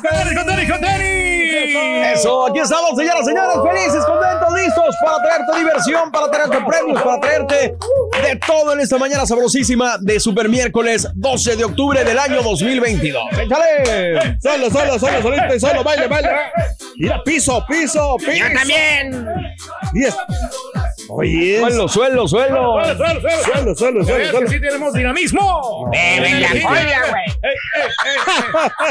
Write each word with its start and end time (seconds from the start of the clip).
Con 0.00 0.10
tenis, 0.10 0.38
con 0.38 0.46
tenis, 0.46 0.70
con 0.70 0.80
tenis. 0.80 2.14
Eso, 2.14 2.46
aquí 2.46 2.58
estamos, 2.58 2.96
señoras 2.96 3.22
y 3.22 3.24
señores, 3.26 3.56
felices, 3.62 4.04
contentos, 4.04 4.54
listos 4.54 4.96
para 5.04 5.22
traerte 5.22 5.58
diversión, 5.58 6.10
para 6.10 6.30
traerte 6.30 6.58
premios, 6.66 7.02
para 7.02 7.20
traerte 7.20 7.76
de 8.22 8.36
todo 8.46 8.72
en 8.72 8.80
esta 8.80 8.98
mañana 8.98 9.24
sabrosísima 9.26 9.96
de 10.00 10.18
Super 10.18 10.48
Miércoles 10.48 11.08
12 11.14 11.56
de 11.56 11.64
octubre 11.64 12.04
del 12.04 12.18
año 12.18 12.42
2022. 12.42 13.22
¡Échale! 13.32 14.38
Solo, 14.42 14.70
solo, 14.70 14.98
solo, 14.98 15.22
solito 15.22 15.60
solo, 15.60 15.84
baile, 15.84 16.08
baile. 16.08 16.28
Mira, 16.96 17.22
piso, 17.24 17.64
piso, 17.68 18.16
piso. 18.18 18.32
Yo 18.32 18.52
también. 18.52 19.26
Diez. 19.92 20.14
Oye. 21.08 21.58
Suelo, 21.60 21.88
suelo, 21.88 22.28
suelo. 22.28 22.82
Suelo, 22.82 22.96
suelo, 22.96 23.20
suelo. 23.20 23.42
Suelo, 23.44 23.74
suelo, 23.74 24.00
A 24.00 24.04
suelo, 24.04 24.04
ver, 24.18 24.30
suelo. 24.30 24.40
que 24.46 24.48
sí 24.54 24.60
tenemos 24.60 24.92
dinamismo. 24.94 25.90
Ey. 25.92 26.44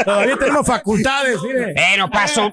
Todavía 0.04 0.36
tenemos 0.36 0.66
facultades, 0.66 1.38
mire. 1.42 1.72
Pero 1.74 2.08
pasó. 2.10 2.52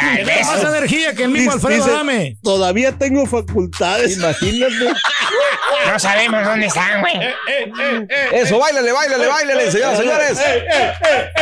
Hay 0.00 0.24
más 0.44 0.62
energía 0.64 1.14
que 1.14 1.24
el 1.24 1.30
mismo 1.30 1.52
Dice- 1.54 1.66
Alfredo 1.66 2.02
dice. 2.04 2.36
Todavía 2.42 2.92
tengo 2.92 3.26
facultades. 3.26 4.16
Imagínate. 4.16 4.74
No 5.92 5.98
sabemos 5.98 6.44
dónde 6.44 6.66
están, 6.66 7.00
güey. 7.00 7.14
Eso, 8.32 8.58
bailale, 8.58 8.90
bailale, 8.92 9.26
bailale, 9.26 9.70
señoras 9.70 9.94
y 9.98 10.02
señores. 10.02 10.38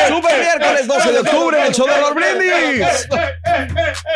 Super 0.08 0.40
miércoles 0.40 0.86
12 0.86 1.12
de 1.12 1.18
octubre 1.20 1.58
en 1.60 1.66
el 1.66 1.74
show 1.74 1.86
de 1.86 2.00
los 2.00 2.14
brindis. 2.14 3.08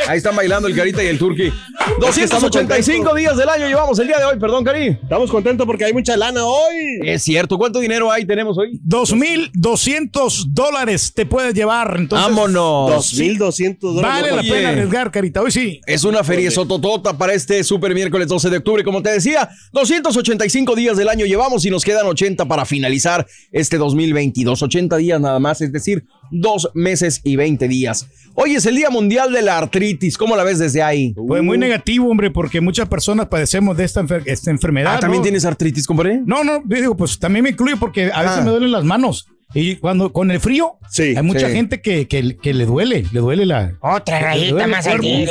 Ahí 0.06 0.18
están 0.18 0.34
bailando 0.36 0.68
el 0.68 0.74
Carita 0.76 1.02
y 1.02 1.06
el 1.06 1.18
Turqui. 1.18 1.52
285 2.00 3.14
días 3.14 3.36
del 3.36 3.48
año 3.48 3.68
llevamos 3.68 3.98
el 3.98 4.06
día 4.08 4.18
de 4.18 4.24
hoy, 4.24 4.38
perdón, 4.38 4.64
Cari. 4.64 4.88
Estamos 5.02 5.30
contentos 5.30 5.66
porque 5.66 5.84
hay 5.84 5.92
mucha 5.92 6.16
lana 6.16 6.44
hoy. 6.44 7.00
Es 7.04 7.22
cierto, 7.22 7.56
¿cuánto 7.56 7.78
dinero 7.78 8.10
hay 8.10 8.26
tenemos 8.26 8.58
hoy? 8.58 8.78
2.200 8.86 10.44
dólares 10.48 11.12
te 11.14 11.26
puedes 11.26 11.54
llevar. 11.54 11.94
Entonces, 11.96 12.28
Vámonos. 12.28 13.14
2.200 13.14 13.57
dólares. 13.64 14.22
Vale 14.22 14.30
la 14.36 14.40
Oye. 14.42 14.50
pena 14.50 14.68
arriesgar, 14.70 15.10
carita. 15.10 15.42
Hoy 15.42 15.50
sí. 15.50 15.80
Es 15.86 16.04
una 16.04 16.22
feria 16.24 16.50
sototota 16.50 17.16
para 17.16 17.32
este 17.34 17.62
super 17.64 17.94
miércoles 17.94 18.28
12 18.28 18.50
de 18.50 18.56
octubre. 18.58 18.84
Como 18.84 19.02
te 19.02 19.10
decía, 19.10 19.48
285 19.72 20.74
días 20.76 20.96
del 20.96 21.08
año 21.08 21.26
llevamos 21.26 21.64
y 21.64 21.70
nos 21.70 21.84
quedan 21.84 22.06
80 22.06 22.46
para 22.46 22.64
finalizar 22.64 23.26
este 23.52 23.76
2022. 23.78 24.62
80 24.62 24.96
días 24.96 25.20
nada 25.20 25.38
más, 25.38 25.60
es 25.60 25.72
decir, 25.72 26.04
dos 26.30 26.70
meses 26.74 27.20
y 27.24 27.36
20 27.36 27.68
días. 27.68 28.06
Hoy 28.34 28.54
es 28.54 28.66
el 28.66 28.76
Día 28.76 28.90
Mundial 28.90 29.32
de 29.32 29.42
la 29.42 29.58
Artritis. 29.58 30.16
¿Cómo 30.16 30.36
la 30.36 30.44
ves 30.44 30.58
desde 30.58 30.82
ahí? 30.82 31.12
Pues 31.14 31.42
muy 31.42 31.58
negativo, 31.58 32.08
hombre, 32.10 32.30
porque 32.30 32.60
muchas 32.60 32.88
personas 32.88 33.26
padecemos 33.26 33.76
de 33.76 33.84
esta, 33.84 34.00
enfer- 34.02 34.22
esta 34.26 34.50
enfermedad. 34.50 34.94
Ah, 34.96 35.00
¿también 35.00 35.20
¿no? 35.20 35.24
tienes 35.24 35.44
artritis, 35.44 35.86
compadre? 35.86 36.20
No, 36.24 36.44
no, 36.44 36.62
yo 36.66 36.76
digo, 36.76 36.96
pues 36.96 37.18
también 37.18 37.42
me 37.42 37.50
incluye 37.50 37.76
porque 37.76 38.12
a 38.12 38.22
veces 38.22 38.38
Ah. 38.38 38.42
me 38.44 38.50
duelen 38.50 38.70
las 38.72 38.84
manos. 38.84 39.26
Y 39.54 39.76
cuando 39.76 40.12
con 40.12 40.30
el 40.30 40.40
frío, 40.40 40.76
Sí, 40.90 41.14
hay 41.16 41.22
mucha 41.22 41.48
sí. 41.48 41.54
gente 41.54 41.80
que, 41.80 42.06
que, 42.06 42.36
que 42.36 42.52
le 42.54 42.66
duele, 42.66 43.04
le 43.12 43.20
duele 43.20 43.46
la. 43.46 43.72
Otra 43.80 44.20
rayita 44.20 44.64
el 44.64 44.70
más 44.70 44.86
al 44.86 44.98
güey. 45.00 45.26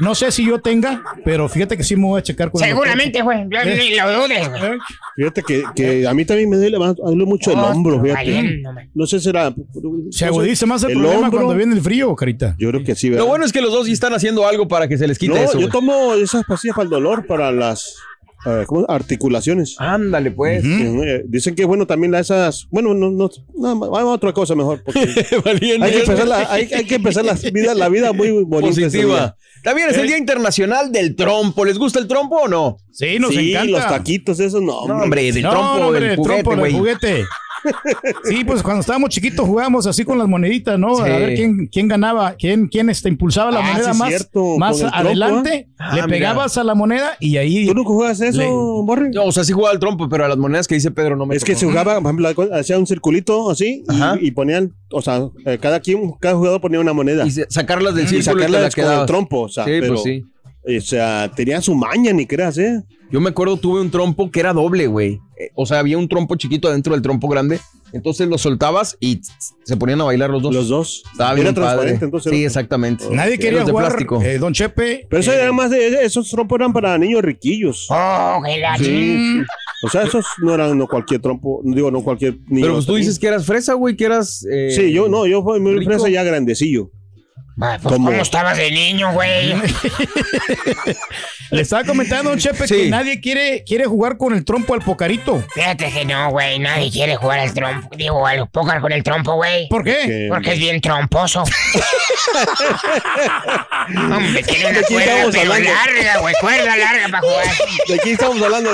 No 0.00 0.14
sé 0.14 0.32
si 0.32 0.46
yo 0.46 0.58
tenga, 0.58 1.02
pero 1.24 1.48
fíjate 1.50 1.76
que 1.76 1.84
sí 1.84 1.94
me 1.96 2.06
voy 2.06 2.18
a 2.18 2.22
checar 2.22 2.50
con 2.50 2.62
el. 2.62 2.68
Seguramente, 2.70 3.20
güey. 3.20 3.40
Yo 3.50 3.64
ni 3.64 3.94
lo 3.94 4.22
dudes, 4.22 4.48
güey. 4.48 4.62
¿Eh? 4.72 4.78
Fíjate 5.16 5.42
que, 5.42 5.62
que 5.76 6.08
a 6.08 6.14
mí 6.14 6.24
también 6.24 6.48
me 6.48 6.56
duele, 6.56 6.78
más- 6.78 6.96
me 6.98 7.10
duele 7.10 7.24
mucho 7.26 7.52
el 7.52 7.58
Oh, 7.58 7.66
hombro, 7.66 8.02
fíjate. 8.02 8.62
No 8.94 9.06
sé 9.06 9.18
si 9.18 9.26
será. 9.26 9.54
Se 10.10 10.24
agudiza 10.24 10.64
más 10.66 10.82
el, 10.84 10.92
el 10.92 10.96
problema 10.98 11.20
hombro. 11.26 11.30
cuando 11.42 11.54
viene 11.54 11.74
el 11.74 11.82
frío, 11.82 12.14
carita. 12.16 12.56
Yo 12.58 12.70
creo 12.70 12.82
que 12.82 12.94
sí, 12.94 13.10
¿verdad? 13.10 13.24
Lo 13.24 13.28
bueno 13.28 13.44
es 13.44 13.52
que 13.52 13.60
los 13.60 13.70
dos 13.70 13.86
sí 13.86 13.92
están 13.92 14.14
haciendo 14.14 14.46
algo 14.46 14.66
para 14.66 14.88
que 14.88 14.96
se 14.96 15.06
les 15.06 15.18
quite 15.18 15.34
no, 15.34 15.40
eso. 15.40 15.52
yo 15.54 15.68
güey. 15.68 15.70
tomo 15.70 16.14
esas 16.14 16.44
pastillas 16.46 16.74
para 16.74 16.84
el 16.84 16.90
dolor, 16.90 17.26
para 17.26 17.52
las 17.52 17.94
eh, 18.46 18.64
¿cómo? 18.66 18.84
articulaciones. 18.88 19.76
Ándale, 19.78 20.30
pues. 20.30 20.64
Eh, 20.64 21.22
Dicen 21.26 21.54
que 21.54 21.64
bueno 21.64 21.86
también 21.86 22.12
la- 22.12 22.20
esas. 22.20 22.66
Bueno, 22.70 22.94
no, 22.94 23.10
no, 23.10 23.30
no, 23.56 23.78
vamos 23.78 23.98
a 24.00 24.06
otra 24.06 24.32
cosa 24.32 24.54
mejor. 24.54 24.82
Porque 24.84 25.00
hay, 25.80 25.92
que 25.92 26.00
empezar 26.00 26.26
la, 26.28 26.52
hay, 26.52 26.68
hay 26.72 26.84
que 26.84 26.94
empezar 26.96 27.24
la 27.24 27.34
vida, 27.52 27.74
la 27.74 27.88
vida 27.88 28.12
muy 28.12 28.30
bonita. 28.44 28.74
Positiva. 28.82 29.36
También 29.62 29.90
es 29.90 29.96
el 29.96 30.08
Día 30.08 30.18
Internacional 30.18 30.90
del 30.90 31.14
Trompo. 31.14 31.64
¿Les 31.64 31.78
gusta 31.78 32.00
el 32.00 32.08
trompo 32.08 32.34
o 32.36 32.48
no? 32.48 32.78
Sí, 32.90 33.18
nos 33.20 33.32
sí, 33.32 33.52
encanta. 33.52 33.70
los 33.70 33.86
taquitos, 33.86 34.40
esos 34.40 34.60
no. 34.60 34.66
No, 34.72 34.78
hombre. 34.94 35.04
hombre, 35.04 35.32
del 35.32 35.42
No, 35.44 35.50
trompo, 35.50 35.78
no, 35.78 35.86
hombre, 35.86 36.00
del 36.00 36.10
el 36.10 36.16
juguete, 36.16 36.42
trompo, 36.42 36.50
del 36.50 36.58
güey. 36.60 36.72
juguete. 36.72 37.24
Sí, 38.24 38.44
pues 38.44 38.62
cuando 38.62 38.80
estábamos 38.80 39.10
chiquitos 39.10 39.46
jugábamos 39.46 39.86
así 39.86 40.04
con 40.04 40.18
las 40.18 40.28
moneditas, 40.28 40.78
¿no? 40.78 40.96
Sí. 40.96 41.02
A 41.02 41.18
ver 41.18 41.34
quién, 41.34 41.68
quién 41.70 41.88
ganaba, 41.88 42.34
quién, 42.38 42.66
quién 42.68 42.88
este, 42.90 43.08
impulsaba 43.08 43.50
la 43.50 43.60
Ah, 43.60 43.72
moneda 43.72 43.92
sí, 43.92 43.98
más, 43.98 44.08
cierto, 44.08 44.58
más 44.58 44.82
adelante, 44.82 45.68
Ah, 45.78 45.90
le 45.96 46.02
mira. 46.02 46.08
pegabas 46.08 46.56
a 46.58 46.64
la 46.64 46.74
moneda 46.74 47.16
y 47.20 47.36
ahí 47.36 47.66
¿Tú 47.66 47.74
nunca 47.74 47.90
juegas 47.90 48.20
eso, 48.20 48.38
Le- 48.38 48.48
Borre? 48.84 49.10
No, 49.10 49.24
o 49.24 49.32
sea, 49.32 49.44
sí 49.44 49.52
jugaba 49.52 49.72
al 49.72 49.78
trompo, 49.78 50.08
pero 50.08 50.24
a 50.24 50.28
las 50.28 50.38
monedas 50.38 50.66
que 50.68 50.74
dice 50.74 50.90
Pedro 50.90 51.16
no 51.16 51.26
me 51.26 51.36
Es 51.36 51.44
que 51.44 51.54
se 51.54 51.66
jugaba, 51.66 52.00
por 52.00 52.14
ejemplo, 52.14 52.54
hacía 52.54 52.78
un 52.78 52.86
circulito 52.86 53.50
así 53.50 53.84
y, 54.20 54.26
y 54.26 54.30
ponían, 54.32 54.72
o 54.90 55.02
sea, 55.02 55.28
eh, 55.46 55.58
cada 55.60 55.80
quien, 55.80 56.12
cada 56.20 56.34
jugador 56.36 56.60
ponía 56.60 56.80
una 56.80 56.92
moneda 56.92 57.26
Y 57.26 57.30
sacarlas 57.30 57.94
del 57.94 58.08
círculo 58.08 58.20
y, 58.20 58.22
sacarlas 58.44 58.62
las 58.62 58.74
con 58.74 59.00
el 59.00 59.06
trompo, 59.06 59.40
o 59.42 59.48
sea, 59.48 59.64
Sí, 59.64 59.70
pero, 59.80 59.94
pues 59.94 60.02
sí. 60.02 60.24
O 60.64 60.80
sea, 60.80 61.30
tenía 61.34 61.60
su 61.60 61.74
maña, 61.74 62.12
ni 62.12 62.26
creas, 62.26 62.56
¿eh? 62.58 62.82
Yo 63.10 63.20
me 63.20 63.30
acuerdo, 63.30 63.56
tuve 63.58 63.80
un 63.80 63.90
trompo 63.90 64.30
que 64.30 64.40
era 64.40 64.52
doble, 64.52 64.86
güey. 64.86 65.20
Eh, 65.38 65.50
O 65.54 65.66
sea, 65.66 65.80
había 65.80 65.98
un 65.98 66.08
trompo 66.08 66.34
chiquito 66.36 66.68
adentro 66.68 66.94
del 66.94 67.02
trompo 67.02 67.28
grande. 67.28 67.58
Entonces 67.94 68.26
lo 68.26 68.38
soltabas 68.38 68.96
y 69.00 69.20
se 69.64 69.76
ponían 69.76 70.00
a 70.00 70.04
bailar 70.04 70.30
los 70.30 70.40
dos. 70.42 70.54
Los 70.54 70.68
dos. 70.68 71.02
Estaba 71.12 71.32
Era 71.32 71.42
bien 71.42 71.54
transparente, 71.54 71.92
padre. 71.94 72.04
entonces. 72.06 72.30
Sí, 72.32 72.38
era- 72.38 72.46
exactamente. 72.46 73.04
nadie 73.10 73.38
quería 73.38 73.64
de 73.64 73.70
jugar. 73.70 73.88
plástico. 73.88 74.22
eh, 74.22 74.38
Don 74.38 74.54
Chepe. 74.54 75.06
Pero 75.10 75.20
eso 75.20 75.30
eh, 75.30 75.42
era 75.42 75.52
más 75.52 75.70
de, 75.70 76.02
esos 76.02 76.30
trompos 76.30 76.58
eran 76.58 76.72
para 76.72 76.96
niños 76.96 77.20
riquillos. 77.20 77.86
Oh, 77.90 78.40
Sí. 78.78 79.42
O 79.84 79.90
sea, 79.90 80.04
esos 80.04 80.24
no 80.40 80.54
eran 80.54 80.78
no 80.78 80.86
cualquier 80.86 81.20
trompo, 81.20 81.60
digo, 81.64 81.90
no 81.90 82.02
cualquier 82.02 82.38
niño. 82.46 82.62
Pero 82.62 82.74
pues 82.74 82.86
tú 82.86 82.94
dices 82.94 83.18
que 83.18 83.26
eras 83.26 83.44
fresa, 83.44 83.74
güey, 83.74 83.94
que 83.96 84.04
eras... 84.04 84.46
eh, 84.50 84.70
Sí, 84.74 84.90
yo 84.92 85.08
no, 85.08 85.26
yo 85.26 85.42
fui 85.42 85.60
muy 85.60 85.74
rico. 85.74 85.90
fresa 85.90 86.08
ya 86.08 86.22
grandecillo. 86.22 86.90
Va, 87.60 87.78
pues, 87.78 87.94
¿Cómo? 87.94 88.10
estabas 88.12 88.56
de 88.56 88.70
niño, 88.70 89.12
güey? 89.12 89.54
Le 91.50 91.60
estaba 91.62 91.84
comentando 91.84 92.30
a 92.30 92.32
un 92.32 92.38
chepe 92.38 92.66
Sí. 92.66 92.74
que 92.84 92.88
nadie 92.88 93.20
quiere, 93.20 93.62
quiere 93.64 93.84
jugar 93.84 94.16
con 94.16 94.32
el 94.32 94.42
trompo 94.44 94.72
al 94.74 94.80
pocarito. 94.80 95.44
Fíjate 95.54 95.92
que 95.92 96.04
no, 96.06 96.30
güey. 96.30 96.58
Nadie 96.58 96.90
quiere 96.90 97.16
jugar 97.16 97.40
al 97.40 97.52
trompo. 97.52 97.90
Digo, 97.94 98.26
al 98.26 98.48
póker 98.48 98.80
con 98.80 98.90
el 98.92 99.02
trompo, 99.02 99.34
güey. 99.34 99.68
¿Por 99.68 99.84
qué? 99.84 100.28
Porque 100.30 100.52
es 100.52 100.58
bien 100.58 100.80
tromposo. 100.80 101.44
Hombre, 103.88 104.42
tiene 104.44 104.66
una 104.70 104.78
¿De 104.78 104.84
quién 104.84 105.00
cuerda 105.00 105.12
estamos 105.16 105.34
pero 105.36 105.52
hablando? 105.52 105.70
larga, 105.70 106.18
güey. 106.20 106.34
Cuerda 106.40 106.76
larga 106.76 107.08
para 107.10 107.20
jugar. 107.20 107.46
¿De 107.88 107.98
quién 107.98 108.14
estamos 108.14 108.42
hablando? 108.42 108.70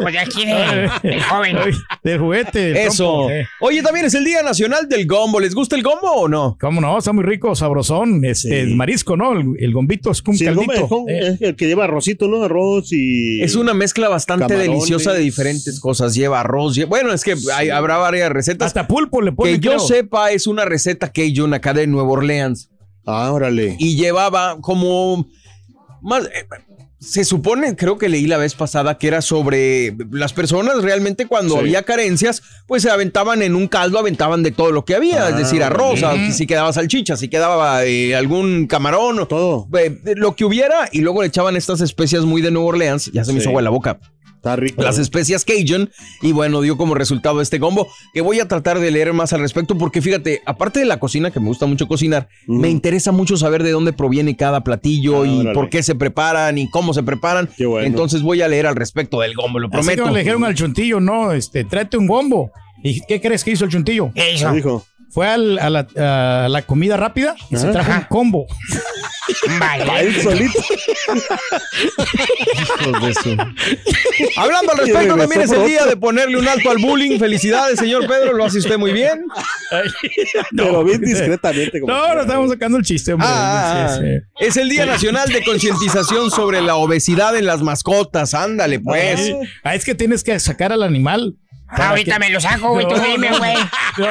Pues 0.00 0.12
de 0.14 0.18
aquí 0.18 0.46
de, 0.46 0.90
del 1.02 1.22
joven. 1.22 1.58
Ay, 1.58 1.72
Del 2.02 2.18
juguete. 2.18 2.58
del 2.60 2.76
Eso. 2.78 3.26
trompo. 3.28 3.48
Oye, 3.60 3.82
también 3.82 4.06
es 4.06 4.14
el 4.14 4.24
Día 4.24 4.42
Nacional 4.42 4.88
del 4.88 5.06
Gombo. 5.06 5.38
¿Les 5.40 5.54
gusta 5.54 5.76
el 5.76 5.82
gombo 5.82 6.10
o 6.12 6.28
no? 6.28 6.56
¿Cómo 6.60 6.80
no? 6.80 6.96
Está 6.98 7.12
muy 7.12 7.24
rico, 7.24 7.54
sabrosón. 7.54 8.05
Este, 8.24 8.60
el 8.60 8.76
marisco, 8.76 9.16
¿no? 9.16 9.32
El, 9.38 9.54
el 9.58 9.72
gombito 9.72 10.10
es 10.10 10.22
un 10.26 10.36
Sí, 10.36 10.44
el 10.44 10.54
gombo 10.54 10.72
caldito. 10.72 11.04
es, 11.08 11.24
Eh, 11.24 11.28
es 11.34 11.42
el 11.42 11.56
que 11.56 11.66
lleva 11.66 11.84
arrocito, 11.84 12.28
¿no? 12.28 12.42
Arroz 12.42 12.92
y... 12.92 13.42
Es 13.42 13.54
una 13.56 13.74
mezcla 13.74 14.08
bastante 14.08 14.44
Camarones. 14.46 14.70
deliciosa 14.72 15.12
de 15.12 15.20
diferentes 15.20 15.80
cosas. 15.80 16.14
Lleva 16.14 16.40
arroz. 16.40 16.78
Bueno, 16.88 17.12
es 17.12 17.24
que 17.24 17.34
hay- 17.54 17.70
habrá 17.70 17.96
varias 17.98 18.30
recetas. 18.30 18.66
hasta 18.68 18.86
pulpo 18.86 19.20
le 19.22 19.32
ponen. 19.32 19.54
que 19.54 19.60
yo 19.60 19.72
creo. 19.72 19.80
sepa, 19.86 20.30
es 20.32 20.46
una 20.46 20.64
receta 20.64 21.12
Cajun 21.12 21.54
acá 21.54 21.72
de 21.74 21.86
Nueva 21.86 22.08
Orleans. 22.10 22.70
Ah, 23.04 23.30
órale. 23.32 23.76
Y 23.78 23.96
llevaba 23.96 24.58
como. 24.60 25.28
Más. 26.02 26.24
eh, 26.26 26.46
se 26.98 27.24
supone, 27.24 27.76
creo 27.76 27.98
que 27.98 28.08
leí 28.08 28.26
la 28.26 28.38
vez 28.38 28.54
pasada 28.54 28.96
que 28.98 29.08
era 29.08 29.20
sobre 29.22 29.94
las 30.10 30.32
personas 30.32 30.82
realmente 30.82 31.26
cuando 31.26 31.54
Sí. 31.54 31.60
había 31.60 31.82
carencias, 31.82 32.42
pues 32.66 32.82
se 32.82 32.90
aventaban 32.90 33.42
en 33.42 33.54
un 33.54 33.68
caldo, 33.68 33.98
aventaban 33.98 34.42
de 34.42 34.50
todo 34.50 34.72
lo 34.72 34.84
que 34.84 34.94
había, 34.94 35.26
Ah, 35.26 35.30
es 35.30 35.36
decir, 35.36 35.62
arroz, 35.62 36.02
ah, 36.02 36.14
si 36.32 36.46
quedaba 36.46 36.72
salchicha, 36.72 37.16
si 37.16 37.28
quedaba 37.28 37.84
eh, 37.84 38.16
algún 38.16 38.66
camarón, 38.66 39.18
o 39.20 39.26
Todo. 39.26 39.68
eh, 39.78 40.00
lo 40.16 40.34
que 40.36 40.44
hubiera, 40.44 40.88
y 40.90 41.00
luego 41.00 41.20
le 41.22 41.28
echaban 41.28 41.56
estas 41.56 41.80
especias 41.82 42.24
muy 42.24 42.40
de 42.40 42.50
Nueva 42.50 42.68
Orleans, 42.68 43.10
ya 43.12 43.24
se 43.24 43.32
me 43.32 43.40
hizo 43.40 43.50
agua 43.50 43.62
la 43.62 43.70
boca. 43.70 43.98
Está 44.46 44.56
rico. 44.56 44.82
Las 44.82 44.98
especias 44.98 45.44
Cajun 45.44 45.90
y 46.22 46.32
bueno, 46.32 46.60
dio 46.60 46.76
como 46.76 46.94
resultado 46.94 47.40
este 47.40 47.58
combo 47.58 47.88
que 48.14 48.20
voy 48.20 48.38
a 48.38 48.46
tratar 48.46 48.78
de 48.78 48.90
leer 48.92 49.12
más 49.12 49.32
al 49.32 49.40
respecto 49.40 49.76
porque 49.76 50.00
fíjate, 50.00 50.42
aparte 50.46 50.78
de 50.80 50.86
la 50.86 50.98
cocina, 51.00 51.30
que 51.32 51.40
me 51.40 51.46
gusta 51.46 51.66
mucho 51.66 51.88
cocinar, 51.88 52.28
me 52.46 52.68
interesa 52.70 53.10
mucho 53.10 53.36
saber 53.36 53.62
de 53.64 53.72
dónde 53.72 53.92
proviene 53.92 54.36
cada 54.36 54.62
platillo 54.62 55.22
Ah, 55.22 55.26
y 55.26 55.40
órale. 55.40 55.52
por 55.54 55.68
qué 55.68 55.82
se 55.82 55.94
preparan 55.96 56.58
y 56.58 56.70
cómo 56.70 56.94
se 56.94 57.02
preparan. 57.02 57.48
Qué 57.56 57.66
bueno. 57.66 57.86
Entonces 57.86 58.22
voy 58.22 58.40
a 58.42 58.48
leer 58.48 58.66
al 58.66 58.76
respecto 58.76 59.20
del 59.20 59.34
gombo, 59.34 59.58
lo 59.58 59.66
Así 59.66 59.74
prometo. 59.74 60.10
le 60.10 60.20
dijeron 60.20 60.44
al 60.44 60.54
chuntillo, 60.54 61.00
no, 61.00 61.32
este, 61.32 61.64
tráete 61.64 61.96
un 61.96 62.06
gombo. 62.06 62.52
¿Y 62.84 63.00
qué 63.08 63.20
crees 63.20 63.42
que 63.42 63.50
hizo 63.50 63.64
el 63.64 63.70
chuntillo? 63.70 64.12
¿Qué 64.14 64.34
hizo? 64.34 64.48
¿Qué 64.50 64.56
dijo? 64.56 64.86
Fue 65.16 65.26
al- 65.28 65.58
a, 65.58 65.70
la, 65.70 65.86
a 66.44 66.48
la 66.50 66.60
comida 66.66 66.98
rápida 66.98 67.34
y 67.50 67.56
se 67.56 67.62
Ajá. 67.68 67.72
trajo 67.72 67.90
un 67.92 68.00
combo. 68.10 68.46
Vale. 69.58 70.22
solito. 70.22 70.60
Hablando 74.36 74.72
al 74.72 74.78
respecto, 74.78 75.16
también 75.16 75.40
es 75.40 75.50
el 75.52 75.66
día 75.66 75.86
de 75.86 75.96
ponerle 75.96 76.36
un 76.36 76.46
alto 76.46 76.70
al 76.70 76.78
bullying. 76.78 77.18
Felicidades, 77.18 77.78
señor 77.78 78.06
Pedro, 78.06 78.34
lo 78.34 78.44
hace 78.44 78.58
usted 78.58 78.78
muy 78.78 78.92
bien. 78.92 79.24
Pero 80.56 80.84
bien 80.84 81.00
discretamente. 81.00 81.80
como 81.80 81.92
No, 81.92 81.98
quiera. 82.00 82.14
no 82.16 82.20
estamos 82.22 82.50
sacando 82.50 82.78
el 82.78 82.84
chiste, 82.84 83.12
hombre. 83.14 83.26
Ah, 83.30 83.96
Sí, 83.98 84.04
sí. 84.04 84.46
es 84.46 84.56
el 84.58 84.68
Día 84.68 84.86
Nacional 84.86 85.28
de 85.30 85.42
Concientización 85.44 86.30
sobre 86.30 86.60
la 86.60 86.76
Obesidad 86.76 87.36
en 87.36 87.46
las 87.46 87.62
mascotas. 87.62 88.34
Ándale, 88.34 88.80
pues. 88.80 89.32
Ah, 89.64 89.74
es 89.74 89.84
que 89.84 89.94
tienes 89.94 90.22
que 90.22 90.38
sacar 90.40 90.72
al 90.72 90.82
animal. 90.82 91.36
Ahorita 91.68 92.14
que- 92.14 92.18
me 92.20 92.30
lo 92.30 92.40
saco, 92.40 92.70
güey. 92.72 92.86
Tú 92.88 92.96
No, 92.96 93.02
dime, 93.04 93.30
no, 93.30 93.38
güey. 93.38 93.54
no. 93.98 94.06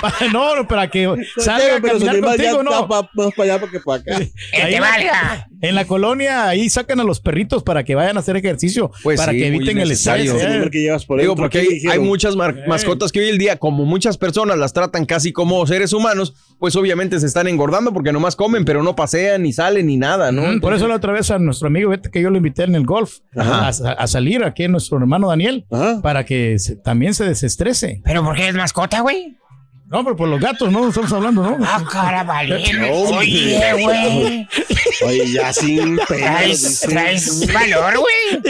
Para- 0.00 0.32
No, 0.32 0.68
para 0.68 0.90
que 0.90 1.06
salga 1.38 1.76
a 1.76 1.80
Pero 1.80 1.98
caminar 1.98 2.20
contigo, 2.20 2.62
no. 2.62 2.86
pa- 2.88 3.08
más 3.14 3.34
para 3.34 3.54
allá 3.54 3.66
que 3.70 3.80
para 3.80 4.00
acá. 4.00 4.18
Que 4.52 4.62
Ahí 4.62 4.70
te 4.70 4.76
en- 4.76 4.80
valga. 4.82 5.48
En 5.62 5.74
la 5.74 5.86
colonia, 5.86 6.48
ahí 6.48 6.68
sacan 6.68 7.00
a 7.00 7.04
los 7.04 7.18
perritos 7.20 7.62
para 7.62 7.82
que 7.82 7.94
vayan 7.94 8.18
a 8.18 8.20
hacer 8.20 8.36
ejercicio, 8.36 8.90
Pues 9.02 9.18
para 9.18 9.32
sí, 9.32 9.38
que 9.38 9.46
eviten 9.46 9.78
el 9.78 9.90
estrés. 9.90 10.28
¿eh? 10.30 10.46
animal 10.46 10.70
que 10.70 10.80
llevas 10.82 11.06
por 11.06 11.18
Digo, 11.18 11.30
dentro, 11.32 11.44
porque 11.44 11.80
¿qué 11.82 11.90
hay, 11.90 11.98
muchas 11.98 12.36
mar- 12.36 12.64
mascotas 12.68 13.10
que 13.10 13.20
hoy 13.20 13.30
en 13.30 13.38
día, 13.38 13.56
como 13.56 13.86
muchas 13.86 14.18
personas 14.18 14.58
las 14.58 14.74
tratan 14.74 15.06
casi 15.06 15.32
como 15.32 15.66
seres 15.66 15.94
humanos, 15.94 16.34
pues 16.58 16.76
obviamente 16.76 17.18
se 17.20 17.26
están 17.26 17.48
engordando 17.48 17.92
porque 17.94 18.12
nomás 18.12 18.36
comen, 18.36 18.66
pero 18.66 18.82
no 18.82 18.94
pasean, 18.94 19.42
ni 19.42 19.52
salen, 19.54 19.86
ni 19.86 19.96
nada, 19.96 20.30
¿no? 20.30 20.60
Por 20.60 20.74
eso 20.74 20.86
la 20.88 20.96
otra 20.96 21.12
vez 21.14 21.30
a 21.30 21.38
nuestro 21.38 21.68
amigo, 21.68 21.88
vete 21.90 22.10
que 22.10 22.20
yo 22.20 22.28
lo 22.28 22.36
invité 22.36 22.64
en 22.64 22.74
el 22.74 22.84
golf 22.84 23.14
a, 23.34 23.68
a 23.68 24.06
salir 24.06 24.44
aquí 24.44 24.68
nuestro 24.68 24.98
hermano 24.98 25.28
Daniel 25.28 25.64
Ajá. 25.72 26.00
para 26.02 26.24
que 26.26 26.58
se- 26.66 26.76
también 26.76 27.14
se 27.14 27.24
desestrese. 27.24 28.00
¿Pero 28.04 28.22
por 28.24 28.36
qué 28.36 28.48
es 28.48 28.54
mascota, 28.54 29.00
güey? 29.00 29.36
No, 29.88 30.02
pero 30.02 30.16
por 30.16 30.28
los 30.28 30.40
gatos, 30.40 30.72
¿no? 30.72 30.88
Estamos 30.88 31.12
hablando, 31.12 31.42
¿no? 31.42 31.58
Ah, 31.64 31.84
cara, 31.90 32.22
vale. 32.24 32.60
No, 32.72 32.92
Oye, 33.18 33.60
güey. 33.80 34.48
Oye, 35.06 35.30
ya 35.32 35.52
sin 35.52 35.96
Traes, 36.08 36.80
pelos. 36.80 36.80
traes 36.92 37.52
valor, 37.52 37.98
güey. 37.98 38.42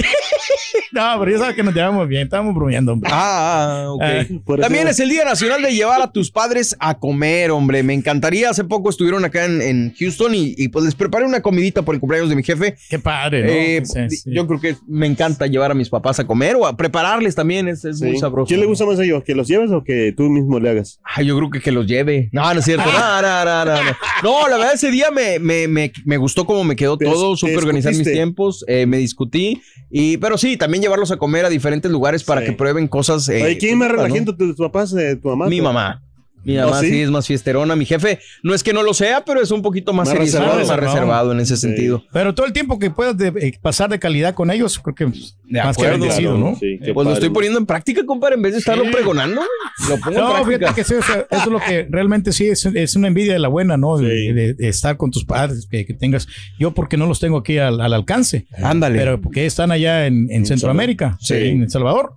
No, 0.92 1.16
pero 1.18 1.30
ya 1.32 1.38
sabes 1.38 1.56
que 1.56 1.62
nos 1.62 1.74
llevamos 1.74 2.08
bien, 2.08 2.22
estábamos 2.24 2.54
bromeando, 2.54 2.92
hombre. 2.92 3.10
Ah, 3.12 3.82
ah, 3.84 3.92
ok. 3.92 4.02
Ah, 4.02 4.16
eso- 4.20 4.56
También 4.60 4.88
es 4.88 4.98
el 5.00 5.08
Día 5.08 5.24
Nacional 5.24 5.62
de 5.62 5.74
llevar 5.74 6.00
a 6.02 6.10
tus 6.12 6.30
padres 6.30 6.76
a 6.78 6.98
comer, 6.98 7.50
hombre. 7.50 7.82
Me 7.82 7.94
encantaría. 7.94 8.50
Hace 8.50 8.64
poco 8.64 8.90
estuvieron 8.90 9.24
acá 9.24 9.44
en, 9.44 9.60
en 9.62 9.94
Houston 9.98 10.34
y, 10.34 10.54
y, 10.56 10.68
pues 10.68 10.84
les 10.84 10.94
preparé 10.94 11.24
una 11.26 11.40
comidita 11.42 11.82
por 11.82 11.94
el 11.94 12.00
cumpleaños 12.00 12.28
de 12.28 12.36
mi 12.36 12.42
jefe. 12.42 12.76
Qué 12.88 12.98
padre, 12.98 13.42
¿no? 13.44 13.50
Eh, 13.50 13.82
Sí, 13.84 14.16
sí. 14.16 14.30
Yo 14.34 14.46
creo 14.46 14.60
que 14.60 14.76
me 14.86 15.06
encanta 15.06 15.46
llevar 15.46 15.70
a 15.70 15.74
mis 15.74 15.88
papás 15.88 16.18
a 16.20 16.26
comer 16.26 16.56
o 16.56 16.66
a 16.66 16.76
prepararles 16.76 17.34
también. 17.34 17.68
Es, 17.68 17.84
es 17.84 18.00
muy 18.00 18.12
Sí. 18.12 18.18
sabroso. 18.18 18.48
¿Quién 18.48 18.60
le 18.60 18.66
gusta 18.66 18.84
más 18.86 18.98
a 18.98 19.04
ellos? 19.04 19.22
¿Que 19.24 19.34
los 19.34 19.48
lleves 19.48 19.70
o 19.70 19.82
que 19.84 20.12
tú 20.16 20.24
mismo 20.24 20.58
le 20.60 20.70
hagas? 20.70 21.00
Ay, 21.04 21.26
yo 21.26 21.36
creo 21.36 21.50
que 21.50 21.60
que 21.60 21.72
los 21.72 21.86
lleve. 21.86 22.28
No, 22.32 22.52
no 22.52 22.60
es 22.60 22.64
cierto. 22.64 22.84
No, 22.90 23.22
no, 23.22 23.44
no, 23.44 23.64
no, 23.64 23.82
no. 23.84 23.90
No, 24.22 24.48
la 24.48 24.56
verdad, 24.56 24.74
ese 24.74 24.90
día 24.90 25.10
me, 25.10 25.38
me, 25.38 25.68
me, 25.68 25.92
me 26.04 26.16
gustó 26.16 26.44
cómo 26.44 26.64
me 26.64 26.76
quedó 26.76 26.96
todo. 26.96 27.36
Supe 27.36 27.56
organizar 27.56 27.92
mis 27.94 28.10
tiempos. 28.10 28.64
eh, 28.68 28.86
me 28.86 28.98
discutí. 28.98 29.60
Y, 29.90 30.16
pero 30.18 30.36
sí, 30.36 30.56
también 30.56 30.65
llevarlos 30.74 31.10
a 31.10 31.16
comer 31.16 31.44
a 31.44 31.48
diferentes 31.48 31.90
lugares 31.90 32.24
para 32.24 32.40
Sí. 32.40 32.46
que 32.48 32.52
prueben 32.52 32.88
cosas. 32.88 33.28
eh, 33.28 33.42
Oye, 33.42 33.58
¿quién 33.58 33.78
más 33.78 33.88
¿no? 33.88 33.96
relajento? 33.96 34.36
¿Tus 34.36 34.56
papás, 34.56 34.92
eh, 34.94 35.16
tu 35.16 35.28
mamá? 35.28 35.48
Mi 35.48 35.60
mamá. 35.60 36.02
Mi 36.46 36.56
¿Oh, 36.58 36.66
mamá 36.66 36.80
sí? 36.80 36.90
sí? 36.90 37.00
es 37.02 37.10
más 37.10 37.26
fiesterona. 37.26 37.74
Mi 37.76 37.84
jefe 37.84 38.20
no 38.42 38.54
es 38.54 38.62
que 38.62 38.72
no 38.72 38.82
lo 38.82 38.94
sea, 38.94 39.24
pero 39.24 39.42
es 39.42 39.50
un 39.50 39.62
poquito 39.62 39.92
más, 39.92 40.08
Más 40.08 40.16
reservado. 40.16 40.64
más 40.64 40.76
reservado 40.78 41.32
en 41.32 41.40
ese 41.40 41.56
Sí. 41.56 41.62
sentido. 41.62 42.04
Pero 42.12 42.34
todo 42.34 42.46
el 42.46 42.52
tiempo 42.52 42.78
que 42.78 42.90
puedas 42.90 43.16
de- 43.18 43.28
eh, 43.40 43.58
pasar 43.60 43.90
de 43.90 43.98
calidad 43.98 44.34
con 44.34 44.50
ellos, 44.50 44.78
creo 44.78 44.94
que 44.94 45.04
De 45.06 45.62
más 45.62 45.76
que 45.76 45.86
bendecido, 45.88 46.32
Claro, 46.36 46.50
¿no? 46.52 46.56
Sí, 46.58 46.78
qué 46.84 46.94
Pues 46.94 47.06
lo 47.06 47.12
estoy 47.14 47.30
poniendo 47.30 47.58
en 47.58 47.66
práctica, 47.66 48.04
compadre, 48.06 48.36
en 48.36 48.42
vez 48.42 48.52
de 48.52 48.58
estarlo 48.60 48.84
pregonando. 48.90 49.42
Lo 49.88 49.96
pongo 49.98 50.18
No, 50.18 50.26
en 50.28 50.32
práctica. 50.44 50.58
fíjate 50.58 50.74
que 50.74 50.84
sí, 50.84 50.94
o 50.94 51.02
sea, 51.02 51.26
eso 51.30 51.42
es 51.42 51.46
lo 51.48 51.60
que 51.60 51.86
realmente 51.90 52.32
sí 52.32 52.46
es, 52.46 52.64
es 52.66 52.96
una 52.96 53.08
envidia 53.08 53.32
de 53.32 53.38
la 53.40 53.48
buena, 53.48 53.76
¿no? 53.76 53.96
De, 53.98 54.08
Sí. 54.08 54.32
de- 54.32 54.54
de 54.54 54.68
estar 54.68 54.96
con 54.96 55.10
tus 55.10 55.24
padres, 55.24 55.66
que, 55.70 55.84
que 55.84 55.94
tengas. 55.94 56.26
Yo, 56.58 56.72
porque 56.74 56.96
no 56.96 57.06
los 57.06 57.18
tengo 57.20 57.38
aquí 57.38 57.58
al, 57.58 57.80
al 57.80 57.92
alcance. 57.92 58.46
Ándale. 58.62 58.98
Pero 58.98 59.20
porque 59.20 59.46
están 59.46 59.70
allá 59.72 60.06
en, 60.06 60.28
en 60.30 60.46
Centroamérica, 60.46 61.16
Sí. 61.20 61.34
en 61.34 61.62
El 61.62 61.70
Salvador. 61.70 62.14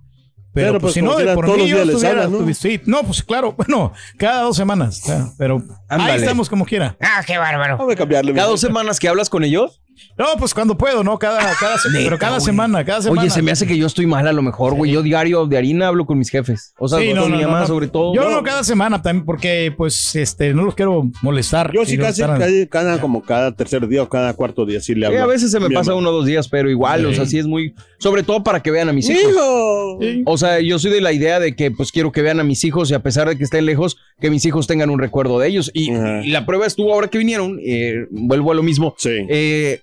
Pero, 0.52 0.68
Pero, 0.68 0.80
pues, 0.80 0.82
pues, 0.82 0.94
si 0.94 1.02
no, 1.02 1.34
por 1.34 1.44
todos 1.46 1.58
mí 1.58 1.62
los 1.62 1.70
yo 1.70 1.76
días 1.76 1.86
les 1.86 1.96
estuviera- 1.96 2.24
hablas, 2.24 2.40
¿no? 2.40 2.54
sí, 2.54 2.80
no, 2.86 3.02
pues 3.04 3.22
claro, 3.22 3.52
bueno, 3.56 3.92
cada 4.18 4.42
dos 4.42 4.56
semanas, 4.56 5.00
claro, 5.04 5.32
pero 5.38 5.62
Ándale. 5.88 6.12
ahí 6.12 6.18
estamos 6.18 6.48
como 6.48 6.64
quiera. 6.66 6.96
Ah, 7.00 7.22
qué 7.24 7.38
bárbaro. 7.38 7.76
Vamos 7.78 7.92
a 7.92 7.96
cambiarle. 7.96 8.34
Cada 8.34 8.48
dos 8.48 8.60
semanas 8.60 8.98
que 8.98 9.08
hablas 9.08 9.30
con 9.30 9.44
ellos. 9.44 9.80
No, 10.18 10.26
pues 10.38 10.52
cuando 10.54 10.76
puedo, 10.76 11.02
¿no? 11.02 11.18
Cada, 11.18 11.38
cada, 11.58 11.78
se- 11.78 11.88
Neta, 11.90 12.04
pero 12.04 12.18
cada 12.18 12.32
güey. 12.36 12.44
semana, 12.44 12.84
cada 12.84 13.02
semana. 13.02 13.22
Oye, 13.22 13.30
se 13.30 13.42
me 13.42 13.50
hace 13.52 13.66
que 13.66 13.76
yo 13.76 13.86
estoy 13.86 14.06
mal 14.06 14.26
a 14.28 14.32
lo 14.32 14.42
mejor, 14.42 14.74
güey. 14.74 14.90
Yo 14.92 15.02
diario 15.02 15.46
de 15.46 15.56
harina 15.56 15.88
hablo 15.88 16.04
con 16.06 16.18
mis 16.18 16.28
jefes. 16.30 16.74
O 16.78 16.88
sea, 16.88 16.98
Sí, 16.98 17.12
no, 17.14 17.22
con 17.22 17.30
no, 17.30 17.36
mi 17.36 17.42
no, 17.42 17.48
mamá 17.48 17.60
no. 17.62 17.66
sobre 17.66 17.88
todo. 17.88 18.14
Yo 18.14 18.28
no 18.30 18.42
cada 18.42 18.62
semana 18.64 19.00
también, 19.02 19.24
porque 19.24 19.72
pues 19.76 20.14
este 20.16 20.52
no 20.54 20.62
los 20.64 20.74
quiero 20.74 21.10
molestar. 21.22 21.72
Yo 21.72 21.84
sí 21.86 21.96
casi 21.96 22.22
cada, 22.68 23.00
como 23.00 23.22
cada 23.22 23.52
tercer 23.54 23.86
día 23.88 24.02
o 24.02 24.08
cada 24.08 24.34
cuarto 24.34 24.66
día 24.66 24.80
sí 24.80 24.94
le 24.94 25.00
Sí, 25.00 25.12
hablo. 25.12 25.22
a 25.22 25.26
veces 25.26 25.50
se 25.50 25.60
me 25.60 25.70
pasa 25.70 25.90
mamá. 25.92 26.00
uno 26.00 26.10
o 26.10 26.12
dos 26.12 26.26
días, 26.26 26.48
pero 26.48 26.68
igual, 26.70 27.06
o 27.06 27.14
sea, 27.14 27.26
sí 27.26 27.38
es 27.38 27.46
muy. 27.46 27.74
Sobre 27.98 28.22
todo 28.22 28.42
para 28.42 28.60
que 28.62 28.70
vean 28.70 28.88
a 28.88 28.92
mis 28.92 29.08
hijos. 29.08 29.22
¡Hijo! 29.30 29.98
Sí. 30.00 30.22
O 30.26 30.38
sea, 30.38 30.60
yo 30.60 30.78
soy 30.78 30.90
de 30.90 31.00
la 31.00 31.12
idea 31.12 31.38
de 31.40 31.54
que 31.54 31.70
pues 31.70 31.92
quiero 31.92 32.12
que 32.12 32.22
vean 32.22 32.40
a 32.40 32.44
mis 32.44 32.64
hijos 32.64 32.90
y 32.90 32.94
a 32.94 33.02
pesar 33.02 33.28
de 33.28 33.36
que 33.36 33.44
estén 33.44 33.66
lejos, 33.66 33.98
que 34.20 34.30
mis 34.30 34.44
hijos 34.46 34.66
tengan 34.66 34.90
un 34.90 34.98
recuerdo 34.98 35.38
de 35.38 35.48
ellos. 35.48 35.70
Y 35.74 35.90
la 36.30 36.46
prueba 36.46 36.66
estuvo 36.66 36.92
ahora 36.92 37.08
que 37.08 37.18
vinieron, 37.18 37.58
eh, 37.64 38.06
vuelvo 38.10 38.52
a 38.52 38.54
lo 38.54 38.62
mismo. 38.62 38.94
Sí. 38.98 39.10
Eh, 39.28 39.80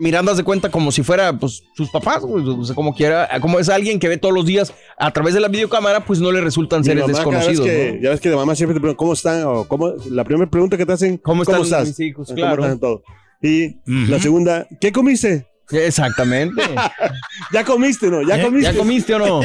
mirando 0.00 0.34
de 0.34 0.42
cuenta 0.42 0.70
como 0.70 0.90
si 0.90 1.02
fuera 1.04 1.32
pues 1.38 1.62
sus 1.76 1.90
papás, 1.90 2.22
o 2.24 2.64
sea, 2.64 2.74
como 2.74 2.94
quiera, 2.94 3.28
como 3.40 3.60
es 3.60 3.68
alguien 3.68 4.00
que 4.00 4.08
ve 4.08 4.16
todos 4.16 4.34
los 4.34 4.46
días 4.46 4.72
a 4.98 5.12
través 5.12 5.34
de 5.34 5.40
la 5.40 5.48
videocámara, 5.48 6.04
pues 6.04 6.18
no 6.20 6.32
le 6.32 6.40
resultan 6.40 6.80
Mi 6.80 6.86
seres 6.86 7.02
mamá, 7.06 7.12
cada 7.12 7.28
vez 7.30 7.46
desconocidos. 7.48 7.66
que- 7.66 7.92
¿no? 7.96 8.02
Ya 8.02 8.10
ves 8.10 8.20
que 8.20 8.30
la 8.30 8.36
mamá 8.36 8.54
siempre 8.56 8.74
te 8.74 8.80
pregunta 8.80 8.96
cómo 8.98 9.12
están 9.12 9.44
o 9.44 9.64
cómo. 9.68 9.92
La 10.10 10.24
primera 10.24 10.50
pregunta 10.50 10.76
que 10.76 10.86
te 10.86 10.92
hacen, 10.92 11.18
¿Cómo 11.18 11.42
están 11.42 11.60
estás? 11.62 11.86
mis 11.88 12.00
hijos? 12.00 12.26
¿Cómo 12.28 12.36
Claro. 12.36 12.64
están 12.64 12.80
todo? 12.80 13.02
Y 13.42 13.76
la 13.86 14.18
segunda, 14.18 14.66
¿qué 14.80 14.90
comiste? 14.90 15.46
Exactamente. 15.70 16.60
Ya 17.52 17.64
comiste, 17.64 18.08
¿no? 18.08 18.22
Ya 18.22 18.38
¿Eh? 18.38 18.42
comiste. 18.44 18.72
¿Ya 18.72 18.78
comiste 18.78 19.14
o 19.14 19.18
no? 19.18 19.40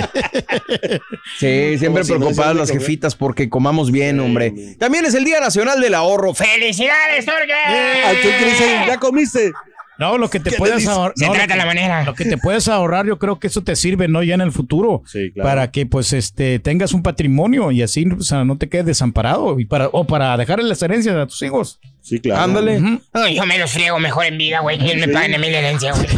Sí, 1.40 1.76
siempre 1.80 2.04
si 2.04 2.14
preocupadas 2.14 2.56
las 2.56 2.70
jefitas 2.72 3.16
porque 3.16 3.50
comamos 3.50 3.92
bien, 3.92 4.20
hombre. 4.20 4.54
También 4.80 5.06
es 5.06 5.14
el 5.16 5.24
Día 5.26 5.40
Nacional 5.40 5.82
del 5.82 5.94
Ahorro. 5.96 6.34
¡Felicidades, 6.34 7.26
dicen, 7.26 8.88
ya 8.88 8.98
comiste. 9.00 9.54
No, 9.98 10.18
lo 10.18 10.30
que 10.30 10.40
te 10.40 10.52
¿Qué 10.52 10.58
puedes 10.58 10.88
ahorrar. 10.88 11.14
Se 11.16 11.26
no, 11.26 11.34
trata 11.34 11.56
lo, 11.56 11.60
la 11.60 11.66
manera. 11.66 12.04
lo 12.04 12.14
que 12.14 12.26
te 12.26 12.38
puedes 12.38 12.68
ahorrar, 12.68 13.06
yo 13.06 13.18
creo 13.18 13.40
que 13.40 13.48
eso 13.48 13.62
te 13.64 13.76
sirve, 13.76 14.08
¿no? 14.08 14.24
Ya 14.24 14.36
en 14.36 14.42
el 14.42 14.52
futuro. 14.52 15.04
Sí, 15.06 15.32
claro. 15.32 15.50
Para 15.50 15.72
que 15.72 15.86
pues 15.86 16.14
este 16.14 16.60
tengas 16.60 16.94
un 16.94 17.04
patrimonio 17.04 17.72
y 17.72 17.82
así 17.82 18.06
o 18.10 18.22
sea, 18.22 18.44
no 18.44 18.58
te 18.58 18.70
quedes 18.70 18.86
desamparado. 18.86 19.60
Y 19.60 19.66
para, 19.66 19.88
o 19.92 20.06
para 20.06 20.36
dejarle 20.38 20.68
las 20.68 20.82
herencias 20.82 21.16
a 21.16 21.26
tus 21.28 21.42
hijos. 21.42 21.80
Sí, 22.06 22.20
claro. 22.20 22.44
Ándale. 22.44 22.80
No, 22.80 23.28
yo 23.34 23.46
me 23.48 23.58
los 23.58 23.72
friego 23.72 23.98
mejor 24.00 24.26
en 24.28 24.38
vida, 24.38 24.60
güey. 24.60 24.78
Que 24.78 24.96
me 24.96 25.08
paguen 25.08 25.34
a 25.34 25.38
mí 25.40 25.50
la 25.50 25.58
herencia, 25.58 25.92
güey. 25.94 26.06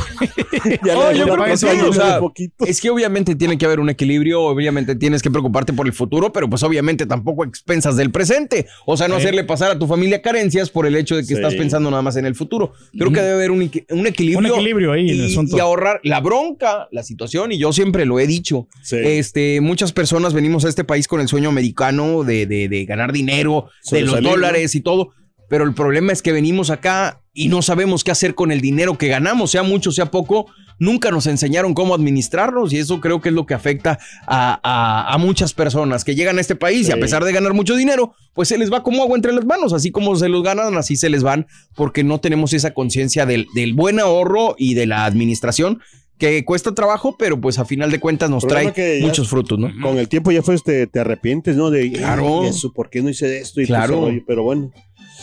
Ya 0.84 0.96
No, 0.96 1.12
le- 1.12 1.18
yo 1.20 1.26
ya 1.28 1.34
creo 1.34 1.46
que 1.46 1.58
sí, 1.58 1.66
o 1.88 1.94
sea, 1.94 2.16
de 2.16 2.20
poquito. 2.20 2.66
es 2.66 2.82
que 2.82 2.90
obviamente 2.90 3.36
tiene 3.36 3.58
que 3.58 3.66
haber 3.66 3.80
un 3.80 3.90
equilibrio, 3.90 4.42
obviamente 4.42 4.96
tienes 4.96 5.22
que 5.22 5.30
preocuparte 5.32 5.72
por 5.72 5.86
el 5.88 5.94
futuro, 5.94 6.34
pero 6.34 6.50
pues 6.50 6.62
obviamente 6.64 7.06
tampoco 7.06 7.44
a 7.44 7.48
expensas 7.48 7.96
del 7.96 8.12
presente. 8.12 8.66
O 8.86 8.98
sea, 8.98 9.08
no 9.08 9.16
hacerle 9.16 9.44
pasar 9.46 9.72
a 9.72 9.80
tu 9.80 9.88
familia 9.88 10.22
carencias 10.22 10.70
por 10.70 10.86
el 10.88 10.96
hecho 10.96 11.16
de 11.16 11.22
que 11.22 11.28
Sí. 11.28 11.34
estás 11.36 11.56
pensando 11.56 11.90
nada 11.90 12.02
más 12.02 12.18
en 12.18 12.26
el 12.26 12.36
futuro. 12.36 12.74
Creo 12.98 13.12
que 13.14 13.22
debe 13.22 13.34
haber 13.36 13.52
un, 13.52 13.62
equi- 13.62 13.86
un 13.92 14.08
equilibrio. 14.08 14.40
Un 14.40 14.46
equilibrio 14.58 14.92
ahí 14.92 15.10
en 15.10 15.20
el 15.22 15.30
y, 15.30 15.32
asunto. 15.32 15.56
y 15.56 15.60
ahorrar 15.62 16.02
la 16.04 16.20
bronca, 16.20 16.88
la 16.92 17.04
situación, 17.04 17.52
y 17.54 17.58
yo 17.60 17.72
siempre 17.72 18.06
lo 18.06 18.20
he 18.20 18.28
dicho. 18.28 18.68
Sí. 18.84 18.98
Este, 19.02 19.62
muchas 19.62 19.94
personas 19.94 20.34
venimos 20.34 20.66
a 20.66 20.70
este 20.70 20.84
país 20.84 21.08
con 21.08 21.22
el 21.22 21.28
sueño 21.30 21.48
americano 21.50 22.24
de, 22.26 22.46
de- 22.46 22.68
de 22.68 22.86
ganar 22.86 23.14
dinero, 23.14 23.70
de 23.92 24.02
los 24.02 24.10
Sobresalir, 24.12 24.30
dólares 24.30 24.76
y 24.76 24.82
todo. 24.82 25.12
Pero 25.50 25.64
el 25.64 25.74
problema 25.74 26.12
es 26.12 26.22
que 26.22 26.32
venimos 26.32 26.70
acá 26.70 27.22
y 27.34 27.48
no 27.48 27.62
sabemos 27.62 28.04
qué 28.04 28.12
hacer 28.12 28.36
con 28.36 28.52
el 28.52 28.60
dinero 28.62 28.98
que 28.98 29.08
ganamos, 29.08 29.52
sea 29.52 29.64
mucho, 29.64 29.92
sea 29.92 30.12
poco. 30.12 30.48
Nunca 30.80 31.10
nos 31.10 31.26
enseñaron 31.26 31.74
cómo 31.74 31.96
administrarlos 31.96 32.72
y 32.74 32.78
eso 32.78 33.00
creo 33.02 33.20
que 33.22 33.30
es 33.30 33.36
lo 33.36 33.46
que 33.48 33.54
afecta 33.56 33.98
a, 34.28 34.60
a- 34.62 35.14
a 35.14 35.18
muchas 35.18 35.54
personas 35.54 36.04
que 36.04 36.14
llegan 36.16 36.38
a 36.38 36.42
este 36.42 36.56
país 36.56 36.88
y 36.90 36.92
a 36.92 37.00
pesar 37.00 37.24
de 37.24 37.32
ganar 37.32 37.54
mucho 37.54 37.76
dinero, 37.76 38.14
pues 38.34 38.50
se 38.50 38.58
les 38.58 38.72
va 38.72 38.84
como 38.84 39.02
agua 39.02 39.16
entre 39.16 39.32
las 39.34 39.46
manos. 39.46 39.74
Así 39.74 39.90
como 39.92 40.16
se 40.16 40.30
los 40.30 40.44
ganan, 40.44 40.76
así 40.78 40.96
se 40.96 41.10
les 41.10 41.24
van 41.24 41.48
porque 41.76 42.04
no 42.04 42.20
tenemos 42.20 42.54
esa 42.54 42.74
conciencia 42.74 43.26
del, 43.26 43.48
del 43.56 43.74
buen 43.74 44.00
ahorro 44.00 44.56
y 44.58 44.74
de 44.76 44.86
la 44.86 45.06
administración 45.06 45.80
que 46.20 46.44
cuesta 46.46 46.74
trabajo, 46.74 47.16
pero 47.18 47.40
pues 47.40 47.60
a 47.60 47.66
final 47.66 47.92
de 47.92 48.00
cuentas 48.00 48.30
nos 48.30 48.44
Problema 48.44 48.74
trae 48.74 49.02
muchos 49.02 49.30
frutos, 49.30 49.60
¿no? 49.60 49.72
Con 49.84 50.00
el 50.00 50.08
tiempo 50.10 50.32
ya 50.32 50.42
fue, 50.42 50.56
este, 50.56 50.88
te 50.88 51.00
arrepientes, 51.00 51.56
¿no? 51.56 51.70
De, 51.70 51.92
Claro. 51.92 52.42
"Ay, 52.42 52.50
eso, 52.50 52.74
¿por 52.74 52.90
qué 52.90 53.04
no 53.04 53.10
hice 53.10 53.38
esto? 53.40 53.62
Y 53.62 53.68
Claro. 53.68 54.02
rollo, 54.02 54.24
Pero 54.26 54.42
bueno. 54.44 54.72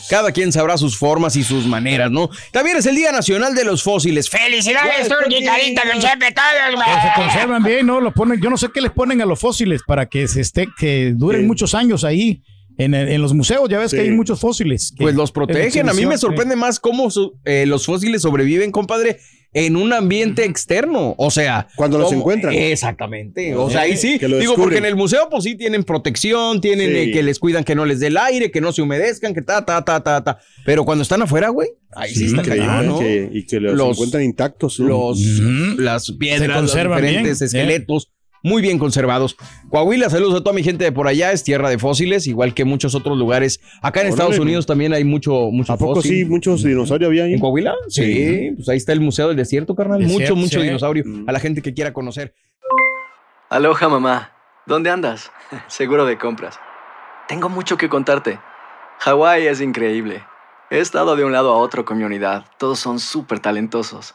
Cada 0.08 0.32
quien 0.32 0.52
sabrá 0.52 0.76
sus 0.76 0.96
formas 0.98 1.36
y 1.36 1.42
sus 1.44 1.66
maneras, 1.66 2.10
¿no? 2.10 2.28
También 2.52 2.76
es 2.76 2.86
el 2.86 2.94
Día 2.96 3.10
Nacional 3.12 3.54
de 3.54 3.64
los 3.64 3.82
Fósiles. 3.82 4.28
Felicidades, 4.28 5.08
Turki, 5.08 5.44
Carita, 5.44 5.82
Chepe, 5.98 6.32
todos, 6.32 6.74
güey. 6.74 6.86
Se 7.02 7.20
conservan 7.20 7.62
bien, 7.62 7.86
¿no? 7.86 8.00
Lo 8.00 8.12
ponen, 8.12 8.40
yo 8.40 8.50
no 8.50 8.56
sé 8.56 8.68
qué 8.72 8.80
les 8.80 8.90
ponen 8.92 9.20
a 9.22 9.26
los 9.26 9.38
fósiles 9.40 9.82
para 9.86 10.06
que 10.06 10.28
se 10.28 10.40
esté, 10.40 10.68
que 10.78 11.12
duren 11.14 11.42
Sí. 11.42 11.46
muchos 11.46 11.74
años 11.74 12.04
ahí. 12.04 12.42
En, 12.76 12.92
en 12.92 13.22
los 13.22 13.32
museos 13.34 13.68
ya 13.68 13.78
ves 13.78 13.92
Sí. 13.92 13.96
que 13.96 14.02
hay 14.02 14.10
muchos 14.10 14.40
fósiles. 14.40 14.92
que- 14.96 15.04
Pues 15.04 15.14
los 15.14 15.30
en 15.30 15.34
protegen. 15.34 15.88
A 15.88 15.92
mí 15.94 16.06
me 16.06 16.18
sorprende 16.18 16.56
más 16.56 16.80
cómo 16.80 17.08
su- 17.10 17.38
eh, 17.44 17.66
los 17.66 17.86
fósiles 17.86 18.20
sobreviven, 18.22 18.72
compadre, 18.72 19.20
en 19.54 19.76
un 19.76 19.92
ambiente 19.92 20.44
externo. 20.44 21.14
O 21.16 21.30
sea, 21.30 21.68
Cuando 21.76 21.96
los 21.98 22.08
¿cómo? 22.08 22.18
encuentran. 22.20 22.52
Exactamente. 22.54 23.54
O 23.54 23.70
sea, 23.70 23.82
ahí 23.82 23.96
sí. 23.96 24.18
Que 24.18 24.28
lo 24.28 24.38
Digo, 24.38 24.54
porque 24.56 24.78
en 24.78 24.84
el 24.84 24.96
museo, 24.96 25.28
pues 25.30 25.44
sí 25.44 25.54
tienen 25.54 25.84
protección, 25.84 26.60
tienen 26.60 26.90
Sí. 26.90 26.96
eh, 26.96 27.10
que 27.12 27.22
les 27.22 27.38
cuidan 27.38 27.64
que 27.64 27.74
no 27.74 27.86
les 27.86 28.00
dé 28.00 28.08
el 28.08 28.16
aire, 28.18 28.50
que 28.50 28.60
no 28.60 28.72
se 28.72 28.82
humedezcan, 28.82 29.32
que 29.32 29.42
ta, 29.42 29.64
ta, 29.64 29.82
ta, 29.84 30.02
ta, 30.02 30.22
ta. 30.22 30.38
Pero 30.66 30.84
cuando 30.84 31.02
están 31.02 31.22
afuera, 31.22 31.48
güey, 31.48 31.68
ahí 31.92 32.10
sí, 32.10 32.20
Sí, 32.20 32.24
está 32.26 32.40
increíble, 32.42 32.66
cañón, 32.66 32.86
¿no? 32.88 32.98
que- 32.98 33.30
y 33.32 33.46
que 33.46 33.60
los, 33.60 33.74
Los- 33.74 33.96
encuentran 33.96 34.22
intactos. 34.24 34.80
¿no? 34.80 34.86
los, 34.88 35.20
las 35.78 36.10
piedras, 36.12 36.62
los 36.62 36.74
diferentes 36.74 37.38
bien, 37.38 37.42
esqueletos, 37.66 38.10
muy 38.44 38.60
bien 38.62 38.78
conservados. 38.78 39.36
Coahuila, 39.70 40.10
saludos 40.10 40.34
a 40.36 40.44
toda 40.44 40.54
mi 40.54 40.62
gente 40.62 40.84
de 40.84 40.92
por 40.92 41.08
allá, 41.08 41.32
es 41.32 41.42
tierra 41.42 41.70
de 41.70 41.78
fósiles, 41.78 42.26
igual 42.26 42.54
que 42.54 42.64
muchos 42.64 42.94
otros 42.94 43.18
lugares. 43.18 43.58
Acá 43.82 44.02
en 44.02 44.06
Órale. 44.06 44.10
Estados 44.10 44.38
Unidos 44.38 44.66
también 44.66 44.92
hay 44.92 45.02
mucho, 45.02 45.50
mucho 45.50 45.72
¿A 45.72 45.78
poco 45.78 45.96
fósil. 45.96 46.24
sí? 46.24 46.24
Muchos 46.26 46.62
dinosaurios 46.62 47.08
había 47.08 47.24
ahí. 47.24 47.32
¿En 47.32 47.40
Coahuila? 47.40 47.74
Sí, 47.88 48.52
pues 48.54 48.68
ahí 48.68 48.76
está 48.76 48.92
el 48.92 49.00
Museo 49.00 49.28
del 49.28 49.36
Desierto, 49.38 49.74
carnal. 49.74 50.00
Desierto, 50.00 50.36
mucho, 50.36 50.36
mucho 50.36 50.60
sí. 50.60 50.66
dinosaurio. 50.66 51.04
Mm. 51.06 51.28
A 51.28 51.32
la 51.32 51.40
gente 51.40 51.62
que 51.62 51.72
quiera 51.72 51.94
conocer. 51.94 52.34
Aloha 53.48 53.88
mamá, 53.88 54.32
¿dónde 54.66 54.90
andas? 54.90 55.32
Seguro 55.66 56.04
de 56.04 56.18
compras. 56.18 56.60
Tengo 57.26 57.48
mucho 57.48 57.78
que 57.78 57.88
contarte. 57.88 58.38
Hawái 58.98 59.46
es 59.46 59.62
increíble. 59.62 60.22
He 60.70 60.80
estado 60.80 61.16
de 61.16 61.24
un 61.24 61.32
lado 61.32 61.50
a 61.50 61.56
otro 61.56 61.86
con 61.86 61.96
mi 61.96 62.04
unidad. 62.04 62.44
Todos 62.58 62.78
son 62.78 63.00
súper 63.00 63.40
talentosos. 63.40 64.14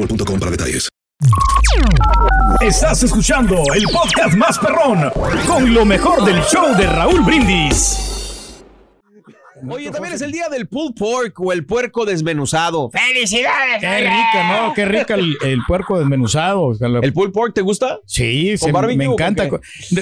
boostmobile.com 0.00 0.38
para 0.38 0.50
detalles. 0.50 0.88
Estás 2.60 3.02
escuchando 3.02 3.62
el 3.74 3.84
podcast 3.84 4.34
más 4.36 4.58
perrón 4.58 5.10
con 5.46 5.72
lo 5.72 5.84
mejor 5.84 6.24
del 6.24 6.40
show 6.42 6.74
de 6.76 6.86
Raúl 6.86 7.20
Brindis. 7.22 8.06
Oye, 9.68 9.90
también 9.90 10.14
es 10.14 10.22
el 10.22 10.32
día 10.32 10.48
del 10.48 10.68
pulled 10.68 10.94
pork 10.94 11.38
o 11.38 11.52
el 11.52 11.66
puerco 11.66 12.06
desmenuzado. 12.06 12.90
Felicidades. 12.90 13.80
Qué 13.80 13.98
rica, 14.00 14.48
¿no? 14.62 14.72
Qué 14.72 14.86
rica 14.86 15.14
el, 15.14 15.36
el 15.44 15.58
puerco 15.68 15.98
desmenuzado. 15.98 16.72
¿El 17.02 17.12
pulled 17.12 17.32
pork 17.32 17.52
te 17.52 17.60
gusta? 17.60 17.98
Sí, 18.06 18.54
¿Con 18.58 18.68
se- 18.68 18.72
barbecue 18.72 18.96
me 18.96 19.08
o 19.08 19.16
con 19.16 19.20
encanta. 19.20 19.48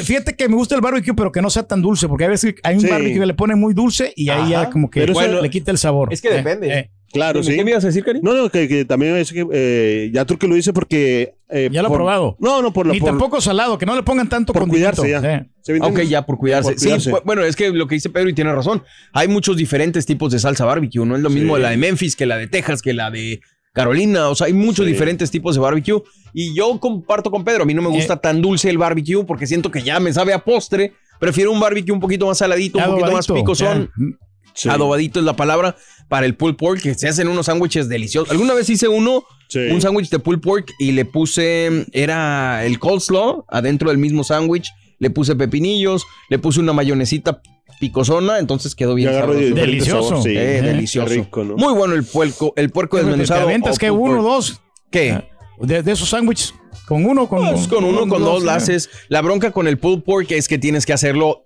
Fíjate 0.04 0.36
que 0.36 0.48
me 0.48 0.54
gusta 0.54 0.76
el 0.76 0.80
barbecue, 0.80 1.12
pero 1.14 1.32
que 1.32 1.42
no 1.42 1.50
sea 1.50 1.64
tan 1.64 1.82
dulce, 1.82 2.06
porque 2.06 2.24
a 2.26 2.28
veces 2.28 2.54
hay 2.62 2.76
un 2.76 2.82
Sí. 2.82 2.88
barbecue 2.88 3.18
que 3.18 3.26
le 3.26 3.34
pone 3.34 3.56
muy 3.56 3.74
dulce 3.74 4.12
y 4.14 4.28
ahí 4.30 4.50
ya 4.50 4.60
Ajá. 4.62 4.70
como 4.70 4.90
que 4.90 5.00
Pero 5.00 5.12
eso- 5.14 5.22
le, 5.32 5.42
le 5.42 5.50
quita 5.50 5.72
el 5.72 5.78
sabor. 5.78 6.12
Es 6.12 6.22
que 6.22 6.28
Eh, 6.28 6.34
depende. 6.34 6.78
eh. 6.78 6.90
Claro, 7.12 7.42
sí. 7.42 7.56
¿Qué 7.56 7.64
me 7.64 7.70
ibas 7.70 7.84
a 7.84 7.86
decir, 7.88 8.04
Cari? 8.04 8.20
No, 8.22 8.34
no, 8.34 8.50
que, 8.50 8.68
que 8.68 8.84
también 8.84 9.16
es 9.16 9.32
que 9.32 9.46
eh, 9.52 10.10
ya 10.12 10.24
tú 10.26 10.36
que 10.36 10.46
lo 10.46 10.54
dice 10.54 10.72
porque. 10.74 11.34
eh, 11.48 11.70
Ya 11.72 11.80
lo 11.80 11.88
he 11.88 11.90
por- 11.90 11.98
probado. 11.98 12.36
No, 12.38 12.60
no, 12.60 12.72
por 12.72 12.86
la. 12.86 12.92
Ni 12.92 13.00
por- 13.00 13.08
tampoco 13.08 13.40
salado, 13.40 13.78
que 13.78 13.86
no 13.86 13.96
le 13.96 14.02
pongan 14.02 14.28
tanto 14.28 14.52
por 14.52 14.62
condimento. 14.62 15.00
cuidarse 15.02 15.28
ya. 15.30 15.46
¿Sí 15.62 15.72
Ok, 15.80 16.00
ya 16.02 16.26
por 16.26 16.36
cuidarse. 16.38 16.72
Por 16.72 16.78
cuidarse. 16.80 17.10
Sí, 17.10 17.16
bueno, 17.24 17.42
es 17.44 17.56
que 17.56 17.70
lo 17.70 17.86
que 17.86 17.94
dice 17.94 18.10
Pedro 18.10 18.28
y 18.28 18.34
tiene 18.34 18.52
razón. 18.54 18.82
Hay 19.12 19.26
muchos 19.28 19.56
diferentes 19.56 20.04
tipos 20.06 20.32
de 20.32 20.38
salsa 20.38 20.64
barbecue. 20.66 21.04
No 21.06 21.16
es 21.16 21.22
lo 21.22 21.30
mismo 21.30 21.56
Sí. 21.56 21.62
la 21.62 21.70
de 21.70 21.76
Memphis 21.78 22.14
que 22.16 22.26
la 22.26 22.36
de 22.36 22.46
Texas, 22.46 22.82
que 22.82 22.92
la 22.92 23.10
de 23.10 23.40
Carolina. 23.72 24.28
O 24.28 24.34
sea, 24.34 24.46
hay 24.48 24.52
muchos 24.52 24.84
Sí. 24.84 24.92
diferentes 24.92 25.30
tipos 25.30 25.54
de 25.54 25.60
barbecue. 25.62 26.02
Y 26.34 26.54
yo 26.54 26.78
comparto 26.78 27.30
con 27.30 27.42
Pedro. 27.44 27.62
A 27.62 27.66
mí 27.66 27.72
no 27.74 27.80
me 27.82 27.88
gusta 27.88 28.14
Eh. 28.14 28.18
tan 28.22 28.42
dulce 28.42 28.68
el 28.68 28.76
barbecue 28.76 29.24
porque 29.24 29.46
siento 29.46 29.70
que 29.70 29.82
ya 29.82 29.98
me 29.98 30.12
sabe 30.12 30.32
a 30.34 30.44
postre. 30.44 30.92
Prefiero 31.18 31.50
un 31.52 31.58
barbecue 31.58 31.92
un 31.92 32.00
poquito 32.00 32.26
más 32.26 32.38
saladito, 32.38 32.78
un 32.78 32.84
poquito 32.84 33.12
más 33.12 33.26
picosón. 33.26 33.90
ya. 33.96 34.16
Sí. 34.58 34.68
Adobadito 34.68 35.20
es 35.20 35.24
la 35.24 35.36
palabra 35.36 35.76
para 36.08 36.26
el 36.26 36.34
pulled 36.34 36.56
pork, 36.56 36.80
que 36.82 36.94
se 36.94 37.06
hacen 37.08 37.28
unos 37.28 37.46
sándwiches 37.46 37.88
deliciosos. 37.88 38.30
Alguna 38.32 38.54
vez 38.54 38.68
hice 38.68 38.88
uno, 38.88 39.24
Sí. 39.48 39.60
un 39.70 39.80
sándwich 39.80 40.10
de 40.10 40.18
pulled 40.18 40.40
pork 40.40 40.72
y 40.80 40.92
le 40.92 41.04
puse, 41.04 41.86
era 41.92 42.64
el 42.66 42.78
coleslaw 42.78 43.44
adentro 43.48 43.90
del 43.90 43.98
mismo 43.98 44.24
sándwich. 44.24 44.68
Le 44.98 45.10
puse 45.10 45.36
pepinillos, 45.36 46.04
le 46.28 46.38
puse 46.40 46.58
una 46.58 46.72
mayonesita 46.72 47.40
picosona, 47.78 48.40
entonces 48.40 48.74
quedó 48.74 48.94
bien 48.96 49.10
Delicioso. 49.54 50.08
sabor, 50.08 50.22
sí. 50.24 50.30
Eh, 50.30 50.58
Eh, 50.58 50.62
delicioso. 50.62 51.08
rico, 51.08 51.44
¿no? 51.44 51.56
Muy 51.56 51.72
bueno 51.74 51.94
el 51.94 52.02
puerco, 52.04 52.52
el 52.56 52.70
puerco 52.70 52.96
Te 52.96 53.04
desmenuzado. 53.04 53.42
aventas 53.42 53.76
o 53.76 53.78
que 53.78 53.90
uno 53.92 54.22
dos 54.22 54.60
¿Qué? 54.90 55.22
de, 55.60 55.82
de 55.84 55.92
esos 55.92 56.08
sándwiches. 56.08 56.52
Con 56.88 57.04
uno, 57.04 57.28
con, 57.28 57.48
Pues 57.52 57.68
con 57.68 57.84
uno, 57.84 58.08
con 58.08 58.22
dos 58.24 58.42
la 58.42 58.54
eh. 58.54 58.56
haces. 58.56 58.90
La 59.08 59.20
bronca 59.22 59.52
con 59.52 59.68
el 59.68 59.78
pulled 59.78 60.02
pork 60.02 60.30
es 60.32 60.48
que 60.48 60.58
tienes 60.58 60.84
que 60.86 60.92
hacerlo. 60.94 61.44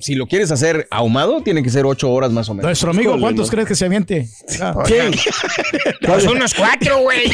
Si 0.00 0.14
lo 0.14 0.26
quieres 0.26 0.50
hacer 0.50 0.88
ahumado, 0.90 1.42
tiene 1.42 1.62
que 1.62 1.68
ser 1.68 1.84
ocho 1.84 2.10
horas 2.10 2.32
más 2.32 2.48
o 2.48 2.54
menos. 2.54 2.64
Nuestro 2.64 2.90
amigo, 2.92 3.18
¿cuántos 3.20 3.50
crees 3.50 3.68
que 3.68 3.74
se 3.74 3.84
aviente? 3.84 4.26
Ah, 4.60 4.74
Pues 6.06 6.24
unos 6.26 6.54
cuatro, 6.54 6.98
güey. 7.00 7.30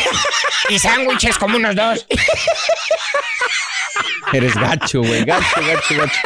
Y 0.68 0.78
sándwiches 0.78 1.38
como 1.38 1.56
unos 1.56 1.76
dos. 1.76 2.06
Eres 4.32 4.54
gacho, 4.54 5.00
güey. 5.00 5.24
Gacho, 5.24 5.44
gacho, 5.56 5.94
gacho. 5.96 6.20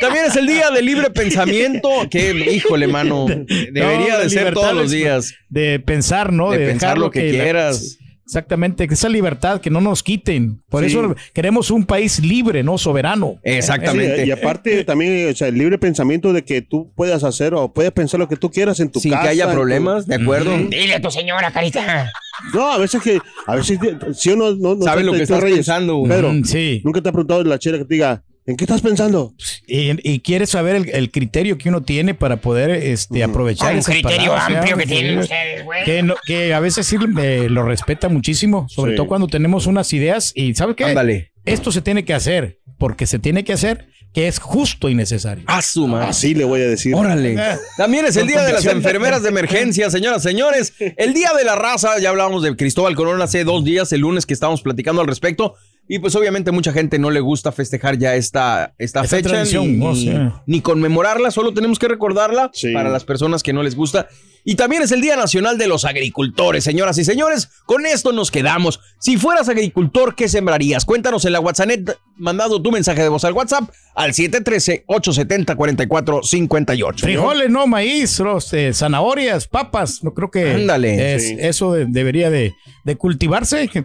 También 0.00 0.24
es 0.26 0.36
el 0.36 0.46
día 0.46 0.70
de 0.70 0.80
libre 0.82 1.10
pensamiento. 1.10 1.90
Que, 2.10 2.30
híjole, 2.30 2.86
mano. 2.86 3.26
Debería 3.28 4.14
No, 4.14 4.18
de 4.20 4.30
ser 4.30 4.54
todos 4.54 4.74
los 4.74 4.90
días. 4.90 5.34
De 5.48 5.78
pensar, 5.80 6.32
¿no? 6.32 6.50
De 6.52 6.58
pensar 6.58 6.90
dejar 6.90 6.98
lo 6.98 7.10
que 7.10 7.24
la- 7.32 7.42
quieras. 7.44 7.98
Exactamente, 8.28 8.86
esa 8.90 9.08
libertad 9.08 9.60
que 9.60 9.70
no 9.70 9.80
nos 9.80 10.02
quiten. 10.02 10.62
Por 10.68 10.84
Sí. 10.84 10.90
eso 10.90 11.14
queremos 11.32 11.70
un 11.70 11.84
país 11.86 12.20
libre, 12.20 12.62
no 12.62 12.76
soberano. 12.76 13.36
Exactamente. 13.42 14.22
Sí, 14.22 14.28
y 14.28 14.30
aparte 14.30 14.84
también, 14.84 15.30
o 15.32 15.34
sea, 15.34 15.48
el 15.48 15.56
libre 15.56 15.78
pensamiento 15.78 16.32
de 16.34 16.44
que 16.44 16.60
tú 16.60 16.92
puedas 16.94 17.24
hacer 17.24 17.54
o 17.54 17.72
puedes 17.72 17.90
pensar 17.92 18.20
lo 18.20 18.28
que 18.28 18.36
tú 18.36 18.50
quieras 18.50 18.80
en 18.80 18.90
tu 18.90 19.00
Sin 19.00 19.12
casa. 19.12 19.22
que 19.24 19.28
haya 19.30 19.46
tu- 19.46 19.52
problemas, 19.54 20.06
¿de 20.06 20.16
acuerdo? 20.16 20.56
Dile 20.58 20.94
a 20.94 21.00
tu 21.00 21.10
señora, 21.10 21.50
carita. 21.50 22.10
No, 22.54 22.70
a 22.70 22.78
veces 22.78 23.02
que, 23.02 23.18
a 23.46 23.56
veces, 23.56 23.78
si 24.14 24.30
uno 24.30 24.54
no, 24.54 24.74
no 24.76 24.82
Sabe 24.84 25.02
lo 25.02 25.12
que 25.12 25.22
estás 25.22 25.42
pensando, 25.42 25.96
güey. 25.96 26.12
Pedro, 26.12 26.32
Mm, 26.34 26.44
sí. 26.44 26.82
nunca 26.84 27.00
te 27.00 27.08
ha 27.08 27.12
preguntado 27.12 27.42
la 27.44 27.58
chera 27.58 27.78
que 27.78 27.84
te 27.84 27.94
diga, 27.94 28.22
¿En 28.48 28.56
qué 28.56 28.64
estás 28.64 28.80
pensando? 28.80 29.34
Y, 29.66 29.90
y 30.10 30.20
quieres 30.20 30.48
saber 30.50 30.74
el, 30.76 30.88
el 30.88 31.10
criterio 31.10 31.58
que 31.58 31.68
uno 31.68 31.82
tiene 31.82 32.14
para 32.14 32.38
poder 32.38 32.70
este, 32.70 33.22
aprovechar 33.22 33.68
Ah, 33.68 33.72
un 33.72 33.78
esas 33.80 33.92
criterio 33.94 34.32
palabras, 34.32 34.56
amplio 34.56 34.76
que 34.78 34.86
tienen 34.86 35.18
ustedes, 35.18 35.64
güey. 35.66 35.84
Que, 35.84 36.02
no- 36.02 36.14
que 36.26 36.54
a 36.54 36.60
veces 36.60 36.86
sí 36.86 36.96
eh, 37.20 37.48
lo 37.50 37.62
respeta 37.62 38.08
muchísimo, 38.08 38.66
sobre 38.70 38.92
Sí. 38.92 38.96
todo 38.96 39.06
cuando 39.06 39.26
tenemos 39.26 39.66
unas 39.66 39.92
ideas 39.92 40.32
y 40.34 40.54
¿sabes 40.54 40.76
qué? 40.76 40.84
Ándale. 40.84 41.32
Esto 41.44 41.70
se 41.72 41.82
tiene 41.82 42.06
que 42.06 42.14
hacer, 42.14 42.58
porque 42.78 43.06
se 43.06 43.18
tiene 43.18 43.44
que 43.44 43.52
hacer, 43.52 43.86
que 44.14 44.28
es 44.28 44.38
justo 44.38 44.88
y 44.88 44.94
necesario. 44.94 45.44
Asuma. 45.46 46.08
Así 46.08 46.34
le 46.34 46.44
voy 46.44 46.62
a 46.62 46.68
decir. 46.68 46.94
Órale. 46.94 47.36
También 47.76 48.06
es 48.06 48.16
el 48.16 48.26
día 48.26 48.42
de 48.44 48.54
las 48.54 48.64
enfermeras 48.64 49.22
de 49.22 49.28
emergencia, 49.28 49.90
señoras, 49.90 50.22
señores. 50.22 50.72
El 50.96 51.12
día 51.12 51.32
de 51.36 51.44
la 51.44 51.54
raza, 51.54 51.98
ya 52.00 52.08
hablábamos 52.08 52.42
de 52.42 52.56
Cristóbal 52.56 52.94
Colón 52.96 53.20
hace 53.20 53.44
dos 53.44 53.62
días, 53.62 53.92
el 53.92 54.00
lunes 54.00 54.24
que 54.24 54.32
estábamos 54.32 54.62
platicando 54.62 55.02
al 55.02 55.06
respecto. 55.06 55.54
Y 55.88 56.00
pues 56.00 56.14
obviamente 56.16 56.52
mucha 56.52 56.70
gente 56.72 56.98
no 56.98 57.10
le 57.10 57.20
gusta 57.20 57.50
festejar 57.50 57.96
ya 57.96 58.14
esta, 58.14 58.74
esta 58.78 59.04
Esta 59.04 59.16
fecha 59.16 59.42
ni, 59.62 59.76
no 59.78 59.94
ni- 60.46 60.60
conmemorarla, 60.60 61.30
solo 61.30 61.54
tenemos 61.54 61.78
que 61.78 61.88
recordarla 61.88 62.50
Sí. 62.52 62.74
para 62.74 62.90
las 62.90 63.04
personas 63.04 63.42
que 63.42 63.54
no 63.54 63.62
les 63.62 63.74
gusta. 63.74 64.06
Y 64.44 64.54
también 64.54 64.82
es 64.82 64.92
el 64.92 65.00
Día 65.00 65.16
Nacional 65.16 65.58
de 65.58 65.66
los 65.66 65.84
Agricultores, 65.84 66.62
señoras 66.64 66.96
y 66.98 67.04
señores. 67.04 67.48
Con 67.66 67.86
esto 67.86 68.12
nos 68.12 68.30
quedamos. 68.30 68.80
Si 68.98 69.16
fueras 69.16 69.48
agricultor, 69.48 70.14
¿qué 70.14 70.28
sembrarías? 70.28 70.84
Cuéntanos 70.84 71.24
en 71.24 71.32
la 71.32 71.40
WhatsApp, 71.40 71.68
mandando 72.16 72.60
tu 72.62 72.70
mensaje 72.70 73.02
de 73.02 73.08
voz 73.08 73.24
al 73.24 73.32
WhatsApp 73.32 73.64
al 73.94 74.12
713-870-4458. 74.14 77.00
Frijoles, 77.00 77.50
no, 77.50 77.66
maíz, 77.66 78.18
los, 78.20 78.52
eh, 78.52 78.72
zanahorias, 78.72 79.46
papas, 79.48 80.02
no 80.02 80.14
creo 80.14 80.30
que 80.30 80.52
Ándale. 80.52 81.14
es- 81.14 81.28
Sí. 81.28 81.36
eso 81.40 81.72
de- 81.72 81.86
debería 81.86 82.30
de, 82.30 82.54
de 82.88 82.96
cultivarse, 82.96 83.68
que 83.68 83.84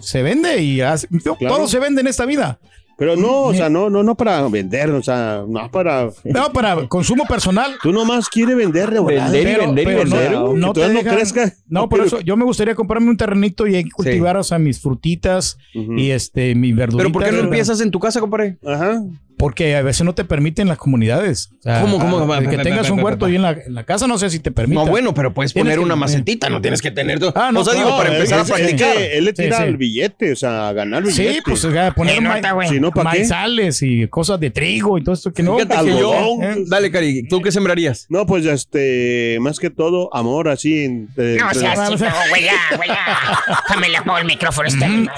se, 0.00 0.22
vende 0.22 0.62
y 0.62 0.82
hace- 0.82 1.08
Claro. 1.08 1.56
todo 1.56 1.66
se 1.66 1.78
vende 1.78 2.02
en 2.02 2.06
esta 2.08 2.26
vida. 2.26 2.58
Pero 2.96 3.16
no, 3.16 3.42
o 3.44 3.54
sea, 3.54 3.68
no, 3.68 3.90
no, 3.90 4.04
no 4.04 4.14
para 4.16 4.46
vender, 4.48 4.88
o 4.90 5.02
sea, 5.02 5.42
no 5.48 5.68
para. 5.68 6.10
No, 6.22 6.52
para 6.52 6.86
consumo 6.86 7.24
personal. 7.26 7.72
Tú 7.82 7.90
nomás 7.90 8.28
quieres 8.28 8.54
vender 8.54 8.92
de 8.92 9.00
volada. 9.00 9.30
Vender 9.32 9.56
y 9.56 9.60
vender 9.66 9.88
y 9.88 9.94
vender. 9.94 10.30
no, 10.32 10.72
te 10.72 10.80
todavía 10.80 10.94
no 10.94 11.00
dejan- 11.10 11.16
crezca. 11.16 11.52
No, 11.66 11.88
por 11.88 12.02
eso 12.06 12.20
yo 12.20 12.36
me 12.36 12.44
gustaría 12.44 12.76
comprarme 12.76 13.10
un 13.10 13.16
terrenito 13.16 13.66
y 13.66 13.90
cultivar, 13.90 14.36
o 14.36 14.44
sea, 14.44 14.60
mis 14.60 14.78
frutitas 14.80 15.58
y 15.72 16.10
este, 16.10 16.54
mi 16.54 16.72
verdurita. 16.72 17.02
Pero 17.02 17.12
¿por 17.12 17.24
qué 17.24 17.32
no 17.32 17.38
empiezas 17.44 17.80
en 17.80 17.90
tu 17.90 17.98
casa, 17.98 18.20
compadre? 18.20 18.58
Ajá. 18.64 19.02
Porque 19.44 19.76
a 19.76 19.82
veces 19.82 20.06
no 20.06 20.14
te 20.14 20.24
permiten 20.24 20.68
las 20.68 20.78
comunidades. 20.78 21.50
O 21.60 21.62
sea, 21.64 21.82
¿Cómo, 21.82 21.98
cómo? 21.98 22.34
el 22.34 22.48
que 22.48 22.56
tengas 22.56 22.88
un 22.88 23.02
huerto 23.04 23.26
ahí 23.26 23.36
en 23.36 23.42
la, 23.42 23.50
en 23.50 23.74
la 23.74 23.84
casa, 23.84 24.06
no 24.06 24.16
sé 24.16 24.30
si 24.30 24.38
te 24.38 24.50
permite. 24.50 24.82
No, 24.82 24.86
bueno, 24.90 25.12
pero 25.12 25.34
puedes 25.34 25.52
poner 25.52 25.80
una 25.80 25.96
macetita, 25.96 26.48
no 26.48 26.62
tienes 26.62 26.80
que 26.80 26.90
tener 26.90 27.18
todo. 27.18 27.34
Ah, 27.36 27.50
no, 27.52 27.60
o 27.60 27.64
sea, 27.64 27.74
digo, 27.74 27.94
para 27.94 28.14
empezar 28.14 28.40
es- 28.40 28.50
a 28.50 28.54
es 28.54 28.60
practicar. 28.60 28.96
que 28.96 29.18
él 29.18 29.24
le 29.26 29.32
tira 29.34 29.56
Sí, 29.58 29.62
sí. 29.64 29.68
el 29.68 29.76
billete, 29.76 30.32
o 30.32 30.36
sea, 30.36 30.68
a 30.68 30.72
ganar 30.72 31.02
billete. 31.02 31.34
Sí, 31.34 31.40
pues 31.44 31.62
o 31.62 31.70
sea, 31.70 31.92
poner 31.92 32.16
Eh, 32.16 32.20
ma- 32.22 32.36
nota, 32.36 32.52
güey. 32.52 32.68
Si 32.70 32.80
no, 32.80 32.90
maizales 32.90 33.82
y 33.82 34.08
cosas 34.08 34.40
de 34.40 34.48
trigo 34.50 34.96
y 34.96 35.04
todo 35.04 35.14
esto 35.14 35.30
que 35.30 35.42
no. 35.42 35.56
Fíjate 35.58 35.76
que 35.84 35.90
yo. 35.90 36.12
algodón. 36.14 36.64
Dale, 36.70 36.90
Cari, 36.90 37.28
¿tú 37.28 37.42
qué 37.42 37.52
sembrarías? 37.52 38.06
No, 38.08 38.24
pues 38.24 38.46
este, 38.46 39.36
más 39.42 39.58
que 39.58 39.68
todo, 39.68 40.08
amor, 40.16 40.48
así. 40.48 40.84
entre- 40.84 41.36
No 41.36 41.52
seas 41.52 41.76
las- 41.76 41.90
chico, 41.90 42.06
güey, 42.30 42.44
ya, 42.44 42.76
güey, 42.76 42.88
ya. 42.88 43.38
Déjame 43.68 43.90
le 43.90 43.96
apago 43.98 44.16
el 44.18 44.24
micrófono 44.26 44.68
este 44.68 44.84
animal. 44.86 45.14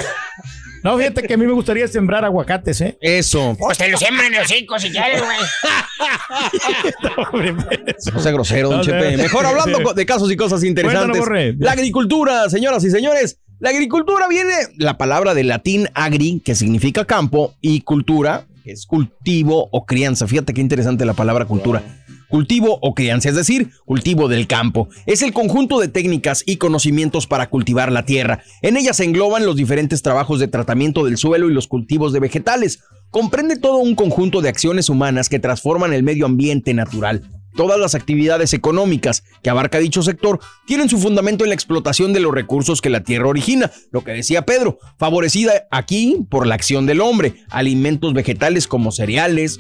No, 0.86 0.96
fíjate 0.96 1.24
que 1.24 1.34
a 1.34 1.36
mí 1.36 1.44
me 1.44 1.52
gustaría 1.52 1.88
sembrar 1.88 2.24
aguacates, 2.24 2.80
¿eh? 2.80 2.96
Eso. 3.00 3.56
Pues 3.58 3.76
te 3.76 3.88
lo 3.88 3.98
siembran 3.98 4.32
en 4.32 4.38
los 4.38 4.46
cinco 4.48 4.78
si 4.78 4.92
quieres, 4.92 5.20
güey. 5.20 5.36
No 8.14 8.20
sea 8.20 8.30
grosero, 8.30 8.68
don 8.68 8.78
No, 8.78 8.84
Chepe. 8.84 9.16
no. 9.16 9.22
Mejor 9.24 9.46
hablando 9.46 9.92
de 9.94 10.06
casos 10.06 10.30
y 10.30 10.36
cosas 10.36 10.62
interesantes. 10.62 11.56
La 11.58 11.72
agricultura, 11.72 12.48
señoras 12.48 12.84
y 12.84 12.92
señores. 12.92 13.40
La 13.58 13.70
agricultura 13.70 14.28
viene 14.28 14.52
la 14.76 14.96
palabra 14.96 15.34
del 15.34 15.48
latín 15.48 15.88
agri, 15.94 16.40
que 16.44 16.54
significa 16.54 17.04
campo, 17.04 17.54
y 17.60 17.80
cultura, 17.80 18.46
es 18.66 18.86
cultivo 18.86 19.68
o 19.70 19.86
crianza. 19.86 20.26
Fíjate 20.26 20.54
qué 20.54 20.60
interesante 20.60 21.04
la 21.04 21.14
palabra 21.14 21.44
cultura. 21.44 21.82
Cultivo 22.28 22.78
o 22.82 22.94
crianza, 22.94 23.28
es 23.28 23.36
decir, 23.36 23.70
cultivo 23.84 24.28
del 24.28 24.46
campo. 24.46 24.88
Es 25.06 25.22
el 25.22 25.32
conjunto 25.32 25.78
de 25.78 25.88
técnicas 25.88 26.42
y 26.44 26.56
conocimientos 26.56 27.26
para 27.26 27.48
cultivar 27.48 27.92
la 27.92 28.04
tierra. 28.04 28.42
En 28.62 28.76
ella 28.76 28.92
se 28.92 29.04
engloban 29.04 29.46
los 29.46 29.56
diferentes 29.56 30.02
trabajos 30.02 30.40
de 30.40 30.48
tratamiento 30.48 31.04
del 31.04 31.18
suelo 31.18 31.48
y 31.48 31.54
los 31.54 31.68
cultivos 31.68 32.12
de 32.12 32.20
vegetales. 32.20 32.80
Comprende 33.10 33.56
todo 33.56 33.78
un 33.78 33.94
conjunto 33.94 34.40
de 34.40 34.48
acciones 34.48 34.88
humanas 34.88 35.28
que 35.28 35.38
transforman 35.38 35.92
el 35.92 36.02
medio 36.02 36.26
ambiente 36.26 36.74
natural. 36.74 37.22
Todas 37.56 37.78
las 37.80 37.94
actividades 37.94 38.52
económicas 38.52 39.24
que 39.42 39.50
abarca 39.50 39.78
dicho 39.78 40.02
sector 40.02 40.40
tienen 40.66 40.88
su 40.88 40.98
fundamento 40.98 41.44
en 41.44 41.50
la 41.50 41.54
explotación 41.54 42.12
de 42.12 42.20
los 42.20 42.34
recursos 42.34 42.80
que 42.80 42.90
la 42.90 43.02
tierra 43.02 43.28
origina, 43.28 43.72
lo 43.90 44.04
que 44.04 44.12
decía 44.12 44.42
Pedro, 44.42 44.78
favorecida 44.98 45.66
aquí 45.70 46.26
por 46.30 46.46
la 46.46 46.54
acción 46.54 46.86
del 46.86 47.00
hombre, 47.00 47.44
alimentos 47.50 48.12
vegetales 48.12 48.68
como 48.68 48.92
cereales, 48.92 49.58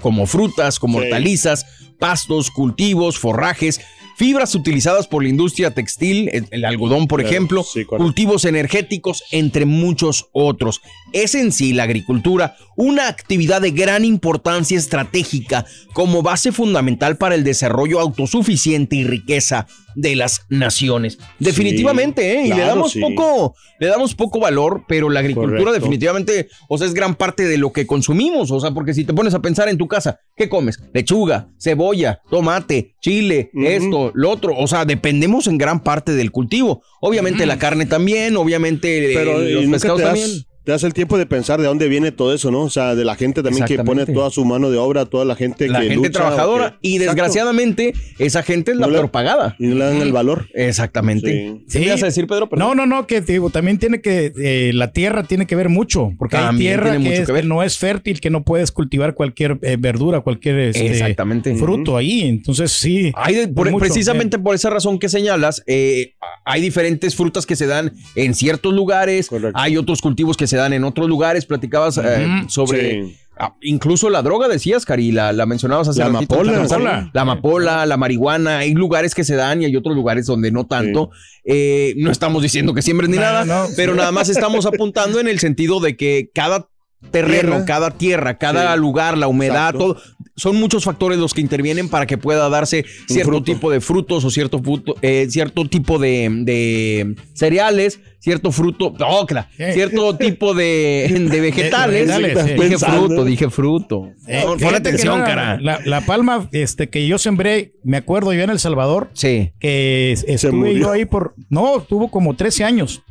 como 0.00 0.26
frutas, 0.26 0.78
como 0.78 0.98
Sí. 0.98 1.04
hortalizas, 1.04 1.66
pastos, 2.00 2.50
cultivos, 2.50 3.18
forrajes, 3.18 3.80
fibras 4.16 4.54
utilizadas 4.54 5.06
por 5.06 5.22
la 5.22 5.30
industria 5.30 5.70
textil, 5.70 6.28
el, 6.32 6.46
el 6.50 6.64
algodón, 6.66 7.06
por 7.06 7.20
Claro, 7.20 7.30
ejemplo, 7.34 7.62
sí, 7.64 7.84
cultivos 7.84 8.44
energéticos, 8.44 9.22
entre 9.30 9.64
muchos 9.64 10.28
otros. 10.32 10.82
Es 11.12 11.34
en 11.34 11.52
sí 11.52 11.72
la 11.72 11.84
agricultura 11.84 12.56
una 12.76 13.08
actividad 13.08 13.62
de 13.62 13.70
gran 13.70 14.04
importancia 14.04 14.76
estratégica 14.76 15.64
como 15.94 16.22
base 16.22 16.52
fundamental 16.52 17.16
para 17.16 17.34
el 17.34 17.44
desarrollo 17.44 18.00
autosuficiente 18.00 18.96
y 18.96 19.04
riqueza 19.04 19.66
de 19.94 20.16
las 20.16 20.42
naciones. 20.48 21.18
Definitivamente, 21.38 22.34
¿eh? 22.34 22.46
y 22.46 22.52
le 22.52 22.62
damos 22.62 22.92
sí. 22.92 23.00
poco, 23.00 23.54
le 23.78 23.88
damos 23.88 24.14
poco 24.14 24.40
valor, 24.40 24.84
pero 24.88 25.10
la 25.10 25.20
agricultura 25.20 25.58
Correcto. 25.58 25.72
definitivamente, 25.72 26.48
o 26.68 26.78
sea, 26.78 26.86
es 26.86 26.94
gran 26.94 27.14
parte 27.14 27.44
de 27.46 27.58
lo 27.58 27.72
que 27.72 27.86
consumimos, 27.86 28.50
o 28.50 28.60
sea, 28.60 28.70
porque 28.70 28.94
si 28.94 29.04
te 29.04 29.12
pones 29.12 29.34
a 29.34 29.40
pensar 29.40 29.68
en 29.68 29.78
tu 29.78 29.88
casa, 29.88 30.20
¿qué 30.36 30.48
comes? 30.48 30.78
Lechuga, 30.94 31.48
cebolla, 31.58 31.89
tomate, 32.30 32.94
chile, 33.00 33.50
esto, 33.54 34.12
lo 34.14 34.30
otro, 34.30 34.54
o 34.56 34.66
sea, 34.66 34.84
dependemos 34.84 35.46
en 35.46 35.58
gran 35.58 35.82
parte 35.82 36.12
del 36.12 36.30
cultivo. 36.30 36.82
Obviamente 37.00 37.46
la 37.46 37.58
carne 37.58 37.86
también, 37.86 38.36
obviamente 38.36 39.12
eh, 39.12 39.54
los 39.54 39.66
pescados 39.66 40.02
también. 40.02 40.30
Te 40.70 40.74
das 40.74 40.84
el 40.84 40.94
tiempo 40.94 41.18
de 41.18 41.26
pensar 41.26 41.60
de 41.60 41.66
dónde 41.66 41.88
viene 41.88 42.12
todo 42.12 42.32
eso, 42.32 42.52
¿no? 42.52 42.60
O 42.62 42.70
sea, 42.70 42.94
de 42.94 43.04
la 43.04 43.16
gente 43.16 43.42
también 43.42 43.64
que 43.66 43.78
pone 43.82 44.06
toda 44.06 44.30
su 44.30 44.44
mano 44.44 44.70
de 44.70 44.78
obra, 44.78 45.04
toda 45.04 45.24
la 45.24 45.34
gente 45.34 45.66
La 45.66 45.80
que 45.80 45.88
gente 45.88 45.96
lucha, 45.96 46.10
trabajadora 46.20 46.78
que- 46.80 46.88
y 46.88 46.96
Exacto. 46.96 47.14
desgraciadamente 47.16 47.92
esa 48.20 48.42
gente 48.44 48.70
es 48.70 48.76
la 48.78 48.86
No 48.86 48.92
peor 48.92 49.10
pagada. 49.10 49.56
Y 49.58 49.66
no 49.66 49.74
le 49.74 49.84
dan 49.84 49.96
el 50.00 50.12
valor. 50.12 50.46
Exactamente. 50.54 51.28
Sí. 51.28 51.64
¿Sí 51.66 51.78
me 51.80 51.86
ibas 51.86 52.02
a 52.04 52.06
decir, 52.06 52.26
Pedro? 52.28 52.48
Perdón. 52.48 52.68
No, 52.68 52.74
no, 52.76 52.86
no, 52.86 53.06
que 53.08 53.20
digo, 53.20 53.50
también 53.50 53.78
tiene 53.78 54.00
que, 54.00 54.32
eh, 54.40 54.70
la 54.72 54.92
tierra 54.92 55.24
tiene 55.24 55.46
que 55.46 55.56
ver 55.56 55.68
mucho, 55.68 56.12
porque 56.18 56.36
hay 56.36 56.44
También 56.44 56.70
tierra 56.74 56.90
tiene 56.92 56.98
que, 57.04 57.10
mucho 57.10 57.20
es- 57.22 57.26
que 57.26 57.32
ver. 57.32 57.44
no 57.46 57.62
es 57.64 57.76
fértil, 57.78 58.20
que 58.20 58.30
no 58.30 58.44
puedes 58.44 58.70
cultivar 58.70 59.14
cualquier 59.14 59.58
eh, 59.62 59.76
verdura, 59.76 60.20
cualquier 60.20 60.56
este, 60.60 60.86
Exactamente. 60.86 61.56
fruto 61.56 61.96
ahí. 61.96 62.22
Entonces, 62.22 62.70
sí. 62.70 63.10
Hay 63.16 63.34
de- 63.34 63.48
por- 63.48 63.68
mucho, 63.70 63.80
precisamente 63.80 64.38
por 64.38 64.54
esa 64.54 64.70
razón 64.70 65.00
que 65.00 65.08
señalas, 65.08 65.64
eh, 65.66 66.14
hay 66.44 66.60
diferentes 66.60 67.16
frutas 67.16 67.44
que 67.44 67.56
se 67.56 67.66
dan 67.66 67.92
en 68.14 68.34
ciertos 68.34 68.72
lugares, 68.72 69.28
Correcto. 69.28 69.58
hay 69.58 69.76
otros 69.76 70.00
cultivos 70.00 70.36
que 70.36 70.46
se 70.46 70.56
dan 70.60 70.72
en 70.72 70.84
otros 70.84 71.08
lugares. 71.08 71.46
Platicabas 71.46 71.98
eh, 71.98 72.26
sobre 72.48 73.04
sí. 73.04 73.16
ah, 73.38 73.54
incluso 73.62 74.08
la 74.10 74.22
droga, 74.22 74.46
decías, 74.48 74.84
Cari, 74.84 75.12
la, 75.12 75.32
la 75.32 75.46
mencionabas 75.46 75.88
hace 75.88 76.00
La 76.00 76.08
ratito, 76.10 76.40
amapola. 76.40 77.10
La 77.12 77.22
amapola, 77.22 77.86
la 77.86 77.96
marihuana, 77.96 78.58
hay 78.58 78.74
lugares 78.74 79.14
que 79.14 79.24
se 79.24 79.34
dan 79.36 79.62
y 79.62 79.64
hay 79.64 79.76
otros 79.76 79.94
lugares 79.96 80.26
donde 80.26 80.50
no 80.52 80.66
tanto. 80.66 81.10
Eh, 81.44 81.94
no 81.96 82.10
estamos 82.10 82.42
diciendo 82.42 82.74
que 82.74 82.82
siembren 82.82 83.10
ni 83.10 83.16
No, 83.16 83.22
nada, 83.22 83.44
no. 83.44 83.66
pero 83.76 83.94
nada 83.94 84.12
más 84.12 84.28
estamos 84.28 84.66
apuntando 84.66 85.18
en 85.20 85.26
el 85.28 85.38
sentido 85.40 85.80
de 85.80 85.96
que 85.96 86.30
cada 86.34 86.68
terreno, 87.10 87.50
Tierra. 87.52 87.64
cada 87.64 87.90
tierra, 87.92 88.38
cada 88.38 88.74
Sí. 88.74 88.78
lugar, 88.80 89.16
la 89.16 89.26
humedad, 89.26 89.74
Exacto. 89.74 89.78
todo, 89.94 90.02
son 90.40 90.56
muchos 90.58 90.84
factores 90.84 91.18
los 91.18 91.34
que 91.34 91.40
intervienen 91.40 91.88
para 91.88 92.06
que 92.06 92.16
pueda 92.18 92.48
darse 92.48 92.84
cierto 93.06 93.30
fruto. 93.32 93.44
tipo 93.44 93.70
de 93.70 93.80
frutos 93.80 94.24
o 94.24 94.30
cierto, 94.30 94.58
fruto, 94.62 94.96
eh, 95.02 95.26
cierto 95.28 95.64
tipo 95.66 95.98
de, 95.98 96.28
de 96.44 97.14
cereales, 97.34 98.00
cierto 98.18 98.50
fruto, 98.52 98.94
oh, 99.06 99.26
cla- 99.26 99.48
Sí. 99.56 99.64
cierto 99.74 100.16
tipo 100.18 100.54
de, 100.54 101.26
de 101.30 101.40
vegetales. 101.40 102.06
vegetales, 102.08 102.38
sí. 102.38 102.52
Dije 102.54 102.68
Pensando. 102.70 103.06
fruto, 103.06 103.24
dije 103.24 103.50
fruto. 103.50 104.08
Eh, 104.26 104.42
pon 104.44 104.58
que 104.58 104.66
atención, 104.66 105.18
no, 105.20 105.24
cara. 105.24 105.58
La, 105.60 105.80
la 105.84 106.00
palma 106.00 106.48
este, 106.52 106.88
que 106.88 107.06
yo 107.06 107.18
sembré, 107.18 107.72
me 107.84 107.98
acuerdo 107.98 108.32
yo 108.32 108.40
en 108.42 108.50
El 108.50 108.58
Salvador, 108.58 109.10
Sí. 109.12 109.52
que 109.60 110.12
es- 110.12 110.24
estuve 110.26 110.52
murió. 110.52 110.78
yo 110.78 110.90
ahí 110.92 111.04
por. 111.04 111.34
No, 111.50 111.80
tuvo 111.86 112.10
como 112.10 112.34
13 112.34 112.64
años 112.64 113.02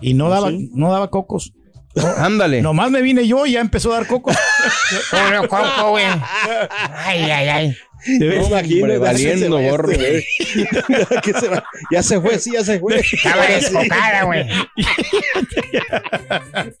y 0.00 0.14
no 0.14 0.28
daba, 0.28 0.50
sí? 0.50 0.70
no 0.74 0.92
daba 0.92 1.10
cocos. 1.10 1.52
Ándale. 2.18 2.60
Nomás 2.60 2.90
me 2.90 3.00
vine 3.00 3.26
yo 3.26 3.46
y 3.46 3.52
ya 3.52 3.60
empezó 3.62 3.90
a 3.92 3.96
dar 3.96 4.06
cocos. 4.06 4.36
Puro 5.10 5.48
coco, 5.48 5.90
güey. 5.90 6.04
Ay, 6.94 7.30
ay, 7.30 7.48
ay. 7.48 7.76
No, 8.20 8.46
imagínate, 8.46 8.98
valiendo 8.98 9.56
va 9.56 9.62
gorro. 9.62 9.88
güey. 9.88 10.24
Que 11.22 11.32
se 11.32 11.48
va. 11.48 11.64
ya 11.90 12.02
se 12.02 12.20
fue, 12.20 12.38
sí, 12.38 12.52
ya 12.52 12.62
se 12.62 12.78
fue. 12.78 13.00
Estaba 13.00 13.46
desfocada, 13.46 14.22
güey. 14.24 14.46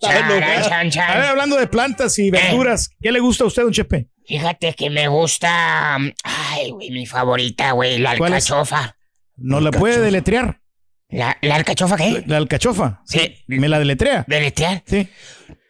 A 0.02 1.14
ver, 1.16 1.24
hablando 1.26 1.56
de 1.56 1.66
plantas 1.66 2.18
y 2.18 2.30
verduras, 2.30 2.90
¿qué 3.00 3.12
le 3.12 3.20
gusta 3.20 3.44
a 3.44 3.46
usted, 3.48 3.62
don 3.62 3.72
Chepe? 3.72 4.08
Fíjate 4.26 4.74
que 4.74 4.90
me 4.90 5.08
gusta. 5.08 5.96
mm, 5.98 6.10
Ay, 6.24 6.70
güey, 6.70 6.90
mi 6.90 7.06
favorita, 7.06 7.72
güey, 7.72 7.98
la 7.98 8.12
alcachofa. 8.12 8.96
¿Nos 9.36 9.62
la 9.62 9.70
puede 9.70 10.00
deletrear? 10.00 10.60
¿La, 11.08 11.36
la 11.40 11.54
alcachofa 11.56 11.96
qué? 11.96 12.24
La 12.26 12.36
alcachofa. 12.38 13.00
Sí. 13.04 13.36
¿Me 13.46 13.68
la 13.68 13.78
deletrea? 13.78 14.24
¿Deletear? 14.26 14.82
Sí. 14.86 15.08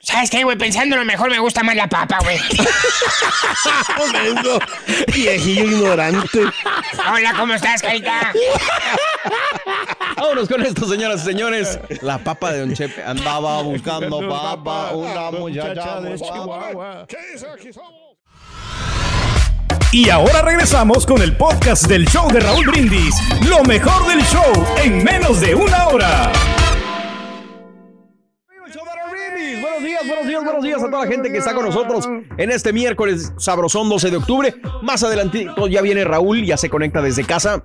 ¿Sabes 0.07 0.31
qué, 0.31 0.45
güey? 0.45 0.57
Pensándolo 0.57 1.05
mejor 1.05 1.29
me 1.31 1.41
gusta 1.41 1.65
más 1.65 1.75
la 1.75 1.89
papa, 1.89 2.19
güey. 2.23 2.39
Viejillo 5.13 5.65
ignorante. 5.65 6.43
Hola, 7.13 7.35
¿cómo 7.37 7.55
estás, 7.55 7.83
carita? 7.83 8.33
Vámonos 10.17 10.49
con 10.49 10.63
esto, 10.63 10.89
señoras 10.89 11.23
y 11.23 11.25
señores. 11.25 11.81
La 12.03 12.19
papa 12.19 12.53
de 12.53 12.61
Don 12.61 12.73
Chepe 12.73 13.03
andaba 13.03 13.63
buscando 13.63 14.29
papa, 14.29 14.93
una 14.93 15.33
muchacha 15.33 16.01
de 16.01 16.15
Chihuahua. 16.15 17.07
Y 19.91 20.09
ahora 20.09 20.43
regresamos 20.43 21.05
con 21.05 21.21
el 21.21 21.37
podcast 21.37 21.89
del 21.89 22.07
show 22.07 22.31
de 22.31 22.39
Raúl 22.39 22.67
Brindis. 22.67 23.17
Lo 23.49 23.65
mejor 23.65 24.07
del 24.07 24.25
show 24.25 24.67
en 24.85 25.03
menos 25.03 25.41
de 25.41 25.57
una 25.57 25.89
hora. 25.89 26.31
Buenos 29.77 29.91
días, 29.91 30.09
buenos 30.09 30.27
días, 30.27 30.45
buenos 30.45 30.65
días 30.65 30.83
a 30.83 30.91
toda 30.91 31.05
la 31.05 31.11
gente 31.11 31.31
que 31.31 31.37
está 31.37 31.55
con 31.55 31.67
nosotros 31.67 32.09
en 32.39 32.51
este 32.51 32.73
miércoles 32.73 33.35
sabrosón 33.37 33.91
12 33.91 34.11
de 34.11 34.17
octubre. 34.17 34.55
Más 34.81 35.03
adelante 35.03 35.49
ya 35.71 35.83
viene 35.83 36.03
Raúl, 36.03 36.47
ya 36.47 36.57
se 36.57 36.71
conecta 36.71 37.03
desde 37.03 37.25
casa 37.25 37.63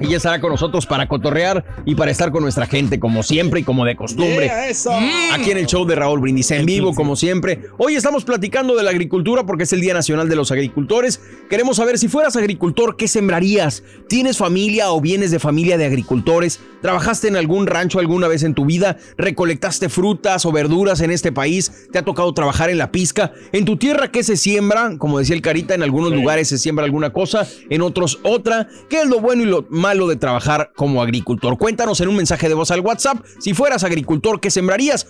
y 0.00 0.08
ya 0.08 0.16
estará 0.16 0.40
con 0.40 0.50
nosotros 0.50 0.86
para 0.86 1.06
cotorrear 1.06 1.62
y 1.84 1.96
para 1.96 2.10
estar 2.10 2.32
con 2.32 2.42
nuestra 2.42 2.66
gente 2.66 2.98
como 2.98 3.22
siempre 3.22 3.60
y 3.60 3.62
como 3.62 3.84
de 3.84 3.94
costumbre. 3.94 4.46
Yeah. 4.46 5.00
Mm. 5.00 5.34
Aquí 5.34 5.50
en 5.50 5.58
el 5.58 5.66
show 5.66 5.84
de 5.84 5.94
Raúl 5.94 6.20
Brindis 6.20 6.50
en 6.50 6.64
vivo 6.64 6.94
como 6.94 7.14
siempre. 7.14 7.60
Hoy 7.76 7.94
estamos 7.94 8.24
platicando 8.24 8.74
de 8.74 8.82
la 8.82 8.90
agricultura 8.90 9.44
porque 9.44 9.64
es 9.64 9.72
el 9.74 9.82
Día 9.82 9.92
Nacional 9.92 10.30
de 10.30 10.36
los 10.36 10.50
Agricultores. 10.50 11.20
Queremos 11.50 11.76
saber 11.76 11.98
si 11.98 12.08
fueras 12.08 12.36
agricultor, 12.36 12.96
¿qué 12.96 13.06
sembrarías? 13.06 13.82
¿Tienes 14.08 14.38
familia 14.38 14.92
o 14.92 15.00
vienes 15.02 15.30
de 15.30 15.38
familia 15.38 15.76
de 15.76 15.84
agricultores? 15.84 16.60
¿Trabajaste 16.80 17.28
en 17.28 17.36
algún 17.36 17.66
rancho 17.66 17.98
alguna 17.98 18.28
vez 18.28 18.44
en 18.44 18.54
tu 18.54 18.64
vida? 18.64 18.96
¿Recolectaste 19.18 19.90
frutas 19.90 20.46
o 20.46 20.52
verduras 20.52 21.00
en 21.02 21.10
este 21.10 21.33
país? 21.34 21.88
¿Te 21.92 21.98
ha 21.98 22.02
tocado 22.02 22.32
trabajar 22.32 22.70
en 22.70 22.78
la 22.78 22.90
pizca? 22.90 23.32
¿En 23.52 23.64
tu 23.64 23.76
tierra 23.76 24.10
qué 24.10 24.22
se 24.22 24.36
siembra? 24.36 24.96
Como 24.98 25.18
decía 25.18 25.36
el 25.36 25.42
Carita, 25.42 25.74
en 25.74 25.82
algunos 25.82 26.12
lugares 26.12 26.48
se 26.48 26.58
siembra 26.58 26.84
alguna 26.84 27.12
cosa, 27.12 27.46
en 27.68 27.82
otros 27.82 28.20
otra. 28.22 28.68
¿Qué 28.88 29.02
es 29.02 29.08
lo 29.08 29.20
bueno 29.20 29.42
y 29.42 29.46
lo 29.46 29.66
malo 29.68 30.08
de 30.08 30.16
trabajar 30.16 30.72
como 30.74 31.02
agricultor? 31.02 31.58
Cuéntanos 31.58 32.00
en 32.00 32.08
un 32.08 32.16
mensaje 32.16 32.48
de 32.48 32.54
voz 32.54 32.70
al 32.70 32.80
WhatsApp. 32.80 33.18
Si 33.38 33.52
fueras 33.52 33.84
agricultor, 33.84 34.40
¿qué 34.40 34.50
sembrarías? 34.50 35.06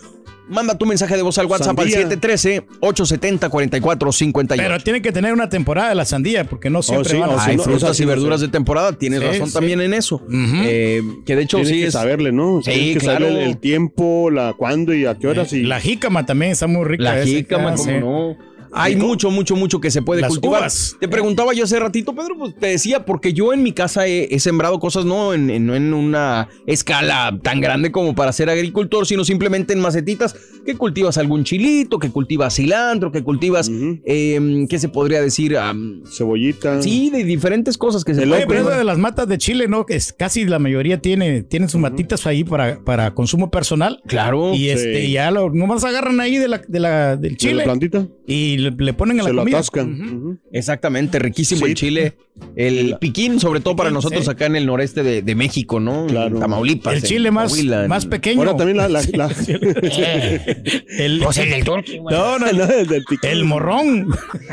Manda 0.49 0.77
tu 0.77 0.85
mensaje 0.87 1.17
de 1.17 1.23
voz 1.23 1.39
al 1.39 1.47
WhatsApp 1.47 1.77
Sandía. 1.79 1.99
al 2.01 2.11
713-870-4458. 2.21 4.57
Pero 4.57 4.79
tiene 4.81 5.03
que 5.03 5.13
tener 5.13 5.33
una 5.33 5.49
temporada 5.49 5.89
de 5.89 5.95
la 5.95 6.05
sandía, 6.05 6.45
porque 6.45 6.71
no 6.71 6.83
siempre 6.83 7.11
sí, 7.11 7.17
van 7.19 7.31
a 7.31 7.45
Hay 7.45 7.59
frutas 7.59 7.99
y 8.01 8.05
verduras 8.05 8.41
sí. 8.41 8.47
de 8.47 8.53
temporada, 8.53 8.93
tienes 8.93 9.21
Sí, 9.21 9.27
razón 9.27 9.49
sí. 9.49 9.55
también 9.55 9.81
en 9.81 9.95
eso. 9.95 10.23
Eh, 10.31 11.03
que 11.25 11.37
de 11.37 11.43
hecho 11.43 11.59
Tienes 11.59 11.73
sí 11.75 11.81
que 11.81 11.87
es... 11.89 11.93
saberle, 11.93 12.33
¿no? 12.33 12.61
Sí, 12.63 12.71
Tienes 12.73 12.95
que 12.95 13.01
claro. 13.01 13.19
saberle 13.21 13.45
el, 13.45 13.51
el 13.51 13.59
tiempo, 13.59 14.31
la 14.31 14.55
cuándo 14.55 14.95
y 14.95 15.07
a 15.07 15.15
qué 15.15 15.29
horas. 15.29 15.53
y... 15.53 15.63
La 15.63 15.81
jícama 15.81 16.27
también 16.27 16.53
está 16.53 16.67
muy 16.67 16.85
rica. 16.85 17.05
La 17.05 17.25
jícama, 17.25 17.73
como 17.75 17.85
sí. 17.85 17.91
no. 18.01 18.37
Hay 18.75 18.97
mucho, 18.97 19.31
mucho, 19.31 19.57
mucho 19.57 19.81
que 19.81 19.91
se 19.91 20.03
puede 20.03 20.21
Las 20.21 20.31
cultivar. 20.31 20.61
uvas. 20.63 20.97
Te 21.01 21.09
preguntaba 21.09 21.53
yo 21.55 21.65
hace 21.65 21.79
ratito, 21.79 22.15
Pedro, 22.15 22.37
pues 22.39 22.55
te 22.57 22.67
decía, 22.67 23.05
porque 23.05 23.33
yo 23.33 23.53
en 23.53 23.63
mi 23.63 23.73
casa 23.73 24.07
he, 24.07 24.35
he 24.35 24.41
sembrado 24.41 24.79
cosas 24.81 25.05
no 25.05 25.33
en, 25.35 25.51
en- 25.51 25.67
no 25.67 25.75
en 25.75 25.95
una 25.95 26.49
escala 26.67 27.39
tan 27.43 27.61
grande 27.61 27.93
como 27.93 28.15
para 28.15 28.33
ser 28.33 28.51
agricultor, 28.51 29.07
sino 29.07 29.25
simplemente 29.25 29.73
en 29.73 29.81
macetitas, 29.81 30.35
que 30.67 30.75
cultivas 30.77 31.19
algún 31.19 31.45
chilito, 31.45 31.99
que 31.99 32.11
cultivas 32.11 32.55
cilantro, 32.57 33.13
que 33.13 33.23
cultivas, 33.23 33.71
eh, 34.05 34.67
¿qué 34.69 34.79
se 34.79 34.89
podría 34.89 35.21
decir? 35.21 35.57
Am, 35.57 36.03
Cebollita. 36.11 36.81
sí, 36.83 37.11
de 37.11 37.25
diferentes 37.25 37.79
cosas 37.79 38.05
que 38.05 38.15
se 38.15 38.21
pueden 38.23 38.35
Oye, 38.35 38.47
pero 38.47 38.69
de 38.71 38.85
las 38.85 38.99
matas 38.99 39.29
de 39.29 39.39
Chile, 39.39 39.69
¿no? 39.69 39.87
Que 39.87 39.97
es 39.97 40.13
casi 40.13 40.45
la 40.45 40.59
mayoría 40.59 41.01
tiene, 41.01 41.43
tienen 41.43 41.69
sus 41.69 41.81
matitas 41.81 42.27
ahí 42.27 42.45
para, 42.45 42.81
para 42.81 43.13
consumo 43.15 43.51
personal. 43.51 44.01
Claro. 44.07 44.55
Y 44.55 44.69
este, 44.71 45.03
Sí. 45.05 45.13
ya 45.13 45.31
lo, 45.31 45.51
nomás 45.51 45.85
agarran 45.85 46.21
ahí 46.21 46.39
de 46.39 46.49
la, 46.49 46.63
de 46.67 46.81
la, 46.81 47.17
del 47.17 47.23
¿De 47.23 47.31
la 47.31 47.37
chile 47.37 47.63
plantita? 47.65 48.07
Y 48.27 48.57
le, 48.59 48.71
le 48.71 48.93
ponen 48.95 49.21
a 49.21 49.23
la 49.25 49.29
Se 49.29 49.35
lo 49.35 49.43
atascan. 49.43 50.41
Exactamente, 50.51 51.19
riquísimo 51.19 51.67
Sí. 51.67 51.71
el 51.73 51.75
chile. 51.77 52.15
El 52.57 52.97
piquín, 52.99 53.39
sobre 53.39 53.61
todo 53.61 53.77
para 53.77 53.91
nosotros 53.91 54.25
sí. 54.25 54.31
acá 54.31 54.47
en 54.47 54.57
el 54.57 54.67
noreste 54.67 55.03
de, 55.03 55.23
de 55.23 55.35
México, 55.35 55.79
¿no? 55.79 56.07
Claro. 56.07 56.39
Tamaulipas. 56.41 56.95
El 56.95 57.03
chile 57.03 57.31
más, 57.31 57.51
Coahuila, 57.53 57.87
más 57.87 58.07
pequeño. 58.07 58.41
Ahora 58.41 58.57
también 58.57 58.77
la... 58.79 58.89
la, 58.89 59.03
la- 59.13 59.31
Eh, 59.47 60.63
el, 60.99 61.21
pues 61.23 61.37
el 61.39 61.51
del 61.51 61.65
turqui, 61.65 61.99
güey. 61.99 62.17
no, 62.17 62.39
no, 62.39 62.47
no, 62.53 62.65
el 62.65 62.87
del 62.87 63.05
piquín. 63.05 63.31
el 63.31 63.45
morrón. 63.45 64.09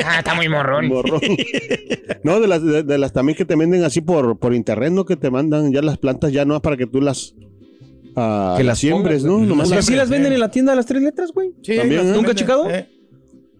Ah, 0.06 0.20
está 0.20 0.36
muy 0.36 0.48
morrón. 0.50 0.88
Morrón. 0.88 1.22
No, 2.24 2.40
de 2.40 2.48
las, 2.48 2.64
de, 2.64 2.84
de 2.84 2.98
las 3.00 3.14
también 3.14 3.36
que 3.36 3.46
te 3.46 3.56
venden 3.56 3.84
así 3.84 4.00
por, 4.02 4.38
por 4.38 4.54
internet, 4.54 4.92
¿no? 4.92 5.06
Que 5.06 5.16
te 5.16 5.32
mandan 5.32 5.72
ya 5.74 5.82
las 5.82 5.98
plantas, 5.98 6.32
ya 6.32 6.46
no 6.46 6.56
es 6.56 6.62
para 6.62 6.78
que 6.78 6.86
tú 6.86 7.02
las, 7.02 7.34
ah, 8.16 8.54
Que 8.58 8.64
las 8.64 8.78
siembres, 8.78 9.24
pongas, 9.24 9.40
¿no? 9.42 9.46
Nomás 9.46 9.66
O 9.66 9.70
sea, 9.70 9.78
las- 9.78 9.86
sí 9.88 9.96
las 9.96 10.10
venden 10.10 10.34
en 10.34 10.40
la 10.40 10.52
tienda 10.52 10.74
de 10.74 10.76
las 10.76 10.86
tres 10.86 11.02
letras, 11.02 11.32
güey. 11.34 11.54
Sí, 11.64 11.78
También, 11.78 12.02
¿eh? 12.02 12.04
¿Nunca 12.04 12.18
venden, 12.18 12.36
checado? 12.36 12.70
eh. 12.70 12.88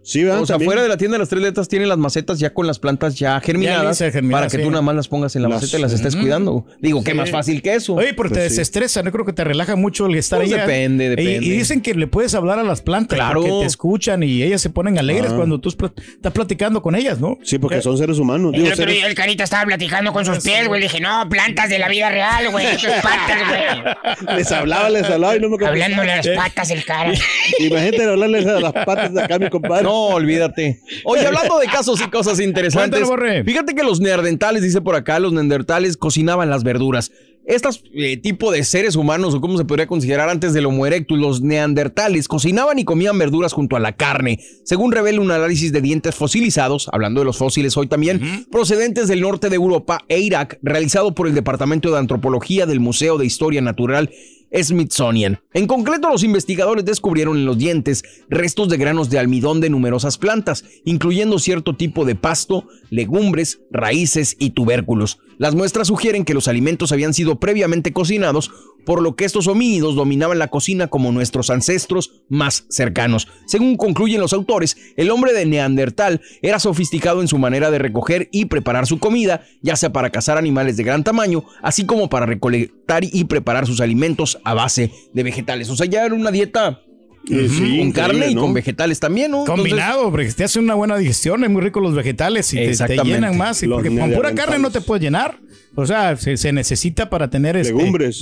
Sí, 0.04 0.24
¿verdad? 0.24 0.42
O 0.42 0.46
sea, 0.46 0.56
También. 0.56 0.68
fuera 0.70 0.82
de 0.84 0.90
la 0.90 0.98
tienda 0.98 1.16
de 1.16 1.20
las 1.20 1.30
tres 1.30 1.42
letras 1.44 1.68
tienen 1.68 1.88
las 1.88 1.98
macetas 1.98 2.40
ya 2.40 2.52
con 2.54 2.66
las 2.66 2.80
plantas 2.80 3.16
ya 3.20 3.40
germinadas 3.40 4.00
para 4.32 4.48
que 4.48 4.58
sí. 4.58 4.64
tú 4.64 4.70
nada 4.72 4.82
más 4.82 4.96
las 4.96 5.08
pongas 5.08 5.36
en 5.36 5.44
la 5.44 5.50
Las- 5.50 5.62
maceta 5.62 5.78
y 5.78 5.82
las 5.82 5.94
estés 5.94 6.16
cuidando. 6.16 6.66
Digo, 6.80 7.04
qué 7.04 7.12
Sí. 7.12 7.18
más 7.18 7.30
fácil 7.30 7.62
que 7.62 7.76
eso. 7.76 7.94
Oye, 7.96 8.14
porque 8.16 8.34
Pues 8.34 8.44
te 8.46 8.50
sí. 8.50 8.56
desestresa, 8.56 9.04
no 9.04 9.12
creo 9.12 9.26
que 9.26 9.34
te 9.34 9.44
relaja 9.44 9.76
mucho 9.76 10.08
el 10.08 10.16
estar 10.16 10.40
Pues 10.40 10.52
ahí. 10.52 10.60
depende, 10.60 11.06
Y- 11.06 11.10
depende. 11.10 11.46
Y, 11.46 11.50
dicen 11.52 11.82
que 11.82 11.94
le 11.94 12.08
puedes 12.08 12.34
hablar 12.34 12.58
a 12.58 12.64
las 12.64 12.82
plantas 12.82 13.16
Claro. 13.18 13.42
porque 13.42 13.60
te 13.62 13.66
escuchan 13.68 14.24
y 14.24 14.42
ellas 14.42 14.60
se 14.62 14.70
ponen 14.72 14.98
alegres 14.98 15.32
Ah. 15.34 15.36
cuando 15.36 15.60
tú 15.60 15.70
estás 15.70 16.32
platicando 16.34 16.82
con 16.82 16.96
ellas, 16.96 17.20
¿no? 17.20 17.38
Sí, 17.44 17.60
porque 17.60 17.82
son 17.82 17.98
seres 17.98 18.18
humanos. 18.18 18.54
El 18.56 18.62
Digo, 18.62 18.68
otro 18.74 18.78
seres- 18.78 18.96
día 18.96 19.08
el 19.08 19.14
carita 19.16 19.44
estaba 19.44 19.66
platicando 19.66 20.14
con 20.14 20.26
sus 20.26 20.40
pies, 20.44 20.68
güey. 20.68 20.82
Le 20.82 20.88
dije, 20.88 21.00
no, 21.00 21.30
plantas 21.30 21.70
de 21.70 21.78
la 21.78 21.88
vida 21.90 22.10
real, 22.10 22.50
güey. 22.50 22.66
Tus 22.76 22.82
patas, 23.04 24.18
güey. 24.28 24.38
Les 24.38 24.52
hablaba, 24.52 24.90
les 24.90 25.04
hablaba 25.04 25.36
y 25.36 25.40
no 25.40 25.50
me. 25.50 25.64
Hablándole 25.64 26.12
a 26.12 26.18
las 26.18 26.28
patas 26.30 26.72
el 26.72 26.84
cara. 26.86 27.14
Imagínate 27.60 28.04
hablarles 28.04 28.46
a 28.48 28.60
las 28.60 28.74
patas 28.74 29.14
de 29.14 29.22
acá, 29.22 29.38
mi 29.38 29.50
compadre. 29.50 29.91
No, 29.92 30.06
olvídate. 30.16 30.80
Oye, 31.04 31.28
hablando 31.28 31.60
de 31.60 31.66
casos 31.66 32.00
y 32.00 32.10
cosas 32.10 32.40
interesantes. 32.40 33.10
Fíjate 33.44 33.76
que 33.76 33.84
los 33.84 34.00
neandertales, 34.00 34.64
dice 34.64 34.80
por 34.80 34.96
acá, 34.96 35.20
los 35.20 35.34
neandertales 35.34 35.98
cocinaban 35.98 36.50
las 36.50 36.64
verduras. 36.64 37.12
Estos 37.44 37.84
eh, 37.94 38.16
tipo 38.16 38.52
de 38.54 38.64
seres 38.64 38.96
humanos, 38.96 39.34
o 39.34 39.42
como 39.42 39.58
se 39.58 39.66
podría 39.66 39.88
considerar 39.88 40.30
antes 40.30 40.54
del 40.54 40.68
Homo 40.68 40.86
erectus, 40.86 41.20
los 41.20 41.42
neandertales 41.42 42.30
cocinaban 42.30 42.80
y 42.80 42.86
comían 42.86 43.18
verduras 43.18 43.52
junto 43.52 43.76
a 43.76 43.82
la 43.82 43.98
carne. 43.98 44.40
Según 44.64 44.94
revela 44.94 45.20
un 45.20 45.32
análisis 45.32 45.74
de 45.74 45.82
dientes 45.82 46.16
fosilizados, 46.16 46.88
hablando 46.94 47.20
de 47.20 47.26
los 47.26 47.38
fósiles 47.38 47.76
hoy 47.76 47.88
también, 47.88 48.46
procedentes 48.50 49.10
del 49.10 49.20
norte 49.20 49.50
de 49.50 49.58
Europa 49.58 50.06
e 50.08 50.20
Irak, 50.20 50.58
realizado 50.62 51.14
por 51.14 51.28
el 51.28 51.36
Departamento 51.36 51.92
de 51.92 51.98
Antropología 51.98 52.66
del 52.66 52.80
Museo 52.80 53.18
de 53.18 53.26
Historia 53.26 53.60
Natural 53.60 54.10
Smithsonian. 54.54 55.40
En 55.54 55.68
concreto, 55.68 56.10
los 56.10 56.24
investigadores 56.24 56.86
descubrieron 56.86 57.38
en 57.38 57.46
los 57.46 57.58
dientes 57.58 58.04
restos 58.30 58.70
de 58.70 58.78
granos 58.78 59.10
de 59.10 59.20
almidón 59.20 59.62
de 59.62 59.70
numerosas 59.70 60.18
plantas, 60.18 60.66
incluyendo 60.84 61.40
cierto 61.40 61.76
tipo 61.76 62.06
de 62.06 62.16
pasto, 62.16 62.68
legumbres, 62.92 63.62
raíces 63.72 64.36
y 64.38 64.52
tubérculos. 64.52 65.18
Las 65.40 65.56
muestras 65.56 65.88
sugieren 65.88 66.24
que 66.24 66.36
los 66.36 66.48
alimentos 66.48 66.92
habían 66.92 67.16
sido 67.16 67.40
previamente 67.40 67.94
cocinados, 67.94 68.52
por 68.86 69.02
lo 69.02 69.16
que 69.16 69.26
estos 69.26 69.48
homínidos 69.48 69.96
dominaban 69.96 70.38
la 70.38 70.50
cocina 70.50 70.88
como 70.88 71.12
nuestros 71.12 71.50
ancestros 71.50 72.22
más 72.30 72.66
cercanos. 72.70 73.28
Según 73.48 73.78
concluyen 73.78 74.22
los 74.22 74.34
autores, 74.34 74.78
el 74.98 75.10
hombre 75.10 75.34
de 75.34 75.46
Neandertal 75.46 76.22
era 76.44 76.60
sofisticado 76.60 77.22
en 77.22 77.28
su 77.28 77.40
manera 77.40 77.72
de 77.72 77.80
recoger 77.80 78.30
y 78.32 78.46
preparar 78.46 78.86
su 78.86 79.00
comida, 79.00 79.42
ya 79.62 79.76
sea 79.76 79.92
para 79.92 80.12
cazar 80.12 80.38
animales 80.38 80.78
de 80.78 80.84
gran 80.84 81.04
tamaño, 81.04 81.44
así 81.64 81.86
como 81.86 82.10
para 82.10 82.26
recolectar 82.26 83.04
y 83.04 83.24
preparar 83.24 83.66
sus 83.66 83.82
alimentos 83.82 84.40
a 84.44 84.54
base 84.54 84.92
de 85.14 85.24
vegetales. 85.24 85.70
O 85.70 85.76
sea, 85.76 85.88
ya 85.88 86.06
era 86.06 86.14
una 86.14 86.32
dieta 86.32 86.82
Eh, 87.30 87.48
sí, 87.50 87.78
con 87.80 87.92
carne 87.92 88.28
y 88.32 88.36
¿no? 88.36 88.42
con 88.42 88.54
vegetales 88.54 89.00
también, 89.00 89.32
¿no? 89.32 89.42
Entonces, 89.42 89.64
Combinado, 89.72 90.10
porque 90.12 90.32
te 90.32 90.44
hace 90.44 90.60
una 90.60 90.74
buena 90.74 90.98
digestión, 90.98 91.44
es 91.44 91.50
muy 91.50 91.62
rico 91.62 91.80
los 91.80 91.94
vegetales 91.94 92.52
y 92.54 92.58
te- 92.58 92.76
te, 92.76 92.98
llenan 93.04 93.38
más. 93.38 93.62
y 93.64 93.68
porque 93.68 93.96
con 93.96 94.12
pura 94.12 94.34
carne 94.34 94.58
no 94.60 94.72
te 94.72 94.82
puedes 94.82 95.04
llenar. 95.04 95.40
O 95.76 95.86
sea, 95.86 96.18
se, 96.18 96.36
se 96.36 96.52
necesita 96.52 97.10
para 97.10 97.30
tener 97.30 97.56
este, 97.56 97.74
Legumbres. 97.74 98.22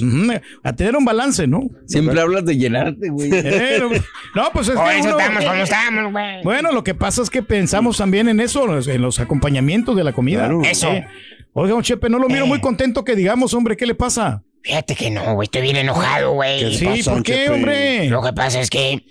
a 0.63 0.73
tener 0.73 0.95
un 0.95 1.03
balance, 1.05 1.47
¿no? 1.47 1.61
Siempre 1.87 2.19
hablas 2.21 2.45
de 2.45 2.57
llenarte, 2.57 3.09
güey. 3.09 3.31
Eh, 3.33 3.77
no, 3.79 3.89
no, 4.43 4.49
pues 4.53 4.67
es 4.67 4.75
Por 4.75 4.85
que 4.89 4.99
eso 4.99 5.07
uno- 5.09 5.19
estamos 5.19 5.45
como 5.45 5.63
estamos, 5.63 6.11
güey. 6.11 6.43
Bueno, 6.43 6.71
lo 6.71 6.83
que 6.83 6.93
pasa 6.93 7.23
es 7.23 7.29
que 7.31 7.41
pensamos 7.41 7.97
también 7.97 8.27
en 8.29 8.39
eso, 8.39 8.77
en 8.87 9.01
los 9.01 9.19
acompañamientos 9.19 9.95
de 9.95 10.03
la 10.03 10.13
comida. 10.13 10.39
Claro. 10.41 10.61
Eso. 10.63 10.89
Sí. 10.91 10.99
Oiga, 11.53 11.81
Chepe, 11.81 12.09
no 12.09 12.19
lo 12.19 12.27
miro 12.27 12.45
Eh. 12.45 12.47
muy 12.47 12.59
contento 12.61 13.03
que 13.03 13.15
digamos, 13.15 13.53
hombre, 13.55 13.75
¿qué 13.75 13.87
le 13.87 13.95
pasa? 13.95 14.43
Fíjate 14.63 14.95
que 14.95 15.09
no, 15.09 15.35
güey. 15.35 15.45
Estoy 15.45 15.61
bien 15.61 15.77
enojado, 15.77 16.31
güey. 16.33 16.75
Sí, 16.75 16.85
pasa, 16.85 17.11
¿por 17.11 17.23
qué, 17.23 17.33
Chepe? 17.33 17.49
hombre? 17.49 18.09
Lo 18.09 18.21
que 18.21 18.33
pasa 18.33 18.59
es 18.59 18.69
que 18.69 19.05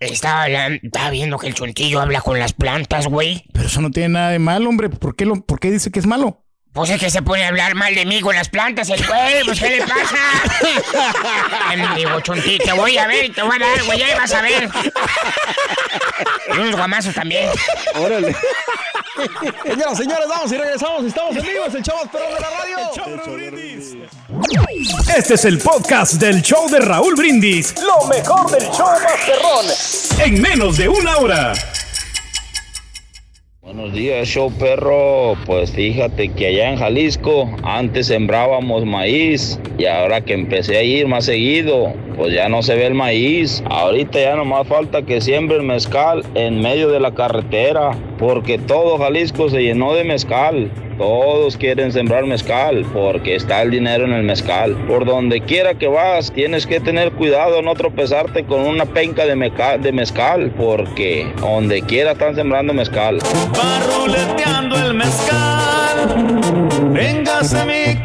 estaba, 0.00 0.44
hablan- 0.46 0.80
estaba 0.82 1.10
viendo 1.10 1.38
que 1.38 1.46
el 1.48 1.54
chontillo 1.54 2.00
habla 2.00 2.20
con 2.20 2.38
las 2.38 2.52
plantas, 2.52 3.06
güey. 3.08 3.44
Pero 3.52 3.66
eso 3.66 3.80
no 3.80 3.90
tiene 3.90 4.10
nada 4.10 4.30
de 4.30 4.38
malo, 4.38 4.68
hombre. 4.68 4.88
¿Por 4.90 5.16
qué, 5.16 5.24
lo, 5.26 5.36
¿Por 5.44 5.58
qué 5.60 5.70
dice 5.70 5.90
que 5.90 5.98
es 5.98 6.06
malo? 6.06 6.43
Pues 6.74 6.90
es 6.90 6.98
que 6.98 7.08
se 7.08 7.22
pone 7.22 7.44
a 7.44 7.48
hablar 7.48 7.76
mal 7.76 7.94
de 7.94 8.04
mí 8.04 8.20
con 8.20 8.34
las 8.34 8.48
plantas, 8.48 8.88
el 8.90 9.06
güey. 9.06 9.44
Pues, 9.44 9.60
¿qué 9.60 9.70
le 9.70 9.80
pasa? 9.82 10.18
Digo, 11.96 12.20
te 12.20 12.72
voy 12.72 12.98
a 12.98 13.06
ver, 13.06 13.32
te 13.32 13.42
voy 13.42 13.54
a 13.54 13.58
dar, 13.60 13.84
güey. 13.84 14.00
Ya 14.00 14.16
vas 14.16 14.32
a 14.32 14.42
ver. 14.42 14.68
Y 16.48 16.58
unos 16.58 16.74
guamazos 16.74 17.14
también. 17.14 17.48
Órale. 17.94 18.34
Señoras, 19.62 19.96
señores, 19.96 20.26
vamos 20.28 20.50
y 20.50 20.56
regresamos. 20.56 21.04
Estamos 21.04 21.36
en 21.36 21.42
vivo, 21.44 21.64
es 21.66 21.74
el 21.76 21.82
show 21.84 21.96
más 21.96 22.08
perrón 22.08 22.34
de 22.34 22.40
la 22.40 22.50
radio. 22.50 22.76
Este 25.16 25.34
es 25.34 25.44
el 25.44 25.58
podcast 25.58 26.14
del 26.14 26.42
show 26.42 26.68
de 26.68 26.80
Raúl 26.80 27.14
Brindis. 27.14 27.72
Lo 27.80 28.04
mejor 28.08 28.50
del 28.50 28.68
show 28.72 28.88
Masterrón. 29.00 29.66
En 30.18 30.42
menos 30.42 30.76
de 30.76 30.88
una 30.88 31.18
hora. 31.18 31.52
Buenos 33.64 33.94
días, 33.94 34.28
show 34.28 34.52
perro. 34.52 35.36
Pues 35.46 35.70
fíjate 35.72 36.28
que 36.28 36.48
allá 36.48 36.70
en 36.70 36.76
Jalisco 36.76 37.50
antes 37.62 38.08
sembrábamos 38.08 38.84
maíz 38.84 39.58
y 39.78 39.86
ahora 39.86 40.20
que 40.20 40.34
empecé 40.34 40.76
a 40.76 40.82
ir 40.82 41.08
más 41.08 41.24
seguido, 41.24 41.94
pues 42.14 42.34
ya 42.34 42.50
no 42.50 42.62
se 42.62 42.74
ve 42.74 42.86
el 42.86 42.94
maíz. 42.94 43.64
Ahorita 43.70 44.20
ya 44.20 44.36
nomás 44.36 44.68
falta 44.68 45.00
que 45.00 45.22
siembre 45.22 45.56
el 45.56 45.62
mezcal 45.62 46.26
en 46.34 46.60
medio 46.60 46.90
de 46.90 47.00
la 47.00 47.14
carretera, 47.14 47.92
porque 48.18 48.58
todo 48.58 48.98
Jalisco 48.98 49.48
se 49.48 49.62
llenó 49.62 49.94
de 49.94 50.04
mezcal. 50.04 50.70
Todos 50.98 51.56
quieren 51.56 51.90
sembrar 51.90 52.24
mezcal 52.24 52.86
porque 52.92 53.34
está 53.34 53.62
el 53.62 53.72
dinero 53.72 54.04
en 54.04 54.12
el 54.12 54.22
mezcal. 54.22 54.76
Por 54.86 55.04
donde 55.04 55.40
quiera 55.40 55.74
que 55.74 55.88
vas, 55.88 56.30
tienes 56.30 56.68
que 56.68 56.78
tener 56.78 57.10
cuidado 57.12 57.62
no 57.62 57.74
tropezarte 57.74 58.44
con 58.44 58.60
una 58.60 58.86
penca 58.86 59.26
de, 59.26 59.34
de 59.80 59.92
mezcal 59.92 60.52
porque 60.56 61.26
donde 61.40 61.82
quiera 61.82 62.12
están 62.12 62.36
sembrando 62.36 62.72
mezcal. 62.72 63.18
Va 63.56 63.80
ruleteando 63.88 64.76
el 64.76 64.94
mezcal. 64.94 65.96
Véngase 66.92 67.64
mi 67.64 68.02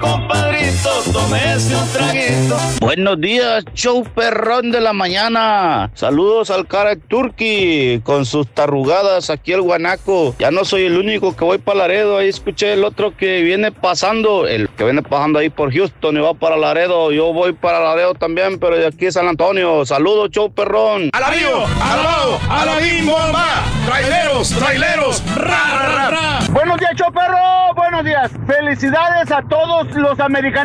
tómese 1.12 1.76
un 1.76 1.88
traguito. 1.92 2.58
Buenos 2.80 3.20
días, 3.20 3.66
show 3.74 4.04
perrón 4.16 4.72
de 4.72 4.80
la 4.80 4.94
mañana. 4.94 5.92
Saludos 5.94 6.50
al 6.50 6.68
cara 6.68 6.96
Turkey 6.96 8.02
con 8.02 8.26
sus 8.26 8.48
tarrugadas 8.48 9.30
aquí 9.30 9.52
el 9.52 9.62
guanaco. 9.62 10.36
Ya 10.40 10.52
no 10.52 10.66
soy 10.66 10.86
el 10.86 10.98
único 10.98 11.36
que 11.36 11.44
voy 11.44 11.58
para 11.58 11.80
Laredo. 11.80 12.18
Ahí 12.18 12.30
escuché 12.30 12.74
el 12.74 12.84
otro 12.84 13.16
que 13.16 13.42
viene 13.42 13.72
pasando, 13.72 14.48
el 14.48 14.70
que 14.70 14.84
viene 14.84 15.02
pasando 15.02 15.40
ahí 15.40 15.50
por 15.50 15.74
Houston 15.74 16.18
y 16.18 16.20
va 16.20 16.34
para 16.34 16.58
Laredo. 16.58 17.12
Yo 17.12 17.34
voy 17.34 17.54
para 17.54 17.80
Laredo 17.80 18.14
también, 18.14 18.60
pero 18.60 18.78
de 18.78 18.88
aquí 18.88 19.12
San 19.12 19.28
Antonio. 19.28 19.86
Saludos, 19.86 20.30
show 20.32 20.52
perrón. 20.52 21.10
¡Alabío! 21.14 21.66
¡Alabado! 21.82 22.40
¡Alabín, 22.50 23.06
bomba! 23.06 23.64
¡Traileros! 23.86 24.50
¡Traileros! 24.52 25.24
¡Ra, 25.36 25.88
ra, 25.88 26.10
ra! 26.10 26.40
Buenos 26.52 26.78
días, 26.80 26.96
Choperro. 26.96 27.74
Buenos 27.76 28.04
días. 28.04 28.32
Felicidades 28.48 29.32
a 29.32 29.42
todos 29.44 29.88
los 29.96 30.20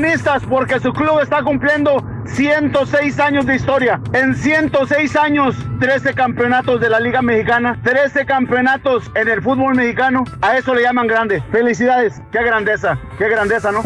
americanistas 0.05 0.43
porque 0.49 0.79
su 0.81 0.93
club 0.93 1.21
está 1.21 1.43
cumpliendo 1.43 1.97
106 2.27 3.19
años 3.21 3.47
de 3.47 3.57
historia. 3.57 4.01
En 4.13 4.35
106 4.35 5.17
años, 5.17 5.57
13 5.81 6.15
campeonatos 6.15 6.81
de 6.81 6.91
la 6.91 7.01
Liga 7.01 7.23
Mexicana, 7.23 7.79
13 7.83 8.27
campeonatos 8.27 9.11
en 9.15 9.29
el 9.29 9.43
fútbol 9.43 9.75
mexicano. 9.75 10.25
A 10.43 10.57
eso 10.57 10.75
le 10.75 10.83
llaman 10.83 11.07
grande. 11.07 11.43
Felicidades. 11.51 12.21
Qué 12.33 12.43
grandeza. 12.43 12.99
Qué 13.19 13.29
grandeza, 13.29 13.73
¿no? 13.73 13.83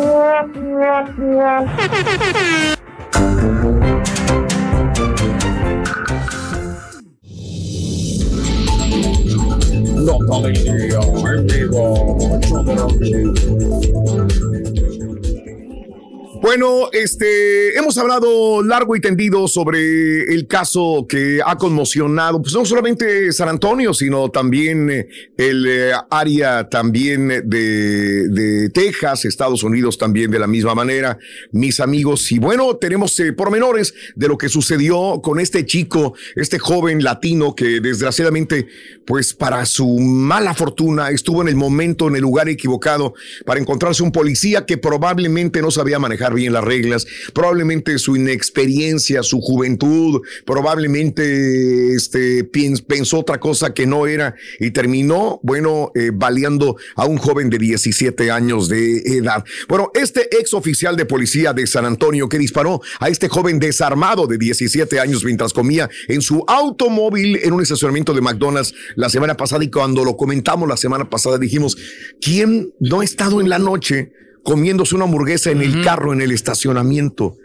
Bueno, 16.48 16.88
este, 16.92 17.76
hemos 17.76 17.98
hablado 17.98 18.62
largo 18.62 18.96
y 18.96 19.02
tendido 19.02 19.46
sobre 19.48 20.22
el 20.32 20.46
caso 20.46 21.04
que 21.06 21.40
ha 21.44 21.56
conmocionado, 21.58 22.40
pues 22.40 22.54
no 22.54 22.64
solamente 22.64 23.30
San 23.32 23.50
Antonio, 23.50 23.92
sino 23.92 24.30
también 24.30 24.88
eh, 24.90 25.08
el 25.36 25.66
eh, 25.68 25.92
área 26.08 26.66
también 26.70 27.28
de, 27.44 28.70
Texas, 28.72 29.26
Estados 29.26 29.62
Unidos 29.62 29.98
también 29.98 30.30
de 30.30 30.38
la 30.38 30.46
misma 30.46 30.74
manera, 30.74 31.18
mis 31.52 31.80
amigos. 31.80 32.32
Y 32.32 32.38
bueno, 32.38 32.76
tenemos 32.76 33.20
eh, 33.20 33.34
pormenores 33.34 33.92
de 34.16 34.28
lo 34.28 34.38
que 34.38 34.48
sucedió 34.48 35.20
con 35.22 35.40
este 35.40 35.66
chico, 35.66 36.14
este 36.34 36.58
joven 36.58 37.04
latino 37.04 37.54
que 37.54 37.80
desgraciadamente, 37.80 38.68
pues 39.06 39.34
para 39.34 39.66
su 39.66 39.98
mala 39.98 40.54
fortuna, 40.54 41.10
estuvo 41.10 41.42
en 41.42 41.48
el 41.48 41.56
momento, 41.56 42.08
en 42.08 42.16
el 42.16 42.22
lugar 42.22 42.48
equivocado 42.48 43.12
para 43.44 43.60
encontrarse 43.60 44.02
un 44.02 44.12
policía 44.12 44.64
que 44.64 44.78
probablemente 44.78 45.60
no 45.60 45.70
sabía 45.70 45.98
manejar 45.98 46.37
bien 46.38 46.52
las 46.52 46.64
reglas, 46.64 47.06
probablemente 47.34 47.98
su 47.98 48.16
inexperiencia, 48.16 49.22
su 49.22 49.40
juventud, 49.40 50.22
probablemente 50.46 51.94
este, 51.94 52.44
pensó 52.44 53.18
otra 53.18 53.38
cosa 53.38 53.74
que 53.74 53.86
no 53.86 54.06
era 54.06 54.34
y 54.58 54.70
terminó, 54.70 55.40
bueno, 55.42 55.90
eh, 55.94 56.10
baleando 56.12 56.76
a 56.96 57.04
un 57.04 57.18
joven 57.18 57.50
de 57.50 57.58
17 57.58 58.30
años 58.30 58.68
de 58.68 58.98
edad. 59.18 59.44
Bueno, 59.68 59.90
este 59.94 60.28
ex 60.38 60.54
oficial 60.54 60.96
de 60.96 61.04
policía 61.04 61.52
de 61.52 61.66
San 61.66 61.84
Antonio 61.84 62.28
que 62.28 62.38
disparó 62.38 62.80
a 63.00 63.08
este 63.08 63.28
joven 63.28 63.58
desarmado 63.58 64.26
de 64.26 64.38
17 64.38 65.00
años 65.00 65.24
mientras 65.24 65.52
comía 65.52 65.90
en 66.08 66.22
su 66.22 66.44
automóvil 66.46 67.40
en 67.42 67.52
un 67.52 67.62
estacionamiento 67.62 68.14
de 68.14 68.20
McDonald's 68.20 68.74
la 68.96 69.08
semana 69.08 69.36
pasada 69.36 69.64
y 69.64 69.70
cuando 69.70 70.04
lo 70.04 70.16
comentamos 70.16 70.68
la 70.68 70.76
semana 70.76 71.10
pasada 71.10 71.38
dijimos, 71.38 71.76
¿quién 72.20 72.72
no 72.80 73.00
ha 73.00 73.04
estado 73.04 73.40
en 73.40 73.48
la 73.48 73.58
noche 73.58 74.12
comiéndose 74.42 74.94
una 74.94 75.04
hamburguesa 75.04 75.50
en 75.50 75.62
el 75.62 75.82
carro, 75.82 76.12
en 76.12 76.20
el 76.20 76.32
estacionamiento? 76.32 77.36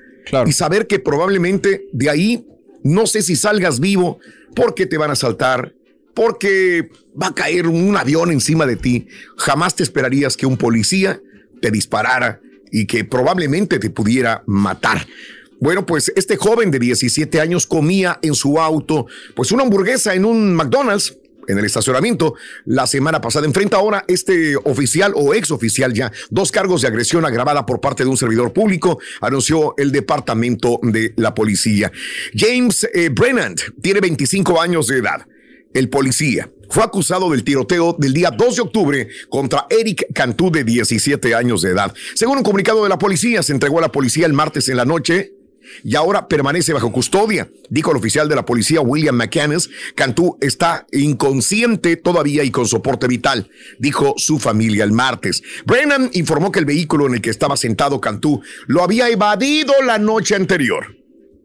Y 0.45 0.53
saber 0.53 0.87
que 0.87 0.99
probablemente 0.99 1.87
de 1.91 2.09
ahí, 2.09 2.47
no 2.83 3.07
sé 3.07 3.21
si 3.21 3.35
salgas 3.35 3.79
vivo 3.79 4.19
porque 4.55 4.85
te 4.85 4.97
van 4.97 5.11
a 5.11 5.15
saltar, 5.15 5.73
porque 6.13 6.89
va 7.21 7.27
a 7.27 7.35
caer 7.35 7.67
un 7.67 7.95
avión 7.97 8.31
encima 8.31 8.65
de 8.65 8.75
ti. 8.75 9.07
Jamás 9.37 9.75
te 9.75 9.83
esperarías 9.83 10.37
que 10.37 10.45
un 10.45 10.57
policía 10.57 11.21
te 11.61 11.71
disparara 11.71 12.41
y 12.71 12.85
que 12.85 13.05
probablemente 13.05 13.79
te 13.79 13.89
pudiera 13.89 14.43
matar. 14.45 15.05
Bueno, 15.59 15.85
pues 15.85 16.11
este 16.15 16.35
joven 16.35 16.71
de 16.71 16.79
17 16.79 17.39
años 17.39 17.65
comía 17.67 18.19
en 18.21 18.35
su 18.35 18.59
auto 18.59 19.05
pues 19.35 19.51
una 19.51 19.63
hamburguesa 19.63 20.13
en 20.13 20.25
un 20.25 20.53
McDonald's 20.53 21.17
en 21.47 21.57
el 21.57 21.65
estacionamiento 21.65 22.35
la 22.65 22.87
semana 22.87 23.21
pasada. 23.21 23.45
Enfrenta 23.45 23.77
ahora 23.77 24.03
este 24.07 24.55
oficial 24.55 25.13
o 25.15 25.33
ex 25.33 25.51
oficial 25.51 25.93
ya 25.93 26.11
dos 26.29 26.51
cargos 26.51 26.81
de 26.81 26.87
agresión 26.87 27.25
agravada 27.25 27.65
por 27.65 27.81
parte 27.81 28.03
de 28.03 28.09
un 28.09 28.17
servidor 28.17 28.53
público, 28.53 28.99
anunció 29.21 29.75
el 29.77 29.91
departamento 29.91 30.79
de 30.81 31.13
la 31.17 31.33
policía. 31.33 31.91
James 32.35 32.87
eh, 32.93 33.09
Brennan 33.09 33.55
tiene 33.81 33.99
25 33.99 34.61
años 34.61 34.87
de 34.87 34.97
edad. 34.97 35.27
El 35.73 35.89
policía 35.89 36.49
fue 36.69 36.83
acusado 36.83 37.31
del 37.31 37.43
tiroteo 37.43 37.95
del 37.97 38.13
día 38.13 38.31
2 38.31 38.55
de 38.55 38.61
octubre 38.61 39.07
contra 39.29 39.65
Eric 39.69 40.07
Cantú 40.13 40.51
de 40.51 40.63
17 40.63 41.35
años 41.35 41.61
de 41.61 41.71
edad. 41.71 41.93
Según 42.15 42.37
un 42.37 42.43
comunicado 42.43 42.83
de 42.83 42.89
la 42.89 42.97
policía, 42.97 43.43
se 43.43 43.53
entregó 43.53 43.79
a 43.79 43.81
la 43.81 43.91
policía 43.91 44.25
el 44.25 44.33
martes 44.33 44.69
en 44.69 44.77
la 44.77 44.85
noche 44.85 45.33
y 45.83 45.95
ahora 45.95 46.27
permanece 46.27 46.73
bajo 46.73 46.91
custodia. 46.91 47.49
Dijo 47.69 47.91
el 47.91 47.97
oficial 47.97 48.29
de 48.29 48.35
la 48.35 48.45
policía 48.45 48.81
William 48.81 49.15
McCannes, 49.15 49.69
Cantú 49.95 50.37
está 50.41 50.85
inconsciente 50.91 51.95
todavía 51.95 52.43
y 52.43 52.51
con 52.51 52.67
soporte 52.67 53.07
vital, 53.07 53.49
dijo 53.79 54.13
su 54.17 54.39
familia 54.39 54.83
el 54.83 54.91
martes. 54.91 55.41
Brennan 55.65 56.09
informó 56.13 56.51
que 56.51 56.59
el 56.59 56.65
vehículo 56.65 57.07
en 57.07 57.15
el 57.15 57.21
que 57.21 57.29
estaba 57.29 57.57
sentado 57.57 58.01
Cantú 58.01 58.41
lo 58.67 58.83
había 58.83 59.09
evadido 59.09 59.73
la 59.85 59.97
noche 59.97 60.35
anterior. 60.35 60.97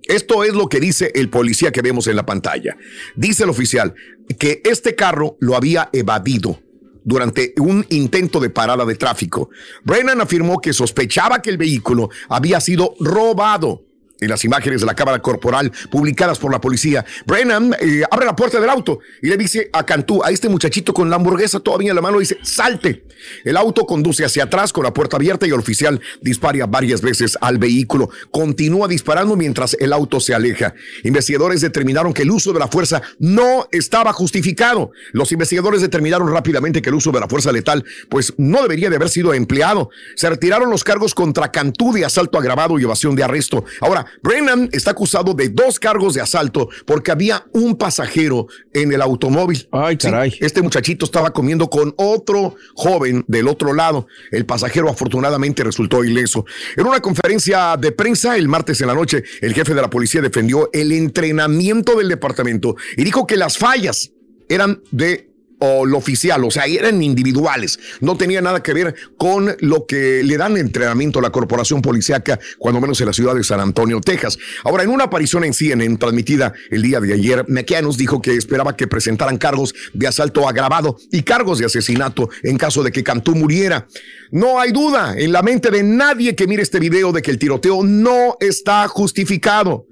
Esto 0.09 0.43
es 0.43 0.55
lo 0.55 0.69
que 0.69 0.81
dice 0.81 1.13
el 1.15 1.29
policía 1.29 1.71
que 1.71 1.83
vemos 1.83 2.07
en 2.07 2.17
la 2.17 2.25
pantalla. 2.25 2.77
Dice 3.15 3.45
el 3.45 3.51
oficial 3.51 3.95
que 4.39 4.63
este 4.65 4.95
carro 4.95 5.37
lo 5.39 5.55
había 5.55 5.91
evadido 5.93 6.61
durante 7.05 7.55
un 7.59 7.87
intento 7.89 8.41
de 8.41 8.51
parada 8.51 8.85
de 8.85 8.95
tráfico. 8.95 9.51
Brennan 9.85 10.21
afirmó 10.21 10.61
que 10.61 10.73
sospechaba 10.73 11.41
que 11.41 11.51
el 11.51 11.57
vehículo 11.57 12.11
había 12.29 12.61
sido 12.61 12.95
robado. 13.01 13.88
En 14.21 14.29
las 14.29 14.45
imágenes 14.45 14.81
de 14.81 14.87
la 14.87 14.95
cámara 14.95 15.21
corporal 15.21 15.71
publicadas 15.91 16.39
por 16.39 16.51
la 16.51 16.61
policía, 16.61 17.05
Brennan 17.27 17.75
eh, 17.81 18.03
abre 18.11 18.27
la 18.27 18.35
puerta 18.35 18.61
del 18.61 18.69
auto 18.69 18.99
y 19.23 19.29
le 19.29 19.37
dice 19.37 19.71
a 19.73 19.87
Cantú, 19.87 20.23
a 20.25 20.31
este 20.31 20.49
muchachito 20.49 20.93
con 20.93 21.09
la 21.09 21.17
hamburguesa 21.17 21.61
todavía 21.61 21.91
en 21.91 21.97
la 21.97 22.03
mano, 22.03 22.19
dice, 22.19 22.39
salte. 22.43 23.05
El 23.45 23.57
auto 23.57 23.87
conduce 23.87 24.25
hacia 24.25 24.45
atrás 24.45 24.73
con 24.73 24.85
la 24.85 24.93
puerta 24.93 25.17
abierta 25.17 25.47
y 25.47 25.51
el 25.51 25.59
oficial 25.59 26.01
dispara 26.21 26.67
varias 26.67 27.01
veces 27.03 27.37
al 27.41 27.59
vehículo. 27.59 28.11
Continúa 28.31 28.89
disparando 28.89 29.37
mientras 29.37 29.77
el 29.79 29.93
auto 29.93 30.21
se 30.21 30.35
aleja. 30.35 30.75
Investigadores 31.05 31.61
determinaron 31.61 32.13
que 32.13 32.23
el 32.23 32.31
uso 32.31 32.53
de 32.53 32.59
la 32.59 32.69
fuerza 32.69 33.03
no 33.19 33.69
estaba 33.71 34.13
justificado. 34.13 34.93
Los 35.13 35.33
investigadores 35.33 35.83
determinaron 35.83 36.33
rápidamente 36.33 36.83
que 36.83 36.89
el 36.89 36.95
uso 36.95 37.13
de 37.13 37.21
la 37.21 37.29
fuerza 37.29 37.53
letal 37.53 37.85
pues 38.09 38.33
no 38.39 38.63
debería 38.63 38.91
de 38.91 38.97
haber 38.97 39.09
sido 39.09 39.35
empleado. 39.35 39.91
Se 40.17 40.29
retiraron 40.29 40.71
los 40.71 40.85
cargos 40.85 41.15
contra 41.15 41.53
Cantú 41.53 41.93
de 41.93 42.05
asalto 42.05 42.39
agravado 42.39 42.79
y 42.79 42.85
evasión 42.85 43.15
de 43.15 43.25
arresto. 43.25 43.65
Ahora, 43.81 44.07
Brennan 44.23 44.69
está 44.73 44.93
acusado 44.93 45.35
de 45.35 45.49
dos 45.49 45.79
cargos 45.79 46.15
de 46.15 46.21
asalto 46.21 46.69
porque 46.87 47.11
había 47.11 47.45
un 47.53 47.77
pasajero 47.77 48.47
en 48.73 48.93
el 48.93 49.03
automóvil. 49.03 49.69
Ay, 49.73 49.97
caray. 49.97 50.37
este 50.41 50.63
muchachito 50.63 51.05
estaba 51.05 51.33
comiendo 51.33 51.69
con 51.69 51.95
otro 51.97 52.57
joven 52.75 53.25
del 53.29 53.49
otro 53.49 53.73
lado. 53.73 54.07
El 54.31 54.47
pasajero 54.47 54.89
afortunadamente 54.89 55.65
resultó 55.65 56.05
ileso. 56.05 56.45
En 56.77 56.87
una 56.87 57.01
conferencia 57.01 57.77
de 57.77 57.93
prensa 57.93 58.37
el 58.37 58.49
martes 58.49 58.81
en 58.81 58.89
la 58.89 58.95
noche, 58.95 59.23
el 59.41 59.55
jefe 59.55 59.75
de 59.75 59.83
la 59.83 59.91
policía 59.91 60.21
defendió 60.21 60.71
el 60.73 60.93
entrenamiento 60.93 61.97
del 61.97 62.09
departamento 62.09 62.77
y 62.97 63.05
dijo 63.05 63.27
que 63.27 63.37
las 63.37 63.59
fallas 63.59 64.13
eran 64.49 64.83
de 64.91 65.28
o 65.61 65.87
lo 65.87 65.99
oficial, 65.99 66.45
o 66.45 66.51
sea, 66.51 66.67
eran 66.67 67.03
individuales, 67.03 67.79
no 68.01 68.17
tenía 68.17 68.41
nada 68.41 68.63
que 68.63 68.73
ver 68.73 68.95
con 69.17 69.57
lo 69.61 69.87
que 69.87 70.23
le 70.23 70.37
dan 70.37 70.57
entrenamiento 70.57 71.19
a 71.19 71.23
la 71.23 71.31
corporación 71.31 71.83
policíaca, 71.83 72.39
cuando 72.59 72.81
menos 72.81 73.01
en 73.01 73.07
la 73.07 73.13
ciudad 73.13 73.35
de 73.35 73.45
San 73.45 73.61
Antonio, 73.61 74.01
Texas. 74.01 74.39
Ahora, 74.65 74.85
en 74.85 74.91
una 74.91 75.05
aparición 75.05 75.45
en 75.45 75.55
CNN 75.55 75.97
transmitida 75.97 76.53
el 76.71 76.83
día 76.83 77.01
de 77.01 77.13
ayer, 77.13 77.45
McCann 77.49 77.89
dijo 77.97 78.21
que 78.21 78.37
esperaba 78.37 78.77
que 78.77 78.87
presentaran 78.87 79.39
cargos 79.39 79.75
de 79.93 80.07
asalto 80.07 80.49
agravado 80.49 80.99
y 81.11 81.23
cargos 81.23 81.59
de 81.59 81.67
asesinato 81.67 82.29
en 82.43 82.59
caso 82.59 82.83
de 82.83 82.93
que 82.93 83.03
Cantú 83.03 83.35
muriera. 83.35 83.87
No 84.31 84.61
hay 84.61 84.73
duda 84.73 85.15
en 85.17 85.33
la 85.33 85.43
mente 85.43 85.71
de 85.71 85.83
nadie 85.83 86.35
que 86.35 86.47
mire 86.47 86.63
este 86.63 86.81
video 86.81 87.13
de 87.13 87.23
que 87.23 87.31
el 87.31 87.39
tiroteo 87.39 87.83
no 87.83 88.37
está 88.41 88.87
justificado. 88.89 89.87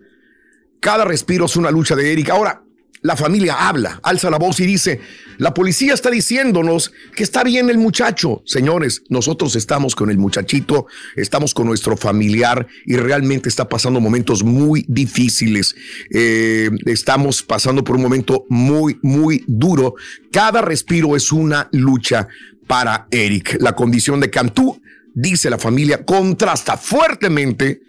Cada 0.80 1.04
respiro 1.04 1.46
es 1.46 1.56
una 1.56 1.70
lucha 1.70 1.96
de 1.96 2.12
Eric. 2.12 2.30
Ahora, 2.30 2.65
la 3.06 3.14
familia 3.14 3.68
habla, 3.68 4.00
alza 4.02 4.30
la 4.30 4.36
voz 4.36 4.58
y 4.58 4.66
dice, 4.66 5.00
la 5.38 5.54
policía 5.54 5.94
está 5.94 6.10
diciéndonos 6.10 6.92
que 7.14 7.22
está 7.22 7.44
bien 7.44 7.70
el 7.70 7.78
muchacho. 7.78 8.42
Señores, 8.44 9.04
nosotros 9.08 9.54
estamos 9.54 9.94
con 9.94 10.10
el 10.10 10.18
muchachito, 10.18 10.88
estamos 11.14 11.54
con 11.54 11.68
nuestro 11.68 11.96
familiar 11.96 12.66
y 12.84 12.96
realmente 12.96 13.48
está 13.48 13.68
pasando 13.68 14.00
momentos 14.00 14.42
muy 14.42 14.84
difíciles. 14.88 15.76
Eh, 16.10 16.68
estamos 16.86 17.44
pasando 17.44 17.84
por 17.84 17.94
un 17.94 18.02
momento 18.02 18.44
muy, 18.48 18.98
muy 19.02 19.44
duro. 19.46 19.94
Cada 20.32 20.60
respiro 20.60 21.14
es 21.14 21.30
una 21.30 21.68
lucha 21.70 22.26
para 22.66 23.06
Eric. 23.12 23.58
La 23.60 23.76
condición 23.76 24.18
de 24.18 24.30
Cantú, 24.30 24.82
dice 25.14 25.48
la 25.48 25.58
familia, 25.58 26.04
contrasta 26.04 26.76
fuertemente 26.76 27.82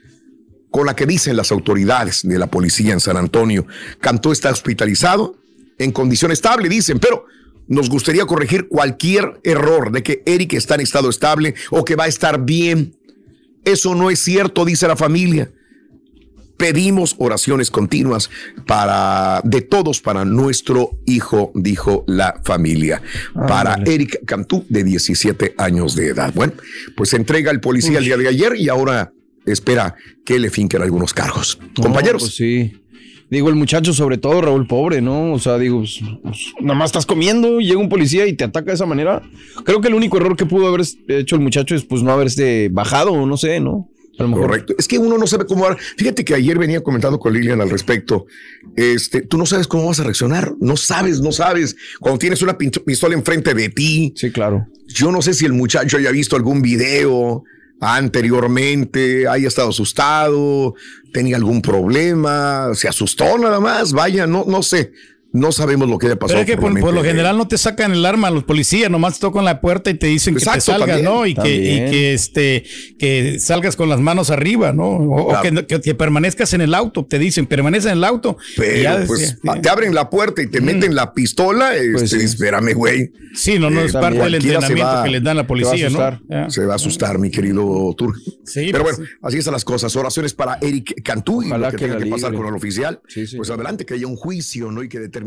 con 0.77 0.85
la 0.85 0.95
que 0.95 1.07
dicen 1.07 1.35
las 1.35 1.51
autoridades 1.51 2.21
de 2.21 2.37
la 2.37 2.45
policía 2.45 2.93
en 2.93 2.99
San 2.99 3.17
Antonio. 3.17 3.65
Cantó 3.99 4.31
está 4.31 4.51
hospitalizado 4.51 5.35
en 5.79 5.91
condición 5.91 6.31
estable, 6.31 6.69
dicen, 6.69 6.99
pero 6.99 7.25
nos 7.67 7.89
gustaría 7.89 8.27
corregir 8.27 8.67
cualquier 8.67 9.39
error 9.43 9.91
de 9.91 10.03
que 10.03 10.21
Eric 10.27 10.53
está 10.53 10.75
en 10.75 10.81
estado 10.81 11.09
estable 11.09 11.55
o 11.71 11.83
que 11.83 11.95
va 11.95 12.03
a 12.03 12.07
estar 12.07 12.45
bien. 12.45 12.95
Eso 13.65 13.95
no 13.95 14.11
es 14.11 14.19
cierto, 14.19 14.65
dice 14.65 14.87
la 14.87 14.95
familia. 14.95 15.49
Pedimos 16.57 17.15
oraciones 17.17 17.71
continuas 17.71 18.29
para 18.67 19.41
de 19.43 19.61
todos 19.61 19.99
para 19.99 20.25
nuestro 20.25 20.91
hijo, 21.07 21.51
dijo 21.55 22.03
la 22.05 22.39
familia. 22.43 23.01
Para 23.33 23.79
Eric 23.83 24.23
Cantú, 24.27 24.63
de 24.69 24.83
17 24.83 25.55
años 25.57 25.95
de 25.95 26.09
edad. 26.09 26.31
Bueno, 26.35 26.53
pues 26.95 27.15
entrega 27.15 27.49
el 27.49 27.61
policía 27.61 27.97
el 27.97 28.05
día 28.05 28.17
de 28.17 28.27
ayer 28.27 28.55
y 28.57 28.69
ahora 28.69 29.11
espera 29.47 29.95
que 30.25 30.39
le 30.39 30.49
finquen 30.49 30.81
algunos 30.81 31.13
cargos. 31.13 31.59
Compañeros. 31.75 32.23
pues 32.23 32.35
sí. 32.35 32.73
Digo, 33.29 33.49
el 33.49 33.55
muchacho, 33.55 33.93
sobre 33.93 34.17
todo, 34.17 34.41
Raúl, 34.41 34.67
pobre, 34.67 35.01
¿no? 35.01 35.33
O 35.33 35.39
sea, 35.39 35.57
digo, 35.57 35.79
pues, 35.79 35.99
pues, 36.23 36.37
nada 36.61 36.79
más 36.79 36.89
estás 36.89 37.05
comiendo, 37.05 37.59
llega 37.59 37.77
un 37.77 37.89
policía 37.89 38.25
y 38.25 38.33
te 38.33 38.45
ataca 38.45 38.67
de 38.67 38.75
esa 38.75 38.85
manera. 38.85 39.21
Creo 39.65 39.81
que 39.81 39.89
el 39.89 39.95
único 39.95 40.15
error 40.15 40.37
que 40.37 40.45
pudo 40.45 40.67
haber 40.67 40.85
hecho 41.09 41.35
el 41.35 41.41
muchacho 41.41 41.75
es, 41.75 41.83
pues, 41.83 42.03
no 42.03 42.11
haberse 42.11 42.69
bajado, 42.71 43.25
no 43.25 43.35
sé, 43.35 43.59
¿no? 43.59 43.89
A 44.17 44.23
lo 44.23 44.29
mejor. 44.29 44.47
Correcto. 44.47 44.75
Es 44.77 44.87
que 44.87 44.97
uno 44.97 45.17
no 45.17 45.27
sabe 45.27 45.45
cómo. 45.45 45.67
Fíjate 45.97 46.23
que 46.23 46.33
ayer 46.33 46.57
venía 46.57 46.81
comentando 46.81 47.19
con 47.19 47.33
Lilian 47.33 47.61
al 47.61 47.69
respecto. 47.69 48.25
Este, 48.75 49.21
tú 49.21 49.37
no 49.37 49.45
sabes 49.45 49.67
cómo 49.67 49.85
vas 49.85 49.99
a 49.99 50.03
reaccionar. 50.03 50.53
No 50.59 50.75
sabes, 50.75 51.19
no 51.19 51.31
sabes. 51.31 51.75
Cuando 51.99 52.17
tienes 52.17 52.41
una 52.41 52.57
pistola 52.57 53.13
enfrente 53.13 53.53
de 53.53 53.69
ti. 53.69 54.13
Sí, 54.15 54.31
claro. 54.31 54.65
Yo 54.87 55.11
no 55.11 55.21
sé 55.21 55.33
si 55.33 55.45
el 55.45 55.53
muchacho 55.53 55.97
haya 55.97 56.11
visto 56.11 56.35
algún 56.35 56.61
video 56.61 57.43
anteriormente, 57.79 59.27
haya 59.27 59.47
estado 59.47 59.69
asustado, 59.69 60.73
tenía 61.13 61.37
algún 61.37 61.61
problema, 61.61 62.71
se 62.73 62.87
asustó 62.87 63.37
nada 63.37 63.59
más. 63.59 63.93
Vaya, 63.93 64.27
no, 64.27 64.45
no 64.47 64.63
sé. 64.63 64.91
No 65.39 65.51
sabemos 65.51 65.89
lo 65.89 65.97
que 65.97 66.07
haya 66.07 66.15
Pero 66.15 66.27
pasado. 66.27 66.39
es 66.41 66.45
que 66.45 66.57
por 66.57 66.93
lo 66.93 67.03
general 67.03 67.37
no 67.37 67.47
te 67.47 67.57
sacan 67.57 67.91
el 67.93 68.05
arma 68.05 68.29
los 68.29 68.43
policías, 68.43 68.89
nomás 68.89 69.15
te 69.15 69.19
tocan 69.21 69.45
la 69.45 69.61
puerta 69.61 69.89
y 69.89 69.93
te 69.95 70.07
dicen 70.07 70.33
que 70.35 70.39
te 70.39 70.45
salgas, 70.61 70.87
también, 70.87 71.03
¿no? 71.03 71.25
Y 71.25 71.35
que, 71.35 71.55
y 71.55 71.67
también. 71.77 71.91
que 71.91 72.13
este 72.13 72.63
que 72.99 73.39
salgas 73.39 73.75
con 73.75 73.89
las 73.89 73.99
manos 73.99 74.29
arriba, 74.29 74.73
¿no? 74.73 74.85
O, 74.87 75.27
Claro. 75.29 75.43
que, 75.43 75.65
que- 75.67 75.81
que 75.81 75.95
permanezcas 75.95 76.53
en 76.53 76.61
el 76.61 76.73
auto, 76.73 77.05
te 77.05 77.19
dicen, 77.19 77.45
permanece 77.47 77.87
en 77.89 77.97
el 77.97 78.03
auto. 78.03 78.37
Pero 78.55 78.81
ya 78.81 79.03
pues 79.05 79.37
ah, 79.47 79.59
te 79.61 79.69
abren 79.69 79.93
la 79.93 80.09
puerta 80.09 80.41
y 80.41 80.47
te 80.47 80.61
meten 80.61 80.95
la 80.95 81.13
pistola, 81.13 81.75
este, 81.75 82.23
espérame, 82.23 82.73
güey. 82.73 83.11
Sí, 83.33 83.59
no, 83.59 83.69
no, 83.69 83.81
es 83.81 83.93
parte 83.93 84.19
del 84.19 84.35
entrenamiento 84.35 84.83
va- 84.85 85.03
que 85.03 85.09
les 85.11 85.23
dan 85.23 85.37
la 85.37 85.43
se 85.43 85.43
va 85.43 85.45
a 85.45 85.47
policía, 85.47 85.89
¿no? 85.89 85.99
asustar. 86.01 86.51
Se 86.51 86.65
va 86.65 86.73
a 86.73 86.75
asustar, 86.77 87.19
mi 87.19 87.29
querido 87.29 87.93
Tur. 87.97 88.15
Sí, 88.43 88.69
Pero 88.71 88.83
pues 88.83 88.97
bueno, 88.97 89.11
así 89.21 89.37
están 89.37 89.53
las 89.53 89.63
cosas. 89.65 89.95
Oraciones 89.95 90.33
para 90.33 90.57
Eric 90.61 91.01
Cantú 91.03 91.43
y 91.43 91.49
lo 91.49 91.59
que, 91.69 91.75
que 91.75 91.77
tenga 91.85 91.97
que 91.99 92.05
pasar 92.07 92.33
con 92.33 92.47
el 92.47 92.53
oficial. 92.55 92.99
Pues 93.35 93.49
adelante, 93.49 93.85
que 93.85 93.93
haya 93.93 94.07
un 94.07 94.15
juicio, 94.15 94.71
¿no? 94.71 94.81
Y 94.83 94.89
que 94.89 94.99
determine 94.99 95.26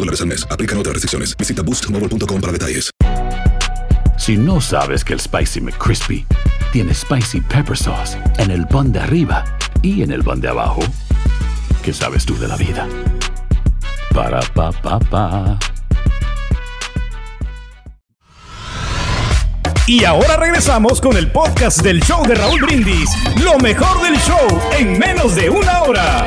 dólares 0.00 0.20
al 0.20 0.26
mes. 0.26 0.46
Aplican 0.50 0.78
otras 0.78 0.94
restricciones. 0.94 1.36
Visita 1.36 1.62
boostmobile.com 1.62 2.40
para 2.40 2.52
detalles. 2.52 2.90
Si 4.18 4.36
no 4.36 4.60
sabes 4.60 5.02
que 5.02 5.14
el 5.14 5.20
Spicy 5.20 5.60
McCrispy 5.60 6.26
tiene 6.72 6.94
Spicy 6.94 7.40
Pepper 7.40 7.76
Sauce 7.76 8.18
en 8.38 8.50
el 8.50 8.66
pan 8.66 8.92
de 8.92 9.00
arriba 9.00 9.44
y 9.82 10.02
en 10.02 10.12
el 10.12 10.22
pan 10.22 10.40
de 10.40 10.48
abajo, 10.48 10.82
¿qué 11.82 11.92
sabes 11.92 12.26
tú 12.26 12.38
de 12.38 12.46
la 12.46 12.56
vida? 12.56 12.86
Para, 14.14 14.40
pa, 14.40 14.72
pa, 14.72 14.98
pa. 14.98 15.58
Y 19.86 20.04
ahora 20.04 20.36
regresamos 20.36 21.00
con 21.00 21.16
el 21.16 21.32
podcast 21.32 21.80
del 21.80 22.00
show 22.02 22.24
de 22.24 22.34
Raúl 22.34 22.60
Brindis. 22.60 23.10
Lo 23.42 23.58
mejor 23.58 24.02
del 24.02 24.16
show 24.18 24.60
en 24.78 24.98
menos 24.98 25.34
de 25.34 25.50
una 25.50 25.82
hora. 25.82 26.26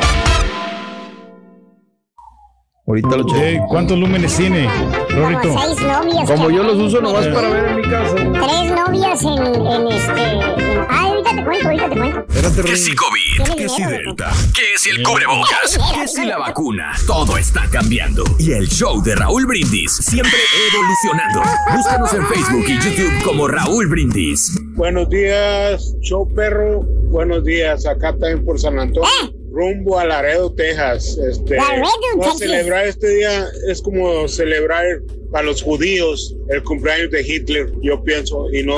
Ahorita 2.85 3.15
lo 3.15 3.25
Eh, 3.37 3.61
¿Cuántos 3.69 3.97
lúmenes 3.97 4.35
tiene, 4.35 4.67
Rorrito? 5.09 5.55
seis 5.57 5.81
novias. 5.81 6.29
Como 6.29 6.49
yo 6.49 6.63
los 6.63 6.77
uso 6.77 6.99
nomás 7.01 7.25
para 7.27 7.49
ver 7.49 7.65
en 7.69 7.75
mi 7.77 7.81
casa. 7.83 8.13
Tres 8.15 8.71
novias 8.75 9.23
en, 9.23 9.65
en 9.65 9.87
este. 9.87 10.21
en- 10.21 10.63
Ah, 10.89 11.03
ahorita 11.05 11.29
te 11.33 11.43
cuento, 11.45 11.67
ahorita 11.69 11.89
te 11.89 11.95
cuento. 11.97 12.25
¿Qué 12.65 12.75
si 12.75 12.93
COVID? 12.93 13.55
¿Qué 13.55 13.69
si 13.69 13.83
Delta? 13.85 14.31
¿Qué 14.53 14.77
si 14.77 14.89
el 14.89 15.01
cubrebocas? 15.03 15.79
¿Qué 15.95 16.07
si 16.09 16.25
la 16.25 16.37
vacuna? 16.37 16.91
Todo 17.07 17.37
está 17.37 17.69
cambiando. 17.71 18.25
Y 18.37 18.51
el 18.51 18.67
show 18.67 19.01
de 19.01 19.15
Raúl 19.15 19.45
Brindis, 19.45 19.93
siempre 19.93 20.37
evolucionando. 20.73 21.41
Búscanos 21.77 22.13
en 22.13 22.25
Facebook 22.27 22.65
y 22.67 22.79
YouTube 22.79 23.23
como 23.23 23.47
Raúl 23.47 23.87
Brindis. 23.87 24.59
Buenos 24.75 25.09
días, 25.09 25.95
show 26.01 26.27
perro. 26.35 26.81
Buenos 26.83 27.45
días, 27.45 27.85
acá 27.85 28.11
también 28.11 28.43
por 28.43 28.59
San 28.59 28.77
Antonio. 28.77 29.07
Rumbo 29.53 29.99
a 29.99 30.05
Laredo, 30.05 30.51
Texas. 30.55 31.15
Este, 31.29 31.55
Laredo, 31.55 31.85
no, 32.15 32.21
Texas. 32.21 32.39
celebrar 32.39 32.87
este 32.87 33.07
día 33.07 33.45
es 33.69 33.81
como 33.83 34.27
celebrar 34.27 34.83
para 35.31 35.45
los 35.45 35.61
judíos 35.61 36.35
el 36.49 36.63
cumpleaños 36.63 37.11
de 37.11 37.21
Hitler, 37.21 37.71
yo 37.81 38.03
pienso, 38.03 38.51
y 38.53 38.63
no, 38.63 38.77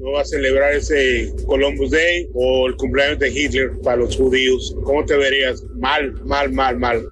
no 0.00 0.12
va 0.12 0.20
a 0.20 0.24
celebrar 0.24 0.72
ese 0.72 1.32
Columbus 1.46 1.90
Day 1.90 2.28
o 2.34 2.68
el 2.68 2.76
cumpleaños 2.76 3.18
de 3.18 3.28
Hitler 3.28 3.72
para 3.82 3.96
los 3.96 4.16
judíos. 4.16 4.76
¿Cómo 4.84 5.04
te 5.04 5.16
verías? 5.16 5.64
Mal, 5.76 6.12
mal, 6.24 6.52
mal, 6.52 6.78
mal. 6.78 7.08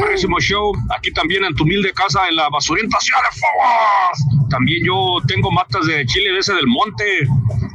Próximo 0.00 0.38
show, 0.40 0.72
aquí 0.96 1.10
también 1.12 1.44
en 1.44 1.54
tu 1.54 1.64
humilde 1.64 1.92
casa 1.92 2.20
en 2.28 2.36
la 2.36 2.48
basurenta 2.50 2.98
Ciudad 3.00 3.22
de 3.22 3.38
Fobos. 3.38 4.48
También 4.50 4.84
yo 4.84 5.18
tengo 5.26 5.50
matas 5.50 5.86
de 5.86 6.04
chile 6.06 6.32
de 6.32 6.38
ese 6.40 6.52
del 6.54 6.66
monte, 6.66 7.20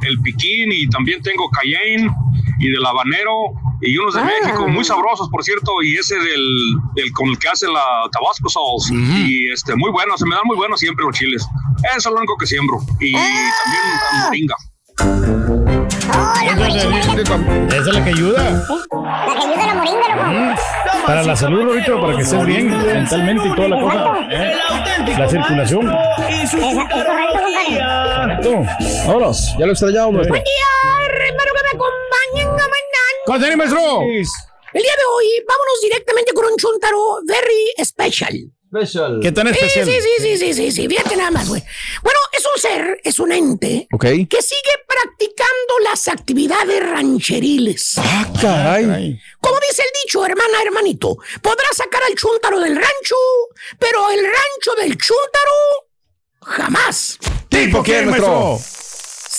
el 0.07 0.21
piquín 0.21 0.71
y 0.71 0.88
también 0.89 1.21
tengo 1.23 1.49
cayenne 1.49 2.07
y 2.63 2.71
del 2.71 2.86
habanero 2.86 3.32
y 3.82 3.97
unos 3.97 4.13
de 4.15 4.21
Ah. 4.21 4.26
México 4.41 4.67
muy 4.67 4.84
sabrosos, 4.86 5.28
por 5.30 5.43
cierto, 5.43 5.71
y 5.84 5.97
ese 5.97 6.15
del, 6.15 6.45
del 6.95 7.12
con 7.12 7.28
el 7.30 7.38
que 7.38 7.49
hacen 7.49 7.73
la 7.73 7.84
Tabasco 8.12 8.47
sauce 8.49 8.93
y 8.93 9.52
este 9.52 9.76
muy 9.76 9.91
bueno, 9.91 10.17
se 10.17 10.26
me 10.26 10.36
dan 10.36 10.43
muy 10.45 10.56
buenos 10.56 10.80
siempre 10.80 11.04
los 11.06 11.13
chiles. 11.17 11.45
Eso 11.97 11.97
es 12.10 12.13
lo 12.13 12.17
único 12.17 12.38
que 12.38 12.45
siembro 12.45 12.78
y 12.99 13.12
también 13.13 13.84
moringa. 14.26 14.55
Esa 17.68 17.78
es 17.78 17.88
la 17.88 18.03
que 18.03 18.09
ayuda. 18.11 18.43
La 18.43 19.34
que 19.34 19.41
ayuda 19.41 19.64
a 19.64 19.68
la 19.68 19.74
moringa, 19.74 20.16
loco. 20.16 20.61
Para 21.05 21.24
la 21.24 21.36
salud, 21.36 21.64
Rorrito, 21.64 21.99
para 22.01 22.16
que 22.16 22.22
estés 22.22 22.45
bien 22.45 22.70
mentalmente 22.70 23.47
y 23.49 23.55
toda 23.55 23.68
la 23.68 23.82
cosa. 23.82 24.16
¿eh? 24.32 24.53
La 25.18 25.28
circulación. 25.28 25.91
Correcto. 28.24 28.64
Vámonos. 29.07 29.55
Ya 29.59 29.66
lo 29.66 29.72
extrañamos. 29.74 30.28
Buen 30.28 30.43
día, 30.43 31.12
comandante. 33.26 33.55
¿Cómo 33.57 33.63
está, 33.63 33.78
maestro? 33.78 34.01
El 34.74 34.82
día 34.82 34.91
de 34.97 35.05
hoy, 35.15 35.26
vámonos 35.47 35.82
directamente 35.82 36.34
con 36.34 36.45
un 36.45 36.57
chuntaro 36.57 37.19
very 37.28 37.86
special. 37.86 38.34
Special. 38.76 39.19
¿Qué 39.21 39.32
tan 39.32 39.47
especial? 39.49 39.86
Sí, 39.86 39.91
sí, 40.01 40.09
sí, 40.17 40.38
sí, 40.38 40.53
sí, 40.55 40.71
sí, 40.71 40.88
fíjate 40.88 41.15
nada 41.15 41.30
más, 41.30 41.47
güey. 41.47 41.61
Bueno, 42.01 42.19
es 42.32 42.43
un 42.43 42.59
ser, 42.59 42.99
es 43.03 43.19
un 43.19 43.32
ente 43.32 43.88
Ok. 43.93 44.01
que 44.28 44.41
sigue 44.41 44.71
practicando 44.88 45.80
las 45.84 46.07
actividades 46.07 46.80
rancheriles. 46.89 47.93
Ah, 47.97 48.28
caray. 48.41 49.19
Como 49.39 49.59
dice 49.69 49.84
el 49.84 49.89
dicho, 50.03 50.26
hermana, 50.26 50.59
hermanito, 50.65 51.17
podrás 51.43 51.78
sacar 51.78 52.01
al 52.01 52.15
chúntaro 52.15 52.59
del 52.59 52.76
rancho, 52.76 53.15
pero 53.78 54.09
el 54.09 54.24
rancho 54.26 54.82
del 54.82 54.97
chúntaro 54.97 55.91
jamás. 56.41 57.19
¿Tipo 57.49 57.84
quién, 57.84 58.09
maestro? 58.09 58.57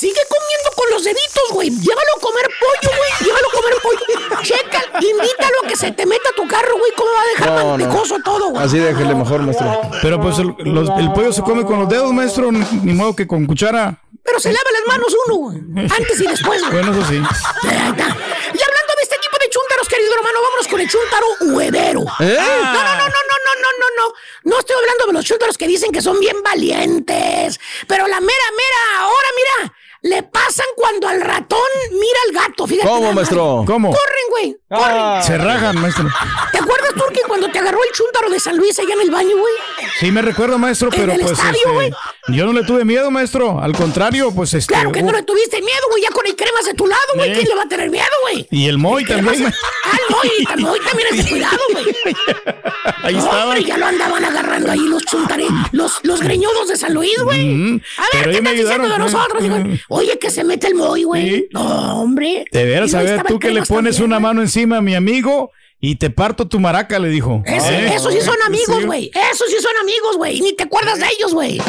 Sigue 0.05 0.20
comiendo 0.28 0.70
con 0.76 0.90
los 0.90 1.02
deditos, 1.05 1.44
güey. 1.52 1.70
Llévalo 1.70 2.11
a 2.16 2.20
comer 2.20 2.46
pollo, 2.61 2.94
güey. 2.94 3.11
Llévalo 3.24 3.48
a 3.48 3.52
comer 3.57 3.74
pollo. 3.82 4.42
Checa, 4.42 4.82
invítalo 5.00 5.57
a 5.64 5.68
que 5.68 5.76
se 5.76 5.92
te 5.92 6.05
meta 6.05 6.28
a 6.28 6.32
tu 6.32 6.46
carro, 6.46 6.76
güey. 6.78 6.92
¿Cómo 6.94 7.11
va 7.11 7.22
a 7.22 7.26
dejar 7.28 7.48
No, 7.48 7.57
no. 7.59 7.76
mantecoso 7.78 8.18
todo, 8.22 8.48
güey? 8.50 8.62
Así 8.62 8.78
déjele 8.78 9.14
mejor, 9.14 9.40
maestro. 9.40 9.80
Pero 10.02 10.20
pues 10.20 10.38
el, 10.38 10.55
los- 10.59 10.90
el 10.98 11.11
pollo 11.12 11.32
se 11.32 11.40
come 11.40 11.64
con 11.64 11.78
los 11.80 11.88
dedos, 11.88 12.12
maestro, 12.12 12.52
ni 12.52 12.92
modo 12.92 13.16
que 13.16 13.26
con 13.26 13.46
cuchara. 13.46 13.98
Pero 14.22 14.40
se 14.40 14.52
lava 14.52 14.70
las 14.72 14.86
manos 14.94 15.14
uno, 15.26 15.36
güey. 15.36 15.59
Antes 15.90 16.20
y 16.20 16.26
después, 16.26 16.61
güey. 16.61 16.72
Bueno, 16.72 16.92
eso 16.92 17.09
sí. 17.09 17.14
Y 17.14 17.18
hablando 17.18 18.92
de 18.96 19.02
este 19.02 19.16
tipo 19.18 19.36
de 19.40 19.48
chúntaros, 19.50 19.88
querido 19.88 20.14
hermano, 20.16 20.38
vámonos 20.42 20.68
con 20.68 20.80
el 20.80 20.88
chúntaro 20.88 21.26
huevero. 21.57 22.00
¿Eh? 22.20 22.36
No, 22.38 22.72
no, 22.74 22.94
no, 22.94 23.07
no, 23.07 23.07
no, 23.07 23.36
no, 23.44 23.52
no, 23.62 23.68
no, 23.80 23.86
no. 24.09 24.14
No 24.44 24.59
estoy 24.59 24.76
hablando 24.76 25.07
de 25.07 25.12
los 25.14 25.24
chúntaros 25.24 25.57
que 25.59 25.66
dicen 25.66 25.92
que 25.92 26.02
son 26.02 26.20
bien 26.20 26.42
valientes. 26.42 27.59
Pero 27.86 28.07
la 28.07 28.20
mera, 28.20 28.44
mera, 28.57 29.00
ahora 29.02 29.28
mira, 29.36 29.74
le 30.05 30.22
pasan 30.22 30.66
cuando 30.76 31.09
al 31.09 31.20
ratón 31.20 31.59
mira 31.92 32.18
al 32.28 32.48
gato. 32.48 32.66
Fíjate. 32.66 32.86
¿Cómo, 32.88 33.12
maestro? 33.14 33.64
¿Cómo? 33.66 33.88
Corren, 33.90 34.26
güey. 34.30 34.57
Corren. 34.68 34.96
Ah. 35.00 35.22
Se 35.26 35.38
rajan, 35.38 35.80
maestro. 35.80 36.07
¿Te 36.52 36.59
acuerdas, 36.59 36.90
Turki, 36.94 37.20
cuando 37.26 37.50
te 37.50 37.59
agarró 37.59 37.78
el 37.82 37.90
chúntaro 37.92 38.28
de 38.28 38.38
San 38.38 38.57
Luis 38.59 38.78
allá 38.78 38.92
en 38.94 39.00
el 39.00 39.11
baño, 39.11 39.34
güey? 39.36 39.55
Sí, 39.98 40.11
me 40.12 40.20
recuerdo, 40.20 40.59
maestro, 40.59 40.90
En 40.92 41.00
pero 41.00 41.12
el 41.12 41.20
pues 41.20 41.32
estadio, 41.32 41.52
este, 41.57 41.70
güey. 41.70 41.90
yo 42.28 42.44
no 42.44 42.52
le 42.52 42.64
tuve 42.64 42.84
miedo, 42.84 43.11
maestro. 43.11 43.59
Al 43.61 43.72
contrario, 43.74 44.30
pues 44.34 44.52
este. 44.52 44.74
Claro 44.74 44.92
que 44.92 45.02
no 45.02 45.11
le 45.12 45.22
tuviste 45.22 45.61
miedo, 45.62 45.80
güey. 45.90 46.02
Ya 46.02 46.11
con 46.11 46.26
el 46.26 46.36
cremas 46.36 46.66
de 46.66 46.74
tu 46.74 46.86
lado, 46.86 47.00
güey. 47.14 47.30
Eh. 47.30 47.34
¿Quién 47.36 47.48
le 47.48 47.55
va 47.55 47.62
a 47.62 47.68
tener 47.68 47.88
miedo, 47.90 48.05
güey? 48.24 48.46
Y 48.50 48.68
el 48.68 48.76
Moy 48.78 49.05
¿Qué 49.05 49.14
le 49.14 49.22
también. 49.22 49.46
a- 49.46 49.55
Ah, 49.86 49.96
el 50.09 50.14
Moy, 50.14 50.30
el 50.55 50.61
Moy 50.61 50.80
también 50.80 51.09
es 51.12 51.24
de 51.24 51.30
cuidado, 51.30 51.59
güey. 51.72 51.86
Ahí 53.05 53.16
estaba. 53.16 53.44
Hombre, 53.46 53.64
ya 53.64 53.76
lo 53.78 53.86
andaban 53.86 54.24
agarrando 54.24 54.70
ahí 54.70 54.80
los 54.80 55.02
chuntares, 55.05 55.48
los, 55.72 56.00
los 56.02 56.20
greñudos 56.20 56.68
de 56.68 56.76
San 56.76 56.94
Luis, 56.94 57.18
güey. 57.22 57.44
Mm, 57.44 57.80
A 57.98 58.02
ver, 58.02 58.11
pero 58.12 58.30
¿qué 58.30 58.36
estás 58.38 58.52
diciendo 58.55 58.88
de 58.88 58.98
nosotros? 58.98 59.42
mm, 59.42 59.46
mm. 59.72 59.80
Oye, 59.95 60.18
que 60.18 60.30
se 60.30 60.42
mete 60.42 60.66
el 60.66 60.74
Moy, 60.74 61.05
güey. 61.05 61.30
Sí. 61.30 61.49
No, 61.53 62.03
hombre. 62.03 62.45
De 62.51 62.64
veras, 62.64 62.95
a 62.95 63.03
ver, 63.03 63.22
tú 63.24 63.38
que 63.38 63.51
le 63.53 63.62
pones 63.62 64.01
una 64.01 64.16
güey. 64.16 64.22
mano 64.22 64.42
encima 64.42 64.78
a 64.78 64.80
mi 64.82 64.95
amigo 64.95 65.53
y 65.91 65.97
te 65.97 66.09
parto 66.11 66.49
tu 66.49 66.61
maraca, 66.61 66.99
le 66.99 67.09
dijo. 67.09 67.43
Ese- 67.45 67.74
¿Eh? 67.87 67.95
Esos 67.95 68.12
sí 68.14 68.20
son 68.22 68.37
amigos, 68.47 68.76
Sí. 68.80 68.85
güey. 68.87 69.11
Esos 69.32 69.49
sí 69.49 69.57
son 69.61 69.72
amigos, 69.82 70.16
güey. 70.16 70.41
Ni 70.41 70.55
te 70.55 70.64
acuerdas 70.64 70.99
de 70.99 71.07
ellos, 71.18 71.35
güey. 71.35 71.61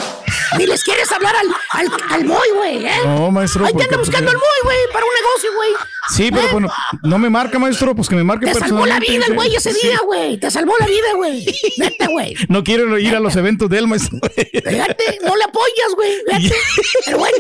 Ni 0.57 0.65
les 0.67 0.83
quieres 0.83 1.11
hablar 1.11 1.35
al, 1.35 1.47
al, 1.71 1.91
al 2.11 2.25
Moy, 2.25 2.47
güey, 2.55 2.85
¿eh? 2.85 2.91
No, 3.05 3.29
maestro. 3.31 3.65
Ahí 3.65 3.73
te 3.73 3.83
anda 3.83 3.97
pues, 3.97 4.07
buscando 4.07 4.31
el 4.31 4.37
Moy, 4.37 4.59
güey, 4.63 4.77
para 4.93 5.05
un 5.05 5.11
negocio, 5.13 5.49
güey. 5.55 5.69
Sí, 6.15 6.29
pero 6.31 6.47
¿Eh? 6.47 6.51
bueno, 6.51 6.71
no 7.03 7.17
me 7.17 7.29
marca, 7.29 7.57
maestro, 7.59 7.95
pues 7.95 8.07
que 8.07 8.15
me 8.15 8.23
marque 8.23 8.45
Te 8.45 8.53
salvó 8.53 8.85
la 8.85 8.99
vida 8.99 9.25
el 9.27 9.33
güey 9.33 9.53
ese 9.55 9.73
Sí. 9.73 9.87
día, 9.87 9.99
güey. 10.05 10.37
Te 10.39 10.49
salvó 10.51 10.73
la 10.79 10.85
vida, 10.85 11.13
güey. 11.15 11.45
Neta, 11.77 12.07
güey. 12.07 12.35
No 12.47 12.63
quiero 12.63 12.97
ir 12.99 13.15
a 13.15 13.19
los 13.19 13.35
eventos 13.35 13.69
de 13.69 13.79
él, 13.79 13.87
maestro. 13.87 14.19
Fíjate, 14.35 15.19
no 15.23 15.35
le 15.35 15.43
apoyas, 15.43 15.95
güey. 15.95 16.11
Fíjate. 16.27 16.55
Pero 17.05 17.17
bueno. 17.17 17.37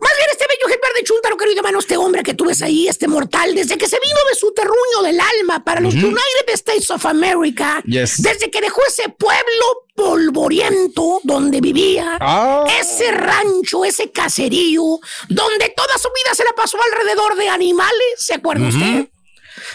Más 0.00 0.12
bien 0.16 0.28
este 0.30 0.46
bello 0.48 0.66
ejemplar 0.68 0.92
de 0.94 1.04
Chuntaro, 1.04 1.36
querido 1.36 1.58
hermano, 1.58 1.78
este 1.78 1.96
hombre 1.96 2.22
que 2.22 2.34
tú 2.34 2.44
ves 2.46 2.60
ahí, 2.62 2.88
este 2.88 3.08
mortal, 3.08 3.54
desde 3.54 3.78
que 3.78 3.88
se 3.88 3.98
vino 4.00 4.18
de 4.28 4.34
su 4.34 4.52
terruño 4.52 5.02
del 5.04 5.18
alma 5.20 5.64
para 5.64 5.80
los 5.80 5.94
United 5.94 6.48
States 6.48 6.90
of 6.90 7.04
America, 7.06 7.82
Yes. 7.86 8.20
desde 8.22 8.50
que 8.50 8.60
dejó 8.60 8.80
ese 8.88 9.08
pueblo 9.08 9.86
polvoriento 9.94 11.20
donde 11.24 11.60
vivía, 11.60 12.18
Ah. 12.20 12.64
ese 12.80 13.10
rancho, 13.12 13.84
ese 13.84 14.10
caserío, 14.10 14.82
donde 15.28 15.72
toda 15.76 15.96
su 15.98 16.08
vida 16.08 16.34
se 16.34 16.44
la 16.44 16.52
pasó 16.52 16.76
alrededor 16.92 17.36
de 17.36 17.48
animales, 17.48 18.06
¿se 18.18 18.34
acuerda 18.34 18.68
usted? 18.68 19.06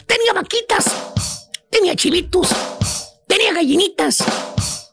Tenía 0.05 0.33
vaquitas, 0.33 0.85
tenía 1.69 1.95
chivitos, 1.95 2.49
tenía 3.27 3.53
gallinitas, 3.53 4.17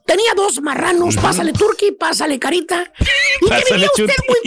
tenía 0.08 0.32
dos 0.34 0.60
marranos, 0.62 1.16
pásale 1.18 1.52
turqui, 1.52 1.92
pásale 1.92 2.38
carita. 2.38 2.90
Y 3.42 3.44
que 3.44 3.50
Pásale, 3.50 3.74
vivía 3.74 3.88
usted 3.88 4.06
Chuti. 4.06 4.14
muy. 4.26 4.40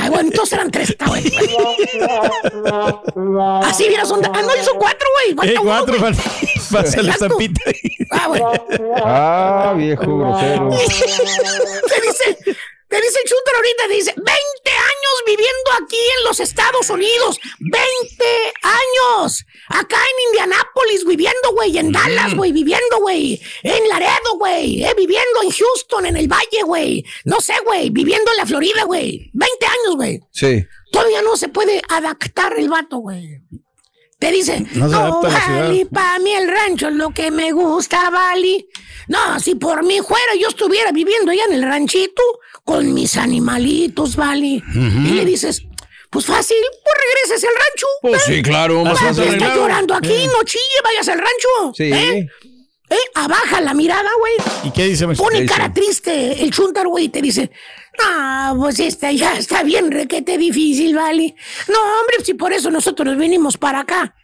Ay, 0.00 0.08
bueno, 0.08 0.28
entonces 0.28 0.52
eran 0.54 0.70
tres, 0.70 0.90
está 0.90 1.06
bueno. 1.06 1.28
Así 3.64 3.88
mira, 3.88 4.04
son. 4.06 4.24
Ah, 4.24 4.40
no, 4.42 4.54
hizo 4.56 4.72
cuatro, 4.78 5.06
güey. 5.24 5.34
Falta 5.34 5.52
Eh, 5.52 5.56
uno, 5.60 5.64
cuatro, 5.64 5.98
güey. 5.98 6.14
pásale 6.72 7.10
estampita. 7.10 7.60
Ah, 8.12 8.28
bueno. 8.28 8.52
Ah, 9.04 9.74
viejo 9.76 10.06
grosero. 10.18 10.70
Te 10.70 12.00
dice, 12.00 12.38
te 12.94 13.00
dice 13.00 13.18
el 13.24 13.28
Chuntaro 13.28 13.56
ahorita, 13.56 13.88
dice, 13.88 14.14
20 14.16 14.30
años 14.70 15.14
viviendo 15.26 15.84
aquí 15.84 15.98
en 16.18 16.24
los 16.24 16.38
Estados 16.38 16.90
Unidos. 16.90 17.40
20 17.58 17.82
años. 18.62 19.44
Acá 19.68 19.96
en 19.96 20.28
Indianápolis 20.28 21.04
viviendo, 21.04 21.52
güey. 21.54 21.76
En 21.76 21.90
Dallas, 21.90 22.36
güey, 22.36 22.52
viviendo, 22.52 22.98
güey. 23.00 23.42
En 23.64 23.88
Laredo, 23.88 24.38
güey. 24.38 24.84
Eh, 24.84 24.94
viviendo 24.96 25.42
en 25.42 25.50
Houston, 25.50 26.06
en 26.06 26.16
el 26.16 26.28
Valle, 26.28 26.62
güey. 26.64 27.04
No 27.24 27.40
sé, 27.40 27.54
güey. 27.64 27.90
Viviendo 27.90 28.30
en 28.30 28.36
la 28.36 28.46
Florida, 28.46 28.84
güey. 28.84 29.28
20 29.32 29.66
años, 29.66 29.96
güey. 29.96 30.20
Sí. 30.30 30.64
Todavía 30.92 31.22
no 31.22 31.36
se 31.36 31.48
puede 31.48 31.82
adaptar 31.88 32.56
el 32.56 32.68
vato, 32.68 32.98
güey. 32.98 33.40
Te 34.20 34.30
dice, 34.30 34.60
No 34.74 34.86
no, 34.86 34.90
se 34.90 34.94
adapta 34.94 35.26
a 35.26 35.30
la 35.30 35.44
ciudad". 35.44 35.62
Vali, 35.62 35.84
pa' 35.86 36.18
mí 36.20 36.32
el 36.32 36.48
rancho 36.48 36.88
es 36.88 36.94
lo 36.94 37.10
que 37.10 37.32
me 37.32 37.50
gusta, 37.50 38.08
Vali. 38.10 38.68
No, 39.08 39.38
si 39.40 39.56
por 39.56 39.82
mí 39.82 39.98
fuera, 40.00 40.34
yo 40.40 40.48
estuviera 40.48 40.92
viviendo 40.92 41.32
allá 41.32 41.44
en 41.48 41.54
el 41.54 41.62
ranchito 41.62 42.22
con 42.64 42.92
mis 42.94 43.16
animalitos, 43.16 44.16
Vali. 44.16 44.62
Y 44.74 45.10
le 45.12 45.24
dices, 45.24 45.62
pues 46.10 46.26
fácil, 46.26 46.56
pues 46.82 46.96
regreses 47.04 47.44
al 47.44 47.54
rancho. 47.54 47.86
Pues 48.02 48.22
¿eh? 48.28 48.36
sí, 48.36 48.42
claro, 48.42 48.84
más 48.84 48.98
Ah, 49.00 49.12
¿Para 49.14 49.30
qué 49.30 49.36
claro. 49.36 49.56
llorando 49.56 49.94
aquí? 49.94 50.12
Eh. 50.12 50.26
No 50.26 50.42
chille, 50.44 50.80
vayas 50.82 51.08
al 51.08 51.18
rancho. 51.18 51.74
Sí. 51.74 51.84
¿eh? 51.92 52.28
¿Eh? 52.90 52.96
Abaja 53.14 53.60
la 53.60 53.74
mirada, 53.74 54.08
güey. 54.18 54.34
¿Y 54.64 54.70
qué 54.70 54.84
dice? 54.84 55.06
Pone 55.08 55.40
dice? 55.40 55.52
cara 55.52 55.72
triste 55.72 56.42
el 56.42 56.50
chúntaro, 56.52 56.90
güey, 56.90 57.06
y 57.06 57.08
te 57.08 57.20
dice, 57.20 57.50
ah, 58.02 58.54
pues 58.56 58.78
esta 58.78 59.10
ya 59.10 59.36
está 59.36 59.62
bien 59.62 59.90
requete 59.90 60.38
difícil, 60.38 60.94
vale. 60.94 61.34
No, 61.68 61.78
hombre, 61.78 62.24
si 62.24 62.34
por 62.34 62.52
eso 62.52 62.70
nosotros 62.70 63.06
nos 63.06 63.16
venimos 63.18 63.56
para 63.56 63.80
acá. 63.80 64.14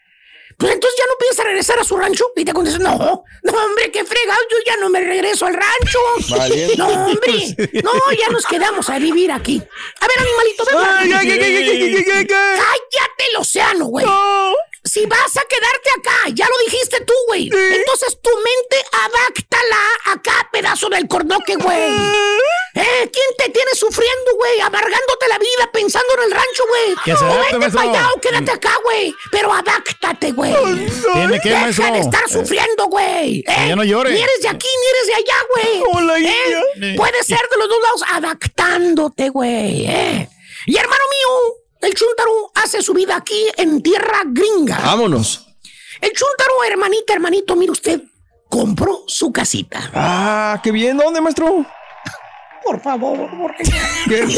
Pues 0.61 0.75
entonces 0.75 0.99
ya 0.99 1.07
no 1.07 1.13
piensa 1.19 1.43
regresar 1.43 1.79
a 1.79 1.85
su 1.85 1.97
rancho. 1.97 2.27
Y 2.37 2.45
te 2.45 2.53
contesta, 2.53 2.79
no, 2.79 2.99
no, 2.99 3.53
hombre, 3.65 3.91
qué 3.91 4.05
fregado, 4.05 4.41
yo 4.51 4.59
ya 4.67 4.77
no 4.77 4.91
me 4.91 5.01
regreso 5.01 5.47
al 5.47 5.55
rancho. 5.55 5.99
Valiente. 6.37 6.77
No, 6.77 6.89
hombre, 7.07 7.33
no, 7.83 7.93
ya 8.13 8.29
nos 8.29 8.45
quedamos 8.45 8.91
a 8.91 8.99
vivir 8.99 9.33
aquí. 9.33 9.63
A 10.01 10.07
ver, 10.07 10.19
animalito, 10.19 10.65
ven. 10.67 10.77
Ay, 10.77 11.13
ay, 11.13 11.31
ay. 11.31 12.05
Cállate 12.27 13.25
el 13.31 13.37
océano, 13.39 13.87
güey. 13.87 14.05
Si 14.93 15.07
vas 15.07 15.36
a 15.36 15.43
quedarte 15.43 15.88
acá, 15.99 16.34
ya 16.34 16.47
lo 16.49 16.64
dijiste 16.64 17.01
tú, 17.05 17.12
güey. 17.28 17.45
Entonces 17.47 18.18
tu 18.20 18.30
mente 18.30 18.84
adáctala 18.91 19.76
acá, 20.07 20.49
pedazo 20.51 20.88
del 20.88 21.07
cordoque, 21.07 21.55
güey. 21.55 21.93
¿Eh? 22.74 23.09
¿Quién 23.12 23.26
te 23.38 23.51
tiene 23.51 23.72
sufriendo, 23.74 24.34
güey? 24.36 24.61
Amargándote 24.61 25.28
la 25.28 25.38
vida, 25.38 25.70
pensando 25.72 26.09
en 26.14 26.24
el 26.24 26.30
rancho, 26.32 26.64
güey. 26.68 26.97
Que 27.05 27.16
se 27.16 27.24
O 27.24 27.38
vete 27.38 27.70
para 27.70 27.88
allá 27.88 28.09
o 28.16 28.20
quédate 28.20 28.51
acá, 28.51 28.72
güey. 28.82 29.14
Pero 29.30 29.53
adáctate, 29.53 30.32
güey. 30.32 30.55
Tiene 31.12 31.38
que, 31.41 31.51
Deja 31.51 31.93
de 31.93 32.01
estar 32.01 32.28
sufriendo, 32.28 32.86
güey. 32.86 33.45
¿eh? 33.47 33.68
ya 33.68 33.76
no 33.76 33.84
llore. 33.84 34.11
Ni 34.11 34.20
eres 34.20 34.43
de 34.43 34.49
aquí, 34.49 34.68
ni 34.80 34.88
eres 34.88 35.07
de 35.07 35.14
allá, 35.14 35.47
güey. 35.55 35.82
Hola, 35.93 36.18
¿Eh? 36.18 36.95
Puede 36.97 37.22
ser 37.22 37.49
de 37.49 37.59
los 37.59 37.68
dos 37.68 37.78
lados, 37.80 38.03
adaptándote, 38.12 39.28
güey. 39.28 39.86
¿eh? 39.86 40.28
Y 40.66 40.76
hermano 40.76 41.05
mío, 41.12 41.60
el 41.81 41.95
Chuntaro 41.95 42.53
hace 42.55 42.83
su 42.83 42.93
vida 42.95 43.16
aquí 43.16 43.47
en 43.57 43.83
tierra 43.83 44.22
gringa. 44.26 44.78
Vámonos. 44.78 45.47
El 46.01 46.12
Chuntaro, 46.12 46.64
hermanita, 46.68 47.12
hermanito, 47.12 47.57
mire 47.57 47.72
usted, 47.72 48.01
compró 48.49 49.05
su 49.07 49.33
casita. 49.33 49.91
Ah, 49.95 50.61
qué 50.62 50.72
bien. 50.72 50.97
¿Dónde, 50.97 51.20
maestro? 51.20 51.66
Por 52.65 52.81
favor, 52.81 53.29
porque... 53.39 53.65
¿Qué? 54.09 54.27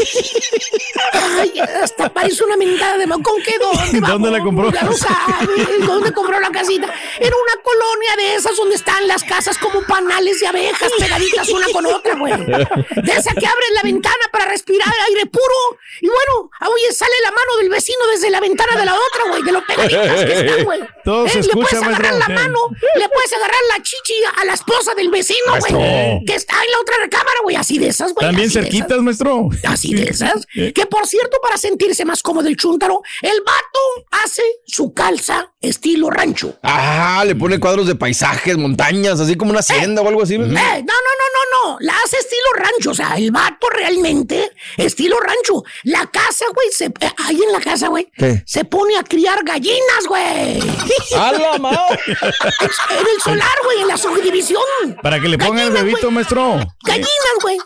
Ay, 1.13 1.59
hasta 1.81 2.09
parece 2.09 2.43
una 2.43 2.57
mentada 2.57 2.97
de... 2.97 3.07
¿Con 3.07 3.41
qué? 3.43 3.55
¿Dónde, 3.59 4.07
¿Dónde 4.07 4.31
la 4.31 4.41
compró? 4.41 4.71
Ya 4.71 4.83
lo 4.83 4.93
sabes. 4.93 5.49
¿Dónde 5.85 6.11
compró 6.13 6.39
la 6.39 6.49
casita? 6.49 6.91
Era 7.19 7.35
una 7.35 7.61
colonia 7.63 8.15
de 8.17 8.35
esas 8.35 8.55
donde 8.55 8.75
están 8.75 9.07
las 9.07 9.23
casas 9.23 9.57
como 9.57 9.81
panales 9.83 10.39
de 10.39 10.47
abejas 10.47 10.91
pegaditas 10.97 11.49
una 11.49 11.67
con 11.71 11.85
otra, 11.85 12.15
güey. 12.15 12.33
De 12.33 13.11
esa 13.11 13.33
que 13.33 13.45
abres 13.45 13.71
la 13.75 13.83
ventana 13.83 14.25
para 14.31 14.45
respirar 14.45 14.93
aire 15.09 15.25
puro. 15.25 15.79
Y 16.01 16.07
bueno, 16.07 16.49
oye, 16.71 16.91
sale 16.93 17.13
la 17.23 17.31
mano 17.31 17.57
del 17.59 17.69
vecino 17.69 18.05
desde 18.11 18.29
la 18.29 18.39
ventana 18.39 18.75
de 18.75 18.85
la 18.85 18.93
otra, 18.93 19.29
güey. 19.29 19.43
De 19.43 19.51
lo 19.51 19.65
pegaditas 19.65 20.23
que 20.25 20.33
están, 20.33 20.63
güey. 20.63 20.81
Todo 21.03 21.27
se 21.27 21.41
Le 21.41 21.49
puedes 21.49 21.73
agarrar 21.73 22.13
la 22.15 22.29
mano, 22.29 22.59
le 22.95 23.09
puedes 23.09 23.33
agarrar 23.33 23.59
la 23.69 23.83
chichi 23.83 24.15
a 24.37 24.45
la 24.45 24.53
esposa 24.53 24.93
del 24.95 25.09
vecino, 25.09 25.57
güey. 25.59 26.25
Que 26.25 26.35
está 26.35 26.55
en 26.63 26.71
la 26.71 26.79
otra 26.79 26.97
recámara, 27.01 27.39
güey. 27.43 27.55
Así 27.55 27.77
de 27.77 27.87
esas, 27.87 28.12
güey. 28.13 28.27
También 28.27 28.49
cerquitas, 28.49 28.99
maestro. 29.01 29.49
Así 29.67 29.93
de 29.93 30.03
esas. 30.03 30.45
Que 30.53 30.85
por 30.89 31.07
cierto, 31.07 31.37
para 31.41 31.57
sentirse 31.57 32.05
más 32.05 32.21
cómodo 32.21 32.47
el 32.47 32.57
chúntaro, 32.57 33.01
el 33.21 33.41
vato 33.45 34.07
hace 34.23 34.43
su 34.65 34.93
calza 34.93 35.53
estilo 35.61 36.09
rancho. 36.09 36.57
Ah, 36.61 37.23
le 37.25 37.35
pone 37.35 37.59
cuadros 37.59 37.87
de 37.87 37.95
paisajes, 37.95 38.57
montañas, 38.57 39.19
así 39.19 39.35
como 39.35 39.51
una 39.51 39.61
hacienda 39.61 40.01
o 40.01 40.07
algo 40.07 40.21
así. 40.21 40.35
Eh, 40.35 40.39
no, 40.39 40.45
no, 40.45 40.53
no, 40.53 41.27
no, 41.33 41.71
no. 41.71 41.77
La 41.79 41.93
hace 42.03 42.17
estilo 42.17 42.53
rancho. 42.55 42.91
O 42.91 42.93
sea, 42.93 43.15
el 43.15 43.31
vato 43.31 43.69
realmente, 43.69 44.51
estilo 44.77 45.17
rancho. 45.19 45.63
La 45.83 46.05
casa, 46.07 46.45
güey, 46.53 46.67
se, 46.71 46.85
eh, 46.85 47.13
ahí 47.25 47.39
en 47.41 47.51
la 47.51 47.59
casa, 47.59 47.87
güey, 47.87 48.11
¿Qué? 48.15 48.43
se 48.45 48.65
pone 48.65 48.97
a 48.97 49.03
criar 49.03 49.43
gallinas, 49.43 50.05
güey. 50.07 50.59
¡A 51.17 51.31
la 51.31 51.57
madre! 51.57 51.99
En 52.07 53.07
el 53.07 53.21
solar, 53.23 53.55
güey, 53.63 53.81
en 53.81 53.87
la 53.87 53.97
subdivisión. 53.97 54.61
Para 55.01 55.19
que 55.19 55.29
le 55.29 55.37
ponga 55.37 55.63
el 55.63 55.71
bebito, 55.71 56.11
maestro. 56.11 56.59
Gallinas, 56.83 57.37
güey. 57.41 57.57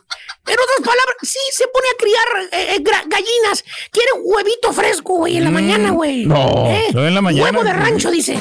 En 0.47 0.53
otras 0.53 0.77
palabras, 0.79 1.15
sí, 1.23 1.39
se 1.51 1.67
pone 1.67 1.87
a 1.89 1.97
criar 1.97 2.25
eh, 2.51 2.75
eh, 2.75 2.83
gallinas. 3.07 3.63
Quiere 3.91 4.11
huevito 4.23 4.71
fresco, 4.73 5.15
güey, 5.15 5.37
en 5.37 5.43
la 5.43 5.51
mañana, 5.51 5.91
güey. 5.91 6.25
no, 6.25 6.69
¿Eh? 6.69 6.87
no 6.93 7.05
en 7.07 7.13
la 7.15 7.21
mañana, 7.21 7.51
Huevo 7.51 7.63
de 7.63 7.73
rancho, 7.73 8.09
dicen. 8.09 8.39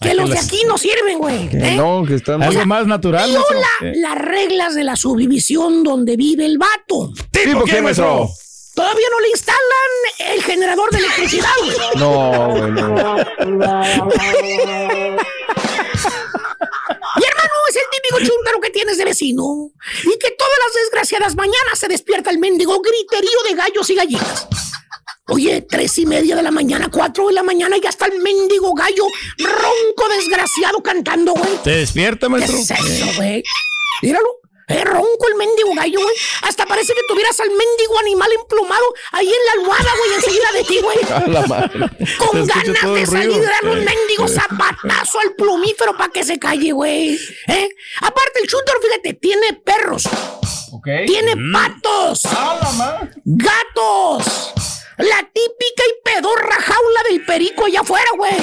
Que 0.00 0.14
los 0.14 0.30
de 0.30 0.38
aquí 0.38 0.62
no 0.66 0.78
sirven, 0.78 1.18
güey. 1.18 1.48
Que 1.48 1.56
¿eh? 1.56 1.76
no, 1.76 2.04
que 2.06 2.14
está 2.14 2.34
Algo 2.34 2.66
más 2.66 2.86
natural. 2.86 3.28
Viola 3.30 3.66
Eh. 3.82 3.92
las 3.96 4.16
reglas 4.16 4.74
de 4.76 4.84
la 4.84 4.94
subdivisión 4.94 5.82
donde 5.82 6.16
vive 6.16 6.44
el 6.46 6.56
vato. 6.58 7.12
¿Tipo 7.32 7.64
qué, 7.64 7.82
maestro? 7.82 8.28
Todavía 8.74 9.06
no 9.10 9.18
le 9.20 9.28
instalan 9.30 10.34
el 10.34 10.42
generador 10.44 10.90
de 10.92 10.98
electricidad, 10.98 11.50
güey. 11.64 11.76
No, 11.96 12.50
güey, 12.50 12.70
no. 12.70 13.16
Mi 16.88 17.24
hermano 17.24 17.50
es 17.68 17.76
el 17.76 17.82
típico 17.90 18.18
chúntaro 18.18 18.60
que 18.60 18.70
tienes 18.70 18.98
de 18.98 19.04
vecino. 19.04 19.70
Y 20.04 20.18
que 20.18 20.30
todas 20.32 20.58
las 20.66 20.82
desgraciadas 20.82 21.34
mañanas 21.36 21.78
se 21.78 21.88
despierta 21.88 22.30
el 22.30 22.38
mendigo 22.38 22.80
griterío 22.80 23.42
de 23.48 23.54
gallos 23.54 23.90
y 23.90 23.94
gallinas. 23.94 24.46
Oye, 25.30 25.60
tres 25.68 25.98
y 25.98 26.06
media 26.06 26.36
de 26.36 26.42
la 26.42 26.50
mañana, 26.50 26.88
cuatro 26.90 27.26
de 27.28 27.34
la 27.34 27.42
mañana, 27.42 27.76
y 27.76 27.82
ya 27.82 27.90
está 27.90 28.06
el 28.06 28.18
mendigo 28.20 28.72
gallo 28.72 29.04
ronco 29.38 30.08
desgraciado 30.16 30.82
cantando, 30.82 31.34
güey. 31.34 31.50
¿Se 31.62 31.70
despierta, 31.70 32.26
¿Qué 32.26 32.30
maestro? 32.30 32.56
es 32.56 32.70
eso, 32.70 33.06
güey? 33.16 33.42
Míralo. 34.00 34.28
Es 34.68 34.84
ronco 34.84 35.28
el 35.28 35.34
mendigo 35.36 35.74
gallo, 35.74 35.98
güey. 36.00 36.14
Hasta 36.42 36.66
parece 36.66 36.92
que 36.94 37.00
tuvieras 37.08 37.40
al 37.40 37.48
mendigo 37.48 37.98
animal 38.00 38.30
emplumado 38.38 38.84
ahí 39.12 39.26
en 39.26 39.46
la 39.46 39.52
almohada, 39.52 39.90
güey, 39.98 40.12
enseguida 40.14 40.52
de 40.52 40.64
ti, 40.64 40.80
güey. 40.80 40.98
Con 42.18 42.46
ganas 42.46 42.94
de 42.94 43.06
salir 43.06 43.42
darle 43.42 43.70
un 43.72 43.78
Eh. 43.78 43.84
mendigo 43.96 44.28
zapatazo 44.28 45.20
al 45.20 45.34
plumífero 45.34 45.96
para 45.96 46.12
que 46.12 46.22
se 46.22 46.38
calle, 46.38 46.72
güey. 46.72 47.18
¿Eh? 47.48 47.68
Aparte, 48.02 48.40
el 48.42 48.46
shooter, 48.46 48.74
fíjate, 48.82 49.14
tiene 49.14 49.54
perros. 49.54 50.04
Tiene 51.06 51.34
Mm. 51.34 51.52
patos. 51.52 52.22
Gatos. 53.24 54.52
La 54.98 55.18
típica 55.32 55.82
y 55.88 56.02
pedorra 56.04 56.56
jaula 56.60 57.02
del 57.08 57.24
perico 57.24 57.64
allá 57.66 57.80
afuera, 57.80 58.10
güey. 58.16 58.34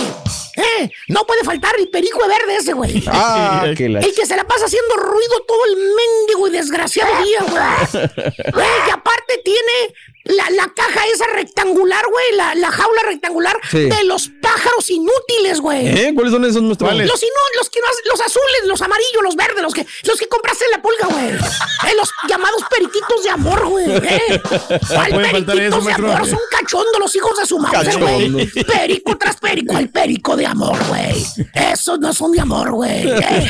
¿Eh? 0.56 0.90
No 1.10 1.26
puede 1.26 1.44
faltar 1.44 1.76
el 1.78 1.90
perico 1.90 2.22
de 2.24 2.30
verde 2.30 2.56
ese, 2.58 2.74
güey. 2.74 3.04
Ah, 3.08 3.66
que 3.76 3.90
la... 3.90 4.00
El 4.00 4.14
que 4.14 4.26
se 4.26 4.36
la 4.36 4.46
pasa 4.48 4.66
haciendo 4.66 4.96
ruido 4.98 5.42
todo 5.48 5.66
el 5.66 5.76
mendigo 5.76 6.48
y 6.48 6.52
desgraciado 6.52 7.12
día, 7.24 7.40
güey. 7.42 8.08
Güey, 8.54 8.68
y 8.88 8.90
aparte 8.92 9.42
tiene 9.44 9.94
la, 10.24 10.50
la 10.52 10.72
caja 10.76 11.06
esa 11.14 11.28
rectangular, 11.28 12.04
güey, 12.10 12.36
la, 12.36 12.56
la 12.56 12.72
jaula 12.72 13.02
rectangular 13.06 13.60
Sí. 13.70 13.90
de 13.90 14.04
los 14.06 14.32
pájaros 14.46 14.90
inútiles, 14.90 15.60
güey. 15.60 15.88
¿Eh? 15.88 16.12
¿Cuáles 16.14 16.32
son 16.34 16.46
esos, 16.46 16.62
maestro? 16.62 16.88
¿Cuáles? 16.88 17.08
Los, 17.08 17.22
inu- 17.22 17.52
los, 17.58 17.70
que 17.70 17.80
no 17.82 17.88
has- 17.88 18.02
los 18.06 18.22
azules, 18.22 18.62
los 18.66 18.82
amarillos, 18.82 19.24
los 19.24 19.36
verdes, 19.36 19.62
los 19.64 19.74
que, 19.74 19.86
los 20.04 20.20
que 20.20 20.28
compraste 20.28 20.66
en 20.66 20.72
la 20.72 20.82
pulga, 20.82 21.08
güey. 21.08 21.36
Eh, 21.86 21.94
los 21.98 22.10
llamados 22.28 22.64
periquitos 22.70 23.24
de 23.24 23.30
amor, 23.30 23.68
güey. 23.68 23.86
Eh. 23.96 24.42
¿Cuál 24.88 25.12
puede 25.14 25.30
faltar 25.30 25.56
periquitos 25.56 25.62
eso, 25.68 25.78
de 25.78 25.84
maestro? 25.84 26.12
amor? 26.12 26.30
Son 26.30 26.40
cachondos 26.52 27.00
los 27.00 27.16
hijos 27.16 27.38
de 27.38 27.46
su 27.46 27.60
madre, 27.60 27.96
güey. 27.96 28.16
Cachondos. 28.32 28.66
Perico 28.68 29.18
tras 29.18 29.38
perico, 29.38 29.78
el 29.78 29.90
perico 29.90 30.36
de 30.36 30.46
amor, 30.46 30.78
güey. 30.88 31.26
Esos 31.54 32.00
no 32.00 32.14
son 32.14 32.32
de 32.32 32.40
amor, 32.42 32.72
güey. 32.72 33.08
Eh. 33.10 33.50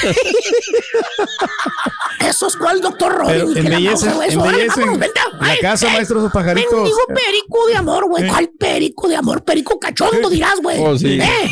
Esos, 2.28 2.56
¿cuál 2.58 2.82
doctor 2.82 3.14
Robin? 3.14 3.34
Pero 3.34 3.48
que 3.54 3.54
la 3.54 3.60
embellecen, 3.78 4.10
mouse, 4.10 4.16
güey, 4.16 4.30
eso. 4.30 4.40
Órale, 4.42 4.58
embellecen 4.64 4.82
vámonos, 4.82 5.00
vente. 5.00 5.20
la 5.40 5.48
Ay, 5.52 5.60
casa, 5.60 5.88
eh. 5.88 5.92
maestro, 5.94 6.20
esos 6.20 6.32
pajaritos. 6.32 6.74
Mendigo 6.74 6.98
Eh. 7.10 7.14
perico 7.14 7.68
de 7.68 7.76
amor, 7.76 8.06
güey. 8.08 8.28
¿Cuál 8.28 8.50
perico 8.50 9.08
de 9.08 9.16
amor? 9.16 9.44
Perico 9.44 9.80
cachondo, 9.80 10.30
dirás, 10.30 10.60
güey. 10.62 10.78
Oh, 10.88 10.98
sí. 10.98 11.20
¿Eh? 11.22 11.52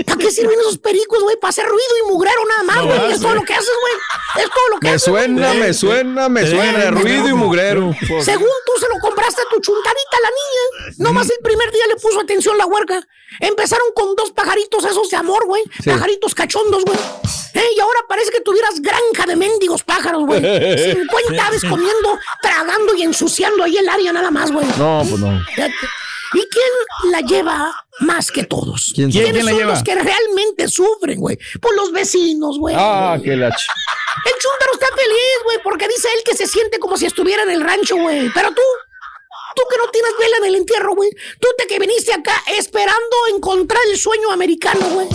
¿Para 0.06 0.18
qué 0.18 0.30
sirven 0.30 0.58
esos 0.60 0.78
pericos, 0.78 1.22
güey? 1.22 1.36
Para 1.40 1.48
hacer 1.50 1.66
ruido 1.66 1.90
y 2.04 2.12
mugrero 2.12 2.40
nada 2.48 2.62
más, 2.62 2.76
No 2.76 2.84
güey. 2.86 2.98
más, 3.00 3.12
es 3.14 3.20
todo 3.20 3.34
lo 3.34 3.42
que 3.42 3.54
haces, 3.54 3.70
güey. 3.80 4.44
Es 4.44 4.50
todo 4.50 4.68
lo 4.70 4.78
que 4.80 4.86
Me 4.86 4.90
haces. 4.94 5.02
suena, 5.02 5.54
me 5.54 5.74
suena, 5.74 6.28
me 6.28 6.44
Sí. 6.44 6.50
suena. 6.50 6.90
Ruido 6.90 7.28
y 7.28 7.32
mugrero. 7.32 7.92
Según 8.22 8.48
tú 8.66 8.72
se 8.80 8.88
lo 8.88 9.00
compraste 9.00 9.42
a 9.42 9.44
tu 9.50 9.60
chuntarita, 9.60 10.16
la 10.22 10.28
niña. 10.30 10.94
Nomás 10.98 11.28
el 11.30 11.38
primer 11.42 11.70
día 11.72 11.86
le 11.88 11.96
puso 11.96 12.20
atención 12.20 12.56
la 12.58 12.66
huerca. 12.66 13.00
Empezaron 13.40 13.88
con 13.94 14.14
dos 14.14 14.30
pajaritos 14.30 14.84
esos 14.84 15.10
de 15.10 15.16
amor, 15.16 15.44
güey. 15.46 15.62
Sí. 15.82 15.90
Pajaritos 15.90 16.34
cachondos, 16.34 16.84
güey. 16.84 16.98
Eh, 17.54 17.70
y 17.76 17.80
ahora 17.80 18.00
parece 18.08 18.30
que 18.30 18.40
tuvieras 18.42 18.80
granja 18.80 19.26
de 19.26 19.34
mendigos 19.34 19.82
pájaros, 19.82 20.24
güey. 20.26 20.40
50 20.94 21.46
aves 21.46 21.62
comiendo, 21.62 22.18
tragando 22.40 22.94
y 22.94 23.02
ensuciando 23.02 23.64
ahí 23.64 23.76
el 23.78 23.88
área 23.88 24.12
nada 24.12 24.30
más, 24.30 24.52
güey. 24.52 24.66
No, 24.78 25.02
pues 25.08 25.20
no. 25.20 25.40
¿Y 26.34 26.40
quién 26.48 27.10
la 27.12 27.20
lleva 27.20 27.72
más 28.00 28.30
que 28.30 28.44
todos? 28.44 28.92
¿Quién? 28.94 29.10
¿Quiénes 29.10 29.32
¿Quién 29.32 29.44
la 29.44 29.50
son 29.52 29.58
lleva? 29.60 29.72
los 29.74 29.82
que 29.82 29.94
realmente 29.94 30.68
sufren, 30.68 31.20
güey? 31.20 31.38
Pues 31.60 31.76
los 31.76 31.92
vecinos, 31.92 32.58
güey. 32.58 32.74
Ah, 32.78 33.18
que 33.22 33.36
la... 33.36 33.48
ch- 33.50 33.66
El 34.26 34.32
chúntaro 34.32 34.72
está 34.74 34.86
feliz, 34.96 35.36
güey, 35.44 35.58
porque 35.62 35.86
dice 35.88 36.08
él 36.16 36.22
que 36.24 36.36
se 36.36 36.46
siente 36.46 36.78
como 36.78 36.96
si 36.96 37.06
estuviera 37.06 37.42
en 37.44 37.50
el 37.50 37.60
rancho, 37.62 37.96
güey. 37.96 38.28
Pero 38.34 38.48
tú, 38.50 38.62
tú 39.54 39.62
que 39.70 39.76
no 39.78 39.88
tienes 39.90 40.12
vela 40.18 40.36
en 40.38 40.44
el 40.46 40.54
entierro, 40.56 40.94
güey. 40.94 41.10
Tú 41.40 41.48
te 41.56 41.66
que 41.66 41.78
viniste 41.78 42.12
acá 42.12 42.42
esperando 42.56 43.16
encontrar 43.34 43.80
el 43.90 43.98
sueño 43.98 44.30
americano, 44.32 44.84
güey. 44.90 45.08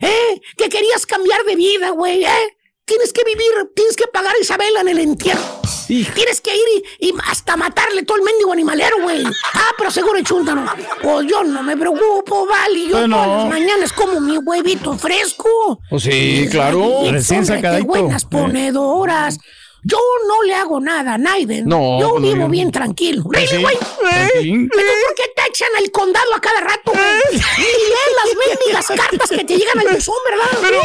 ¿Eh? 0.00 0.40
Que 0.56 0.68
querías 0.68 1.06
cambiar 1.06 1.44
de 1.44 1.56
vida, 1.56 1.90
güey, 1.90 2.24
¿eh? 2.24 2.56
Tienes 2.84 3.12
que 3.12 3.22
vivir, 3.24 3.50
tienes 3.74 3.96
que 3.96 4.06
pagar 4.06 4.34
esa 4.40 4.56
vela 4.56 4.80
en 4.82 4.88
el 4.88 4.98
entierro. 5.00 5.60
Tienes 5.88 6.40
que 6.40 6.54
ir 6.54 6.84
y, 7.00 7.08
y 7.08 7.14
hasta 7.26 7.56
matarle 7.56 8.02
todo 8.04 8.18
el 8.18 8.22
mendigo 8.24 8.52
animalero, 8.52 8.96
güey. 9.02 9.24
Ah, 9.54 9.72
pero 9.76 9.90
seguro 9.90 10.18
el 10.18 10.24
chúntaro. 10.24 10.64
Pues 11.02 11.26
yo 11.26 11.42
no 11.42 11.62
me 11.62 11.76
preocupo, 11.76 12.46
vale. 12.46 12.86
Yo 12.88 12.98
Bueno. 12.98 13.16
todas 13.16 13.28
las 13.42 13.48
mañanas 13.48 13.92
como 13.92 14.20
mi 14.20 14.36
huevito 14.38 14.96
fresco. 14.96 15.80
Pues 15.90 16.02
sí, 16.04 16.46
claro. 16.50 17.02
Y 17.04 17.10
Recién 17.10 17.44
sacadito. 17.44 17.86
buenas 17.86 18.24
ponedoras. 18.24 19.38
Yo 19.84 19.98
no 20.26 20.42
le 20.42 20.54
hago 20.54 20.80
nada 20.80 21.14
a 21.14 21.18
Naiden. 21.18 21.64
No, 21.66 22.00
yo 22.00 22.10
pues 22.10 22.22
no, 22.22 22.28
vivo 22.34 22.48
bien 22.48 22.70
tranquilo. 22.70 23.22
Pues 23.24 23.48
sí, 23.48 23.56
güey. 23.56 23.76
tranquilín. 24.00 24.68
¿Pero 24.74 24.88
por 25.06 25.14
qué 25.16 25.22
echan 25.58 25.68
al 25.76 25.90
condado 25.90 26.34
a 26.34 26.40
cada 26.40 26.60
rato, 26.60 26.92
güey? 26.92 27.02
Ni 27.32 27.64
leen 27.64 28.12
las 28.16 28.46
mendigas 28.46 28.86
cartas 28.86 29.28
que 29.30 29.44
te 29.44 29.56
llegan 29.56 29.78
al 29.80 29.94
buzón, 29.94 30.14
¿verdad? 30.30 30.80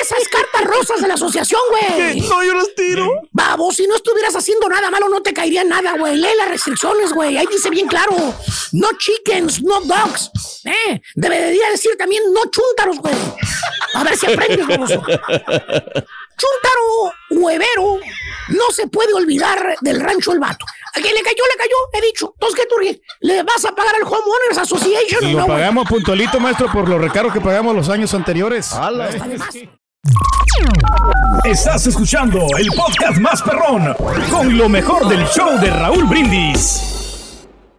Esas 0.00 0.28
cartas 0.28 0.64
rosas 0.64 1.00
de 1.00 1.08
la 1.08 1.14
asociación, 1.14 1.60
güey. 1.70 2.20
No, 2.20 2.44
yo 2.44 2.54
los 2.54 2.74
tiro. 2.74 3.08
Babo, 3.32 3.72
si 3.72 3.86
no 3.86 3.96
estuvieras 3.96 4.36
haciendo 4.36 4.68
nada 4.68 4.90
malo, 4.90 5.08
no 5.08 5.22
te 5.22 5.32
caería 5.32 5.64
nada, 5.64 5.96
güey. 5.96 6.16
Lee 6.16 6.28
las 6.36 6.48
restricciones, 6.48 7.12
güey. 7.12 7.36
Ahí 7.38 7.46
dice 7.50 7.70
bien 7.70 7.86
claro. 7.86 8.14
No 8.72 8.88
chickens, 8.98 9.62
no 9.62 9.80
dogs. 9.80 10.30
Eh, 10.64 11.00
debería 11.14 11.70
decir 11.70 11.96
también 11.96 12.22
no 12.32 12.42
chúntaros, 12.50 12.98
güey. 12.98 13.14
A 13.94 14.04
ver 14.04 14.16
si 14.16 14.26
aprendes, 14.26 14.66
baboso. 16.34 17.12
Chúntaro, 17.30 17.42
huevero, 17.42 18.00
no 18.48 18.70
se 18.72 18.86
puede 18.88 19.14
olvidar 19.14 19.76
del 19.80 20.00
rancho 20.00 20.32
El 20.32 20.40
Vato. 20.40 20.64
A 20.96 21.00
quien 21.00 21.14
le 21.14 21.22
cayó, 21.22 21.44
le 21.50 21.56
cayó, 21.56 21.76
he 21.92 22.00
dicho. 22.06 22.32
Entonces, 22.34 22.60
¿qué 22.60 22.66
tú 22.68 22.76
ríes? 22.78 23.00
¿Le 23.20 23.42
vas 23.42 23.64
a 23.64 23.72
pagar 23.74 23.94
al 23.96 24.02
Homeowners 24.02 24.58
Association 24.58 25.24
o 25.24 25.32
Lo 25.32 25.38
no, 25.40 25.46
pagamos 25.46 25.88
puntualito, 25.88 26.38
maestro, 26.38 26.70
por 26.70 26.88
los 26.88 27.00
recargos 27.00 27.32
que 27.32 27.40
pagamos 27.40 27.74
los 27.74 27.88
años 27.88 28.14
anteriores. 28.14 28.72
Además, 28.72 29.54
Estás 31.44 31.86
escuchando 31.86 32.46
el 32.58 32.68
podcast 32.68 33.18
más 33.18 33.42
perrón 33.42 33.94
con 34.30 34.56
lo 34.56 34.68
mejor 34.68 35.08
del 35.08 35.26
show 35.28 35.58
de 35.58 35.70
Raúl 35.70 36.04
Brindis. 36.04 37.03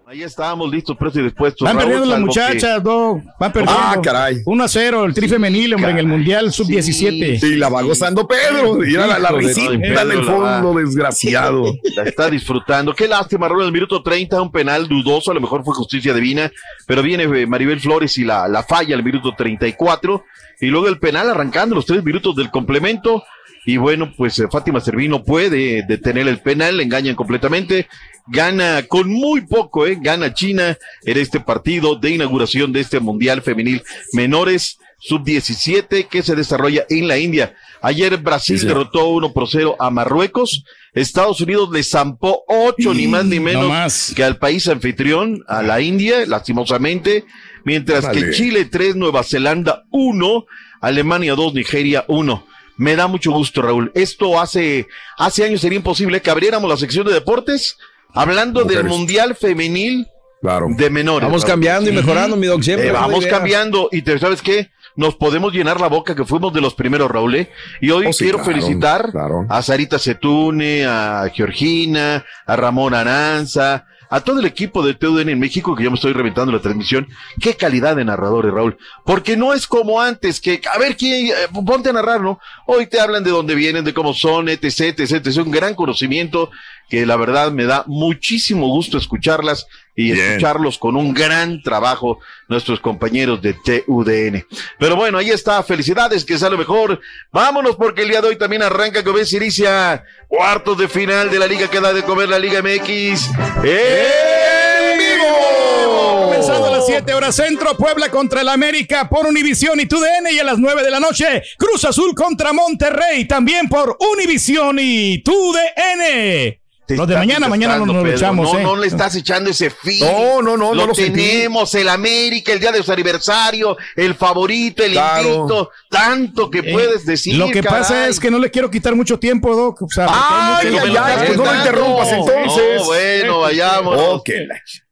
Ahí 0.08 0.22
estábamos 0.22 0.70
listos, 0.72 0.96
presos 0.96 1.18
y 1.18 1.24
dispuestos. 1.24 1.66
Van 1.68 1.78
perdiendo 1.80 2.06
las 2.06 2.20
que- 2.20 2.26
muchachas, 2.26 2.84
Doc. 2.84 3.22
Van 3.40 3.52
perdiendo. 3.52 3.82
Ah, 3.84 3.98
caray. 4.04 4.38
1 4.46 4.64
a 4.64 4.68
0, 4.68 5.06
el 5.06 5.14
tri 5.16 5.28
femenil, 5.28 5.74
hombre, 5.74 5.90
en 5.92 5.98
el 5.98 6.06
Mundial 6.06 6.54
Sub-17. 6.54 7.40
Sí, 7.40 7.56
la 7.56 7.70
va 7.70 7.82
gozando 7.82 8.28
Pedro. 8.28 8.76
Mira 8.76 9.08
la, 9.08 9.18
la 9.18 9.32
de 9.32 9.38
risita 9.40 9.72
Pedro, 9.72 9.74
en 9.74 9.84
el 10.12 10.18
la 10.18 10.24
fondo, 10.24 10.74
va. 10.76 10.80
desgraciado. 10.82 11.74
La 11.96 12.04
está 12.04 12.30
disfrutando. 12.30 12.94
Qué 12.94 13.08
lástima, 13.08 13.48
Raúl, 13.48 13.62
en 13.62 13.68
el 13.68 13.74
minuto 13.74 14.04
30, 14.04 14.40
un 14.42 14.52
penal 14.52 14.88
dudoso, 14.88 15.32
a 15.32 15.34
lo 15.34 15.42
mejor 15.42 15.64
fue 15.64 15.74
justicia 15.74 16.14
divina, 16.14 16.52
pero 16.86 17.02
viene 17.02 17.24
eh, 17.24 17.48
Maribel 17.48 17.80
Flores 17.80 18.16
y 18.20 18.26
la, 18.26 18.48
la 18.48 18.62
falla 18.62 18.94
el 18.96 19.04
minuto 19.04 19.34
34, 19.36 20.24
y 20.62 20.68
luego 20.68 20.88
el 20.88 21.00
penal 21.00 21.30
arrancando 21.32 21.74
los 21.74 21.86
tres 21.88 22.04
minutos 22.04 22.36
del 22.36 22.52
complemento, 22.52 23.24
y 23.66 23.78
bueno, 23.78 24.14
pues 24.16 24.38
eh, 24.40 24.48
Fátima 24.52 24.80
Servino 24.80 25.24
puede 25.24 25.84
detener 25.88 26.28
el 26.28 26.40
penal, 26.40 26.78
le 26.78 26.84
engañan 26.84 27.16
completamente, 27.16 27.88
gana 28.28 28.84
con 28.88 29.10
muy 29.10 29.42
poco, 29.42 29.88
eh, 29.88 29.98
gana 30.00 30.34
China 30.34 30.78
en 31.04 31.18
este 31.18 31.40
partido 31.40 31.96
de 31.96 32.12
inauguración 32.12 32.72
de 32.72 32.82
este 32.82 33.00
Mundial 33.00 33.42
Femenil 33.42 33.82
Menores 34.14 34.78
sub-17 35.00 36.08
que 36.08 36.24
se 36.24 36.36
desarrolla 36.36 36.86
en 36.90 37.08
la 37.08 37.18
India. 37.18 37.56
Ayer 37.82 38.18
Brasil 38.18 38.60
Sí, 38.60 38.66
derrotó 38.66 39.10
1 39.10 39.34
por 39.34 39.48
0 39.48 39.76
a 39.80 39.90
Marruecos. 39.90 40.64
Estados 40.94 41.42
Unidos 41.42 41.70
le 41.72 41.84
zampó 41.84 42.44
8 42.48 42.94
ni 42.94 43.08
más 43.08 43.26
ni 43.26 43.38
no 43.38 43.44
menos 43.44 43.70
más. 43.70 44.14
que 44.16 44.24
al 44.24 44.38
país 44.38 44.68
anfitrión, 44.68 45.44
a 45.48 45.62
la 45.62 45.82
India, 45.82 46.26
lastimosamente. 46.26 47.26
Mientras 47.64 48.08
que. 48.10 48.32
Chile 48.32 48.66
3, 48.66 48.96
Nueva 48.96 49.24
Zelanda 49.24 49.84
1, 49.92 50.46
Alemania 50.82 51.36
2, 51.36 51.54
Nigeria 51.54 52.06
1. 52.08 52.48
Me 52.78 52.96
da 52.96 53.08
mucho 53.08 53.32
gusto, 53.32 53.62
Raúl. 53.62 53.92
Esto 53.96 54.40
hace, 54.40 54.88
hace 55.18 55.46
años 55.46 55.62
sería 55.62 55.78
imposible 55.78 56.22
que 56.22 56.30
abriéramos 56.30 56.70
la 56.70 56.78
sección 56.78 57.06
de 57.08 57.14
deportes 57.14 57.78
hablando 58.14 58.64
del. 58.64 58.84
Mundial 58.86 59.36
Femenil 59.36 60.08
Claro. 60.42 60.68
de 60.70 60.90
menores. 60.90 61.28
Vamos 61.28 61.42
Raúl. 61.42 61.52
cambiando 61.52 61.90
y 61.90 61.94
mejorando, 61.94 62.36
mi 62.36 62.48
doc, 62.48 62.62
siempre. 62.62 62.90
Eh, 62.90 62.92
vamos 62.92 63.26
cambiando 63.26 63.90
y 63.92 64.02
te, 64.04 64.20
sabes 64.20 64.42
qué, 64.44 64.70
nos 64.96 65.16
podemos 65.16 65.52
llenar 65.54 65.82
la 65.82 65.88
boca 65.88 66.16
que 66.16 66.24
fuimos 66.26 66.54
de 66.54 66.62
los 66.62 66.76
primeros, 66.76 67.10
Raúl. 67.10 67.36
¿eh? 67.36 67.50
Y 67.82 67.90
hoy 67.90 68.06
Oh, 68.08 68.14
sí, 68.14 68.26
quiero 68.26 68.40
claro, 68.40 68.52
felicitar 68.54 69.12
claro. 69.12 69.46
a 69.50 69.62
Sarita 69.64 69.98
Setune, 69.98 70.86
a 70.86 71.30
Georgina, 71.34 72.26
a 72.46 72.56
Ramón 72.56 72.94
Aranza, 72.94 73.88
a 74.10 74.22
todo 74.22 74.40
el 74.40 74.46
equipo 74.46 74.86
de 74.86 74.94
TUDN 74.94 75.30
en 75.30 75.40
México 75.40 75.76
que 75.76 75.84
yo 75.84 75.92
me 75.92 75.96
estoy 75.96 76.14
reventando 76.14 76.52
la 76.52 76.62
transmisión. 76.62 77.08
Qué 77.42 77.56
calidad 77.56 77.96
de 77.96 78.06
narradores, 78.06 78.54
Raúl. 78.54 78.78
Porque 79.04 79.38
no 79.38 79.54
es 79.54 79.68
como 79.68 80.02
antes 80.02 80.40
que, 80.40 80.62
a 80.74 80.78
ver, 80.78 80.96
quién, 80.96 81.28
eh, 81.28 81.34
ponte 81.66 81.90
a 81.90 81.94
narrar, 81.94 82.22
¿no? 82.22 82.40
Hoy 82.66 82.88
te 82.88 83.00
hablan 83.00 83.24
de 83.24 83.32
dónde 83.32 83.56
vienen, 83.56 83.86
de 83.86 83.94
cómo 83.94 84.14
son, 84.14 84.50
etc, 84.50 84.98
etc, 84.98 85.26
etc. 85.26 85.38
Un 85.46 85.52
gran 85.52 85.76
conocimiento 85.76 86.52
que 86.90 87.06
la 87.06 87.16
verdad 87.16 87.52
me 87.52 87.66
da 87.66 87.84
muchísimo 87.88 88.68
gusto 88.68 88.98
escucharlas 88.98 89.68
y 89.96 90.12
Bien. 90.12 90.26
escucharlos 90.28 90.78
con 90.78 90.96
un 90.96 91.14
gran 91.14 91.62
trabajo 91.62 92.20
nuestros 92.48 92.80
compañeros 92.80 93.42
de 93.42 93.54
TUDN. 93.54 94.46
Pero 94.78 94.96
bueno, 94.96 95.18
ahí 95.18 95.30
está, 95.30 95.64
felicidades, 95.64 96.26
que 96.26 96.38
sea 96.38 96.50
lo 96.50 96.58
mejor. 96.58 97.00
Vámonos 97.32 97.76
porque 97.76 98.02
el 98.02 98.10
día 98.10 98.22
de 98.22 98.28
hoy 98.28 98.38
también 98.38 98.62
arranca 98.62 99.04
que 99.04 99.12
ves 99.12 99.32
inicia 99.34 100.04
cuartos 100.28 100.78
de 100.78 100.88
final 100.88 101.30
de 101.30 101.40
la 101.40 101.48
liga 101.48 101.70
que 101.70 101.80
da 101.80 101.94
de 101.94 102.04
comer 102.04 102.30
la 102.30 102.40
Liga 102.40 102.62
MX. 102.62 103.30
¡En 103.64 104.98
vivo! 104.98 106.24
Comenzando 106.26 106.68
a 106.68 106.72
las 106.72 106.86
7 106.86 107.14
horas 107.14 107.36
centro, 107.36 107.78
Puebla 107.78 108.10
contra 108.10 108.42
el 108.42 108.50
América 108.50 109.08
por 109.10 109.26
Univisión 109.26 109.80
y 109.80 109.86
TUDN 109.86 110.28
y 110.34 110.40
a 110.40 110.44
las 110.44 110.60
9 110.60 110.84
de 110.84 110.92
la 110.92 111.00
noche, 111.00 111.42
Cruz 111.58 111.86
Azul 111.86 112.14
contra 112.14 112.52
Monterrey 112.54 113.26
también 113.26 113.70
por 113.70 113.98
Univisión 114.14 114.78
y 114.80 115.24
TUDN. 115.24 116.65
Te 116.88 116.96
Los 116.96 117.08
de 117.08 117.16
mañana, 117.16 117.48
mañana 117.48 117.78
nos, 117.78 117.88
desgastando, 117.88 117.94
nos 117.94 117.96
lo 117.96 118.04
Pedro. 118.04 118.18
echamos, 118.18 118.54
no, 118.54 118.60
¿eh? 118.60 118.64
no 118.64 118.76
le 118.76 118.88
estás 118.88 119.16
echando 119.16 119.50
ese 119.50 119.70
fin. 119.72 120.00
No, 120.02 120.42
no, 120.44 120.56
no, 120.56 120.74
Lo, 120.74 120.82
no 120.82 120.88
lo 120.88 120.94
sentí. 120.96 121.20
tenemos, 121.20 121.74
el 121.74 121.90
América, 121.90 122.54
el 122.54 122.60
día 122.60 122.72
de 122.72 122.84
su 122.84 122.92
aniversario, 122.92 123.76
el 123.96 124.14
favorito, 124.14 124.84
el 124.84 124.92
Claro. 124.92 125.28
invicto, 125.28 125.72
tanto 125.90 126.50
que 126.52 126.60
Eh, 126.60 126.72
puedes 126.72 127.06
decir. 127.06 127.36
Lo 127.38 127.50
que 127.50 127.64
pasa 127.64 128.08
es 128.08 128.20
que 128.20 128.30
no 128.30 128.38
le 128.38 128.52
quiero 128.52 128.70
quitar 128.70 128.96
mucho 128.96 129.18
tiempo, 129.18 129.56
Doc. 129.56 129.82
O 129.82 129.90
sea, 129.90 130.06
Ay, 130.10 130.68
ay, 130.80 130.96
ay, 130.96 131.24
pues 131.26 131.38
no 131.38 131.46
me 131.46 131.58
interrumpas 131.58 132.08
entonces. 132.12 132.78
No, 132.78 132.86
bueno, 132.86 133.40
vayamos. 133.40 133.98
Ok. 133.98 134.30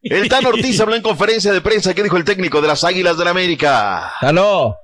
El 0.01 0.27
Tan 0.29 0.45
Ortiz 0.45 0.79
habló 0.79 0.95
en 0.95 1.01
conferencia 1.01 1.53
de 1.53 1.61
prensa. 1.61 1.93
¿Qué 1.93 2.01
dijo 2.03 2.17
el 2.17 2.23
técnico 2.25 2.59
de 2.61 2.67
las 2.69 2.83
Águilas 2.83 3.17
del 3.17 3.27
América? 3.27 4.13
Aló. 4.19 4.75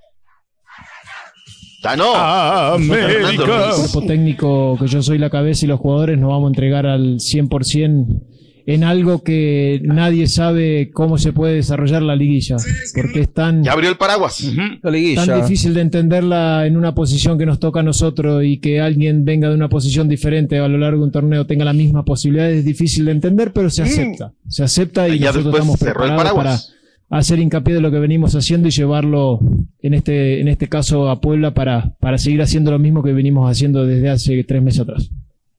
Tano. 1.82 2.14
América. 2.16 3.08
Fernando 3.08 3.44
Ortiz. 3.44 3.92
cuerpo 3.92 4.08
técnico 4.08 4.78
que 4.80 4.88
yo 4.88 5.02
soy 5.02 5.18
la 5.18 5.30
cabeza 5.30 5.66
y 5.66 5.70
los 5.70 5.80
jugadores 5.80 6.18
nos 6.18 6.30
vamos 6.30 6.48
a 6.48 6.50
entregar 6.50 6.86
al 6.86 7.16
100% 7.20 8.22
en 8.66 8.84
algo 8.84 9.24
que 9.24 9.82
nadie 9.84 10.28
sabe 10.28 10.92
cómo 10.94 11.18
se 11.18 11.34
puede 11.34 11.56
desarrollar 11.56 12.04
la 12.04 12.16
liguilla, 12.16 12.58
porque 12.94 13.22
es 13.22 13.34
tan, 13.34 13.64
Ya 13.64 13.72
abrió 13.72 13.90
el 13.90 13.98
paraguas. 13.98 14.44
La 14.84 14.92
liguilla. 14.92 15.26
tan 15.26 15.42
difícil 15.42 15.74
de 15.74 15.82
entenderla 15.82 16.68
en 16.68 16.78
una 16.78 16.94
posición 16.94 17.40
que 17.40 17.48
nos 17.48 17.60
toca 17.60 17.80
a 17.80 17.84
nosotros 17.84 18.44
y 18.46 18.60
que 18.60 18.80
alguien 18.80 19.26
venga 19.26 19.50
de 19.50 19.56
una 19.56 19.70
posición 19.70 20.08
diferente 20.08 20.60
a 20.60 20.68
lo 20.68 20.78
largo 20.78 21.00
de 21.00 21.06
un 21.06 21.12
torneo 21.12 21.48
tenga 21.48 21.66
la 21.66 21.74
misma 21.74 22.06
posibilidad 22.06 22.52
es 22.52 22.64
difícil 22.64 23.06
de 23.06 23.12
entender, 23.12 23.54
pero 23.54 23.72
se 23.72 23.82
acepta, 23.82 24.34
se 24.48 24.64
acepta 24.64 25.10
y 25.10 25.18
Ya 25.18 25.28
nosotros 25.32 25.54
estamos 25.56 25.80
cerró 25.80 26.04
el 26.04 26.10
preparados 26.10 26.36
para 26.38 26.50
paraguas. 26.50 26.76
Hacer 27.10 27.40
hincapié 27.40 27.74
de 27.74 27.82
lo 27.82 27.92
que 27.92 28.00
venimos 28.00 28.36
haciendo 28.36 28.68
y 28.68 28.72
llevarlo 28.72 29.40
en 29.82 29.94
este, 29.94 30.42
en 30.42 30.48
este 30.48 30.68
caso 30.68 31.10
a 31.10 31.20
Puebla 31.22 31.54
para, 31.54 31.96
para 32.00 32.18
seguir 32.18 32.42
haciendo 32.42 32.72
lo 32.72 32.80
mismo 32.80 33.04
que 33.04 33.14
venimos 33.14 33.50
haciendo 33.50 33.86
desde 33.86 34.10
hace 34.10 34.44
tres 34.44 34.62
meses 34.62 34.82
atrás. 34.82 35.10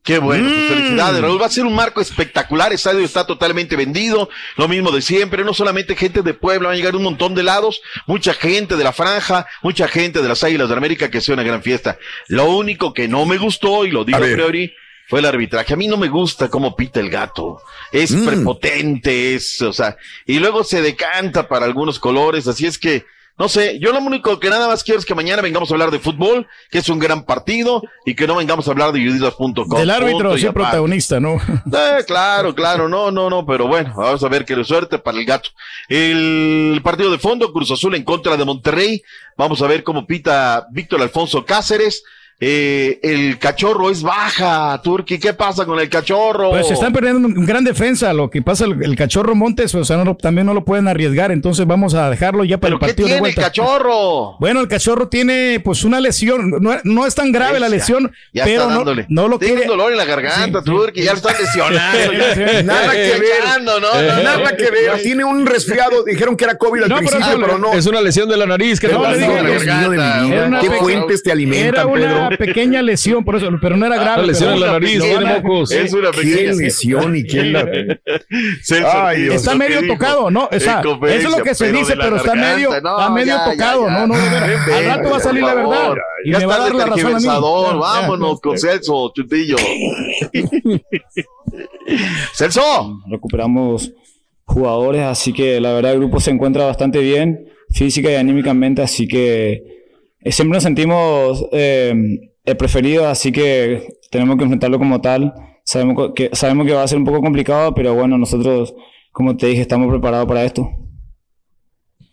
Qué 0.02 0.18
bueno, 0.18 0.44
Mm. 0.48 0.52
pues 0.52 0.68
felicidades, 0.68 1.20
Raúl. 1.20 1.40
Va 1.42 1.46
a 1.46 1.50
ser 1.50 1.66
un 1.66 1.74
marco 1.74 2.00
espectacular. 2.00 2.68
El 2.68 2.76
estadio 2.76 3.00
está 3.00 3.26
totalmente 3.26 3.76
vendido. 3.76 4.30
Lo 4.56 4.66
mismo 4.66 4.90
de 4.92 5.02
siempre. 5.02 5.44
No 5.44 5.52
solamente 5.52 5.94
gente 5.94 6.22
de 6.22 6.32
Puebla, 6.32 6.68
van 6.68 6.74
a 6.74 6.76
llegar 6.78 6.96
un 6.96 7.02
montón 7.02 7.34
de 7.34 7.42
lados. 7.42 7.82
Mucha 8.06 8.32
gente 8.32 8.76
de 8.76 8.84
la 8.84 8.92
franja, 8.94 9.46
mucha 9.62 9.88
gente 9.88 10.22
de 10.22 10.28
las 10.28 10.42
Águilas 10.42 10.70
de 10.70 10.74
América 10.74 11.10
que 11.10 11.20
sea 11.20 11.34
una 11.34 11.42
gran 11.42 11.62
fiesta. 11.62 11.98
Lo 12.28 12.56
único 12.56 12.94
que 12.94 13.08
no 13.08 13.26
me 13.26 13.36
gustó, 13.36 13.84
y 13.84 13.90
lo 13.90 14.04
digo 14.06 14.16
A 14.18 14.22
priori, 14.22 14.72
fue 15.10 15.18
el 15.18 15.26
arbitraje. 15.26 15.74
A 15.74 15.76
mí 15.76 15.88
no 15.88 15.96
me 15.98 16.08
gusta 16.08 16.48
cómo 16.48 16.74
pita 16.76 17.00
el 17.00 17.10
gato. 17.10 17.60
Es 17.92 18.12
Mm. 18.12 18.24
prepotente, 18.24 19.34
es, 19.34 19.60
o 19.60 19.72
sea, 19.72 19.96
y 20.24 20.38
luego 20.38 20.62
se 20.64 20.80
decanta 20.80 21.48
para 21.48 21.66
algunos 21.66 21.98
colores. 21.98 22.46
Así 22.46 22.64
es 22.64 22.78
que, 22.78 23.04
no 23.36 23.48
sé, 23.48 23.78
yo 23.80 23.90
lo 23.92 23.98
único 24.00 24.38
que 24.38 24.50
nada 24.50 24.68
más 24.68 24.84
quiero 24.84 25.00
es 25.00 25.04
que 25.06 25.14
mañana 25.14 25.42
vengamos 25.42 25.70
a 25.70 25.74
hablar 25.74 25.90
de 25.90 25.98
fútbol, 25.98 26.46
que 26.70 26.78
es 26.78 26.88
un 26.90 26.98
gran 27.00 27.24
partido, 27.24 27.82
y 28.06 28.14
que 28.14 28.26
no 28.28 28.36
vengamos 28.36 28.68
a 28.68 28.70
hablar 28.70 28.92
de 28.92 29.00
juditas.com. 29.00 29.78
Del 29.78 29.90
árbitro, 29.90 30.36
sí, 30.38 30.46
protagonista, 30.50 31.18
¿no? 31.18 31.36
Eh, 31.36 32.04
claro, 32.06 32.54
claro, 32.54 32.88
no, 32.88 33.10
no, 33.10 33.28
no, 33.30 33.44
pero 33.44 33.66
bueno, 33.66 33.92
vamos 33.96 34.22
a 34.22 34.28
ver 34.28 34.44
qué 34.44 34.62
suerte 34.62 34.98
para 34.98 35.18
el 35.18 35.24
gato. 35.24 35.48
El 35.88 36.80
partido 36.84 37.10
de 37.10 37.18
fondo, 37.18 37.52
Cruz 37.52 37.70
Azul 37.70 37.94
en 37.94 38.04
contra 38.04 38.36
de 38.36 38.44
Monterrey. 38.44 39.02
Vamos 39.36 39.60
a 39.62 39.66
ver 39.66 39.82
cómo 39.82 40.06
pita 40.06 40.66
Víctor 40.70 41.00
Alfonso 41.02 41.44
Cáceres. 41.44 42.04
Eh, 42.42 42.98
el 43.02 43.38
cachorro 43.38 43.90
es 43.90 44.02
baja, 44.02 44.80
Turki. 44.82 45.18
¿Qué 45.18 45.34
pasa 45.34 45.66
con 45.66 45.78
el 45.78 45.90
cachorro? 45.90 46.50
Pues 46.50 46.68
se 46.68 46.72
están 46.74 46.90
perdiendo 46.92 47.28
un 47.28 47.44
gran 47.44 47.64
defensa. 47.64 48.14
Lo 48.14 48.30
que 48.30 48.40
pasa, 48.40 48.64
el, 48.64 48.82
el 48.82 48.96
cachorro 48.96 49.34
Montes, 49.34 49.74
o 49.74 49.84
sea, 49.84 49.98
no 50.02 50.16
también 50.16 50.46
no 50.46 50.54
lo 50.54 50.64
pueden 50.64 50.88
arriesgar. 50.88 51.32
Entonces 51.32 51.66
vamos 51.66 51.92
a 51.92 52.08
dejarlo 52.08 52.44
ya 52.44 52.56
para 52.58 52.70
¿Pero 52.70 52.76
el 52.76 52.80
qué 52.80 52.86
partido 52.86 53.06
de 53.08 53.12
tiene 53.12 53.16
el 53.16 53.20
vuelta. 53.20 53.42
cachorro? 53.42 54.36
Bueno, 54.40 54.60
el 54.60 54.68
cachorro 54.68 55.08
tiene 55.08 55.60
pues 55.62 55.84
una 55.84 56.00
lesión. 56.00 56.50
No, 56.62 56.76
no 56.82 57.06
es 57.06 57.14
tan 57.14 57.30
grave 57.30 57.60
la 57.60 57.68
lesión, 57.68 58.10
Ya 58.32 58.44
pero 58.44 58.62
está 58.62 58.70
no, 58.70 58.76
dándole. 58.76 59.04
no 59.10 59.28
lo 59.28 59.38
Tiene 59.38 59.56
quiere. 59.56 59.70
un 59.70 59.76
dolor 59.76 59.92
en 59.92 59.98
la 59.98 60.04
garganta, 60.06 60.60
Sí, 60.60 60.64
Turki. 60.64 61.02
Ya 61.02 61.10
lo 61.12 61.18
están 61.18 61.34
lesionando. 61.38 62.12
ya- 62.12 62.62
Nada 62.62 62.92
que 62.92 63.06
Está 63.12 63.18
ver. 63.58 63.62
¿no? 63.64 64.22
Nada 64.22 64.56
que 64.56 64.70
ver. 64.70 65.02
Tiene 65.02 65.24
un 65.24 65.44
resfriado. 65.44 66.04
Dijeron 66.04 66.36
que 66.38 66.44
era 66.44 66.56
COVID 66.56 66.84
al 66.84 66.88
No, 66.88 66.96
pero 66.96 67.10
principio, 67.10 67.38
pero 67.44 67.58
no. 67.58 67.74
Es 67.74 67.84
una 67.86 68.00
lesión 68.00 68.30
de 68.30 68.36
la 68.38 68.46
nariz. 68.46 68.80
que 68.80 68.88
No, 68.88 69.02
te 69.02 69.08
le 69.10 69.26
pasó? 69.26 69.30
dije, 69.32 69.46
Dios 69.50 69.64
mío 69.66 69.74
de 69.74 69.88
mi 69.90 69.96
vida. 69.96 70.26
Era 70.36 70.46
una 70.46 70.60
¿Qué 70.60 70.70
fuentes 70.70 71.22
te 71.22 71.32
alimentan, 71.32 71.92
Pedro? 71.92 72.29
Pequeña 72.36 72.82
lesión, 72.82 73.24
por 73.24 73.36
eso, 73.36 73.48
pero 73.60 73.76
no 73.76 73.86
era 73.86 73.96
grave. 73.96 74.18
Una 74.18 74.26
lesión 74.26 74.52
en 74.54 74.60
la 74.60 74.72
nariz, 74.72 75.00
tiene 75.00 75.24
mocos. 75.24 75.70
Es 75.70 75.92
una 75.92 76.10
¿Qué 76.10 76.22
pequeña 76.22 76.52
lesión 76.52 77.16
y 77.16 77.24
quién 77.24 77.52
la... 77.52 77.60
Celso, 78.62 78.88
Ay, 78.92 79.22
Dios. 79.22 79.34
Está 79.36 79.54
medio 79.54 79.86
tocado, 79.86 80.30
¿no? 80.30 80.44
O 80.44 80.48
en 80.52 80.60
sea, 80.60 80.80
eso 80.80 81.28
es 81.28 81.36
lo 81.36 81.42
que 81.42 81.54
se 81.54 81.66
pero 81.66 81.78
dice, 81.78 81.96
pero 81.96 82.16
está 82.16 82.34
medio, 82.34 82.70
no, 82.80 82.98
está 82.98 83.10
medio 83.10 83.26
ya, 83.36 83.44
tocado, 83.50 83.86
ya, 83.86 84.06
no, 84.06 84.06
no, 84.06 84.14
al 84.14 84.84
rato 84.84 85.10
va 85.10 85.16
a 85.16 85.20
salir 85.20 85.42
la 85.42 85.54
verdad. 85.54 85.70
favor. 85.70 86.02
Y 86.24 86.32
ya 86.32 86.38
me 86.38 86.46
va 86.46 86.54
a 86.54 86.58
está 86.58 86.76
dar 86.78 86.88
la 86.88 86.96
razón 86.96 87.14
a 87.14 87.18
mí. 87.18 87.26
vámonos 87.26 88.40
con 88.40 88.58
Celso, 88.58 89.12
chutillo. 89.14 89.56
Celso. 92.34 93.00
recuperamos 93.10 93.92
jugadores, 94.44 95.02
así 95.02 95.32
que 95.32 95.60
la 95.60 95.72
verdad 95.72 95.92
el 95.92 95.98
grupo 95.98 96.20
se 96.20 96.30
encuentra 96.30 96.64
bastante 96.64 96.98
bien, 96.98 97.48
física 97.70 98.10
y 98.10 98.16
anímicamente, 98.16 98.82
así 98.82 99.06
que 99.06 99.79
siempre 100.26 100.56
nos 100.56 100.62
sentimos 100.62 101.46
eh, 101.52 101.94
el 102.44 102.56
preferido, 102.56 103.08
así 103.08 103.32
que 103.32 103.88
tenemos 104.10 104.36
que 104.36 104.44
enfrentarlo 104.44 104.78
como 104.78 105.00
tal. 105.00 105.32
Sabemos 105.64 106.12
que, 106.14 106.30
sabemos 106.32 106.66
que 106.66 106.72
va 106.72 106.82
a 106.82 106.88
ser 106.88 106.98
un 106.98 107.04
poco 107.04 107.20
complicado, 107.20 107.74
pero 107.74 107.94
bueno, 107.94 108.18
nosotros, 108.18 108.74
como 109.12 109.36
te 109.36 109.46
dije, 109.46 109.62
estamos 109.62 109.88
preparados 109.88 110.26
para 110.26 110.44
esto. 110.44 110.68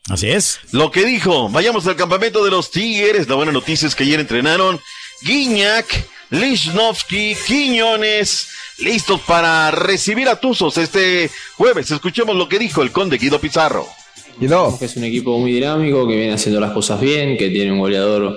Así 0.09 0.29
es. 0.29 0.59
Lo 0.71 0.89
que 0.91 1.05
dijo, 1.05 1.49
vayamos 1.49 1.85
al 1.87 1.95
campamento 1.95 2.43
de 2.43 2.51
los 2.51 2.71
Tigres. 2.71 3.27
La 3.27 3.35
buena 3.35 3.51
noticia 3.51 3.87
es 3.87 3.95
que 3.95 4.03
ayer 4.03 4.19
entrenaron 4.19 4.79
Guiñac, 5.21 6.07
Lichnowsky, 6.29 7.35
Quiñones, 7.45 8.47
listos 8.79 9.19
para 9.21 9.71
recibir 9.71 10.29
a 10.29 10.39
Tuzos 10.39 10.77
este 10.77 11.29
jueves. 11.55 11.91
Escuchemos 11.91 12.35
lo 12.35 12.47
que 12.47 12.59
dijo 12.59 12.83
el 12.83 12.91
conde 12.91 13.17
Guido 13.17 13.39
Pizarro. 13.39 13.85
Que 14.77 14.85
es 14.85 14.95
un 14.97 15.03
equipo 15.03 15.37
muy 15.39 15.51
dinámico, 15.51 16.07
que 16.07 16.15
viene 16.15 16.33
haciendo 16.33 16.59
las 16.59 16.71
cosas 16.71 17.01
bien, 17.01 17.37
que 17.37 17.49
tiene 17.49 17.71
un 17.71 17.79
goleador 17.79 18.35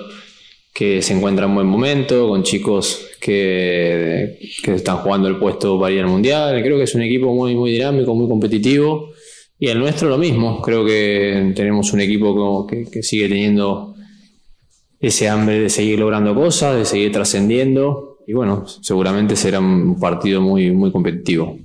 que 0.73 1.01
se 1.01 1.13
encuentra 1.13 1.45
en 1.45 1.53
buen 1.53 1.67
momento, 1.67 2.27
con 2.27 2.43
chicos 2.43 3.07
que, 3.19 4.39
que 4.63 4.75
están 4.75 4.97
jugando 4.97 5.27
el 5.27 5.37
puesto 5.37 5.79
para 5.79 5.93
ir 5.93 6.01
al 6.01 6.07
Mundial. 6.07 6.61
Creo 6.63 6.77
que 6.77 6.83
es 6.83 6.95
un 6.95 7.01
equipo 7.01 7.33
muy, 7.33 7.55
muy 7.55 7.71
dinámico, 7.71 8.15
muy 8.15 8.27
competitivo. 8.27 9.11
Y 9.59 9.67
el 9.67 9.77
nuestro 9.77 10.09
lo 10.09 10.17
mismo. 10.17 10.59
Creo 10.61 10.83
que 10.83 11.53
tenemos 11.55 11.93
un 11.93 12.01
equipo 12.01 12.65
que, 12.65 12.85
que 12.91 13.03
sigue 13.03 13.29
teniendo 13.29 13.93
ese 14.99 15.29
hambre 15.29 15.59
de 15.59 15.69
seguir 15.69 15.99
logrando 15.99 16.33
cosas, 16.33 16.77
de 16.77 16.85
seguir 16.85 17.11
trascendiendo. 17.11 18.17
Y 18.25 18.33
bueno, 18.33 18.65
seguramente 18.65 19.35
será 19.35 19.59
un 19.59 19.99
partido 19.99 20.41
muy, 20.41 20.71
muy 20.71 20.91
competitivo. 20.91 21.57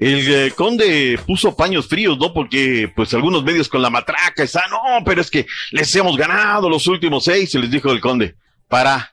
El 0.00 0.34
eh, 0.34 0.52
conde 0.56 1.20
puso 1.26 1.54
paños 1.54 1.86
fríos, 1.86 2.18
¿no? 2.18 2.32
Porque, 2.32 2.90
pues, 2.96 3.12
algunos 3.12 3.44
medios 3.44 3.68
con 3.68 3.82
la 3.82 3.90
matraca 3.90 4.42
están, 4.42 4.70
no, 4.70 5.04
pero 5.04 5.20
es 5.20 5.30
que 5.30 5.46
les 5.72 5.94
hemos 5.94 6.16
ganado 6.16 6.70
los 6.70 6.86
últimos 6.86 7.24
seis, 7.24 7.54
y 7.54 7.58
les 7.58 7.70
dijo 7.70 7.92
el 7.92 8.00
conde, 8.00 8.34
para, 8.66 9.12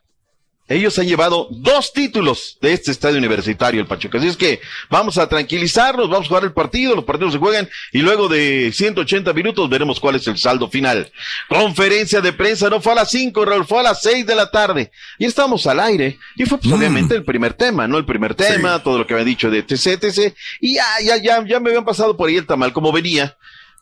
ellos 0.68 0.98
han 0.98 1.06
llevado 1.06 1.48
dos 1.50 1.92
títulos 1.92 2.58
de 2.60 2.72
este 2.74 2.90
estadio 2.90 3.18
universitario, 3.18 3.80
el 3.80 3.86
Pachuca. 3.86 4.18
Así 4.18 4.28
es 4.28 4.36
que 4.36 4.60
vamos 4.90 5.16
a 5.16 5.28
tranquilizarnos, 5.28 6.10
vamos 6.10 6.26
a 6.26 6.28
jugar 6.28 6.44
el 6.44 6.52
partido, 6.52 6.94
los 6.94 7.04
partidos 7.04 7.32
se 7.32 7.38
juegan 7.38 7.68
y 7.92 8.00
luego 8.00 8.28
de 8.28 8.70
180 8.72 9.32
minutos 9.32 9.68
veremos 9.70 9.98
cuál 9.98 10.16
es 10.16 10.26
el 10.26 10.36
saldo 10.36 10.68
final. 10.68 11.10
Conferencia 11.48 12.20
de 12.20 12.32
prensa 12.32 12.68
no 12.68 12.80
fue 12.80 12.92
a 12.92 12.96
las 12.96 13.10
5, 13.10 13.44
Raúl, 13.44 13.66
fue 13.66 13.80
a 13.80 13.84
las 13.84 14.02
6 14.02 14.26
de 14.26 14.34
la 14.34 14.50
tarde. 14.50 14.90
Y 15.18 15.24
estamos 15.24 15.66
al 15.66 15.80
aire. 15.80 16.18
Y 16.36 16.44
fue 16.44 16.58
pues, 16.58 16.72
obviamente 16.72 17.14
el 17.14 17.24
primer 17.24 17.54
tema, 17.54 17.88
¿no? 17.88 17.96
El 17.96 18.04
primer 18.04 18.34
tema, 18.34 18.82
todo 18.82 18.98
lo 18.98 19.06
que 19.06 19.14
había 19.14 19.24
dicho 19.24 19.50
de 19.50 19.62
TC, 19.62 19.98
TC. 19.98 20.34
Y 20.60 20.74
ya, 20.74 20.84
ya, 21.02 21.16
ya, 21.16 21.44
ya 21.46 21.60
me 21.60 21.70
habían 21.70 21.84
pasado 21.84 22.16
por 22.16 22.28
ahí 22.28 22.36
el 22.36 22.46
tamal 22.46 22.72
como 22.72 22.92
venía 22.92 23.36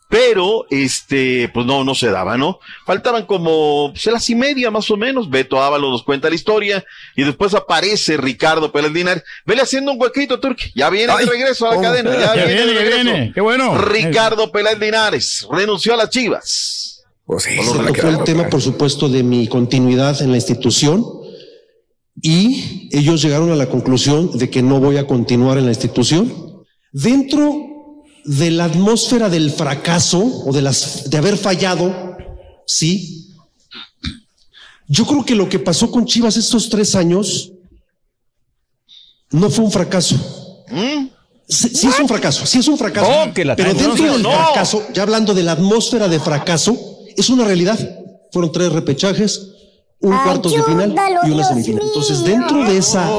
pero 0.09 0.65
este, 0.69 1.49
pues 1.53 1.65
no, 1.65 1.83
no 1.83 1.93
se 1.93 2.09
daba, 2.09 2.37
¿no? 2.37 2.59
Faltaban 2.85 3.25
como 3.25 3.91
pues, 3.91 4.05
las 4.05 4.29
y 4.29 4.35
media 4.35 4.71
más 4.71 4.89
o 4.89 4.97
menos, 4.97 5.29
Beto 5.29 5.61
Ábalos 5.61 5.91
nos 5.91 6.03
cuenta 6.03 6.29
la 6.29 6.35
historia, 6.35 6.85
y 7.15 7.23
después 7.23 7.53
aparece 7.53 8.17
Ricardo 8.17 8.71
Pérez 8.71 8.91
Linares, 8.91 9.23
vele 9.45 9.61
haciendo 9.61 9.91
un 9.91 10.01
huequito, 10.01 10.39
Turki, 10.39 10.71
ya 10.75 10.89
viene 10.89 11.13
de 11.17 11.25
regreso 11.25 11.67
a 11.67 11.71
la 11.71 11.77
oh, 11.77 11.81
cadena, 11.81 12.13
ya, 12.13 12.35
ya 12.35 12.45
viene, 12.45 12.53
viene, 12.53 12.65
de 12.65 12.73
ya 12.73 12.79
regreso. 12.79 13.03
viene, 13.03 13.31
qué 13.33 13.41
bueno. 13.41 13.77
Ricardo 13.77 14.51
Pérez 14.51 14.79
Linares 14.79 15.47
renunció 15.51 15.93
a 15.93 15.97
las 15.97 16.09
Chivas. 16.09 17.03
Pues 17.25 17.43
Se 17.43 17.57
tocó 17.57 18.07
el 18.07 18.23
tema, 18.23 18.47
por 18.47 18.61
supuesto, 18.61 19.09
de 19.09 19.21
mi 19.21 19.49
continuidad 19.49 20.21
en 20.21 20.31
la 20.31 20.37
institución 20.37 21.03
y 22.21 22.89
ellos 22.91 23.21
llegaron 23.21 23.51
a 23.51 23.55
la 23.55 23.67
conclusión 23.67 24.37
de 24.37 24.49
que 24.49 24.63
no 24.63 24.79
voy 24.79 24.97
a 24.97 25.05
continuar 25.05 25.57
en 25.57 25.65
la 25.65 25.71
institución. 25.71 26.63
Dentro 26.93 27.66
de 28.27 28.51
la 28.51 28.65
atmósfera 28.65 29.29
del 29.29 29.51
fracaso 29.51 30.19
o 30.19 30.51
de, 30.51 30.61
las, 30.61 31.09
de 31.09 31.17
haber 31.17 31.37
fallado, 31.37 32.17
sí. 32.65 33.33
Yo 34.89 35.05
creo 35.05 35.23
que 35.25 35.33
lo 35.33 35.47
que 35.47 35.59
pasó 35.59 35.89
con 35.89 36.05
Chivas 36.05 36.35
estos 36.35 36.69
tres 36.69 36.93
años 36.95 37.51
no 39.31 39.49
fue 39.49 39.63
un 39.65 39.71
fracaso. 39.71 40.15
Sí, 41.47 41.69
sí 41.69 41.87
es 41.87 41.99
un 41.99 42.07
fracaso, 42.09 42.45
sí 42.45 42.59
es 42.59 42.67
un 42.67 42.77
fracaso. 42.77 43.09
No, 43.09 43.33
que 43.33 43.45
la 43.45 43.55
pero 43.55 43.73
dentro 43.73 43.95
No, 43.95 44.13
del 44.13 44.21
no. 44.23 44.31
fracaso, 44.31 44.83
ya 44.93 45.03
hablando 45.03 45.33
de 45.33 45.43
la 45.43 45.53
atmósfera 45.53 46.09
de 46.09 46.19
fracaso, 46.19 46.77
es 47.15 47.29
una 47.29 47.45
realidad. 47.45 47.79
Fueron 48.33 48.51
tres 48.51 48.73
repechajes, 48.73 49.47
un 50.01 50.17
cuartos 50.17 50.51
de 50.51 50.63
final 50.63 50.93
y 51.25 51.31
una 51.31 51.45
semifinal. 51.45 51.83
Entonces, 51.85 52.25
dentro 52.25 52.65
de 52.65 52.77
esa, 52.77 53.09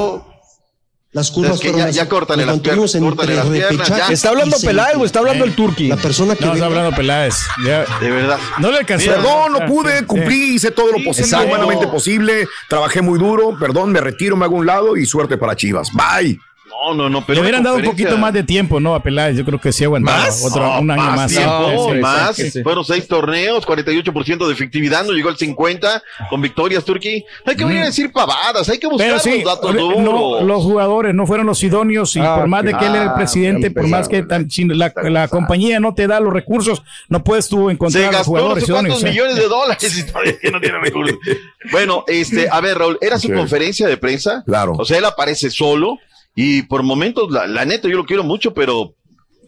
las 1.13 1.31
curvas 1.31 1.55
Es 1.55 1.61
que 1.61 1.71
fueron 1.71 1.91
ya- 1.91 2.03
ya 2.05 2.09
córtale 2.09 2.45
Nos 2.45 2.57
las 2.57 2.63
piernas. 2.63 4.11
¿Está 4.11 4.29
hablando 4.29 4.57
Peláez 4.61 4.97
o 4.97 5.05
está 5.05 5.19
hablando 5.21 5.45
el. 5.45 5.55
Turqui? 5.55 5.89
La 5.89 5.97
persona 5.97 6.35
que 6.37 6.45
No, 6.45 6.53
está 6.53 6.67
hablando 6.67 6.95
Peláez. 6.95 7.35
Ya. 7.65 7.85
De 8.01 8.11
verdad. 8.11 8.39
No 8.59 8.71
le 8.71 8.79
alcanzó. 8.79 9.11
Ah, 9.11 9.15
Perdón, 9.15 9.53
no 9.53 9.67
pude, 9.67 10.05
cumplí, 10.07 10.55
hice 10.55 10.71
todo 10.71 10.93
lo 10.93 10.99
Sí, 10.99 11.05
posible, 11.05 11.45
humanamente 11.47 11.87
posible, 11.87 12.49
trabajé 12.69 13.01
muy 13.03 13.19
duro, 13.19 13.57
perdón, 13.59 13.91
me 13.93 14.01
retiro, 14.01 14.37
me 14.37 14.45
hago 14.45 14.57
a 14.57 14.61
un 14.61 14.67
lado 14.67 14.97
y 14.97 15.07
suerte 15.07 15.37
para 15.39 15.57
Chivas. 15.57 15.89
Bye. 15.93 16.39
No, 16.69 16.95
no, 16.95 17.09
no, 17.09 17.25
pero 17.27 17.37
Le 17.37 17.41
hubieran 17.43 17.63
dado 17.63 17.77
un 17.77 17.83
poquito 17.83 18.17
más 18.19 18.33
de 18.33 18.43
tiempo, 18.45 18.79
¿no? 18.81 18.95
A 18.95 19.03
Peláez. 19.03 19.37
Yo 19.37 19.45
creo 19.45 19.61
que 19.61 19.73
sí 19.73 19.85
aguantaba. 19.85 20.19
¿Más? 20.19 20.45
Otro, 20.45 20.63
No, 20.63 20.81
un 20.81 20.91
año 20.91 21.03
más. 21.03 21.17
más 21.17 21.31
tiempo, 21.33 21.71
Sí, 21.89 21.95
sí, 21.95 22.01
más. 22.01 22.37
sí. 22.37 22.63
Fueron 22.63 22.85
seis 22.85 23.09
torneos, 23.09 23.67
48% 23.67 24.47
de 24.47 24.53
efectividad, 24.53 25.05
no 25.05 25.13
llegó 25.13 25.29
al 25.29 25.37
50 25.37 26.03
con 26.31 26.41
victorias, 26.41 26.85
Turquí. 26.85 27.25
Hay 27.45 27.57
que 27.57 27.65
venir 27.65 27.83
a 27.83 27.87
decir 27.87 28.13
pavadas, 28.13 28.69
hay 28.69 28.79
que 28.79 28.87
buscar 28.87 29.19
sí, 29.21 29.43
los 29.43 29.55
datos 29.57 29.75
no, 29.75 29.81
duros. 30.03 30.43
los 30.45 30.63
jugadores 30.63 31.15
no 31.15 31.27
fueron 31.27 31.47
los 31.47 31.63
idóneos 31.63 32.15
y 32.17 32.21
Ah, 32.21 32.37
por 32.37 32.49
más 32.49 32.65
de 32.65 32.75
que 32.75 32.85
él 32.87 32.95
era 32.95 33.05
el 33.05 33.13
presidente, 33.15 33.71
por 33.71 33.87
más 33.89 34.09
que 34.09 34.23
tan- 34.23 34.49
la, 34.69 34.93
la 35.05 35.29
compañía 35.29 35.81
no 35.81 35.95
te 35.95 36.07
da 36.07 36.21
los 36.21 36.33
recursos, 36.33 36.83
no 37.09 37.25
puedes 37.25 37.49
tú 37.49 37.67
Se 37.67 37.73
encontrar 37.73 38.05
a 38.05 38.07
los 38.07 38.17
gastó 38.19 38.33
no 38.33 38.39
jugadores 38.39 38.65
sé 38.65 38.73
idóneos. 38.73 39.03
¿eh? 39.03 39.09
millones 39.09 39.37
de 39.37 39.49
dólares 39.49 39.99
y 39.99 40.07
todavía 40.07 40.39
que 40.39 40.51
no 40.51 40.61
tiene 40.61 40.79
recursos. 40.79 41.17
Bueno, 41.73 42.05
este, 42.07 42.49
a 42.51 42.61
ver, 42.61 42.79
Raúl, 42.79 42.99
era 43.01 43.19
su 43.19 43.31
conferencia 43.33 43.87
de 43.89 43.97
prensa. 43.97 44.43
Claro. 44.47 44.75
O 44.79 44.85
sea, 44.85 44.99
él 44.99 45.05
aparece 45.05 45.51
solo 45.51 45.99
y 46.41 46.63
por 46.63 46.85
momentos, 46.85 47.33
la, 47.33 47.49
la 47.49 47.65
neta, 47.65 47.89
yo 47.89 47.97
lo 47.97 48.07
quiero 48.07 48.23
mucho, 48.23 48.55
pero 48.55 48.95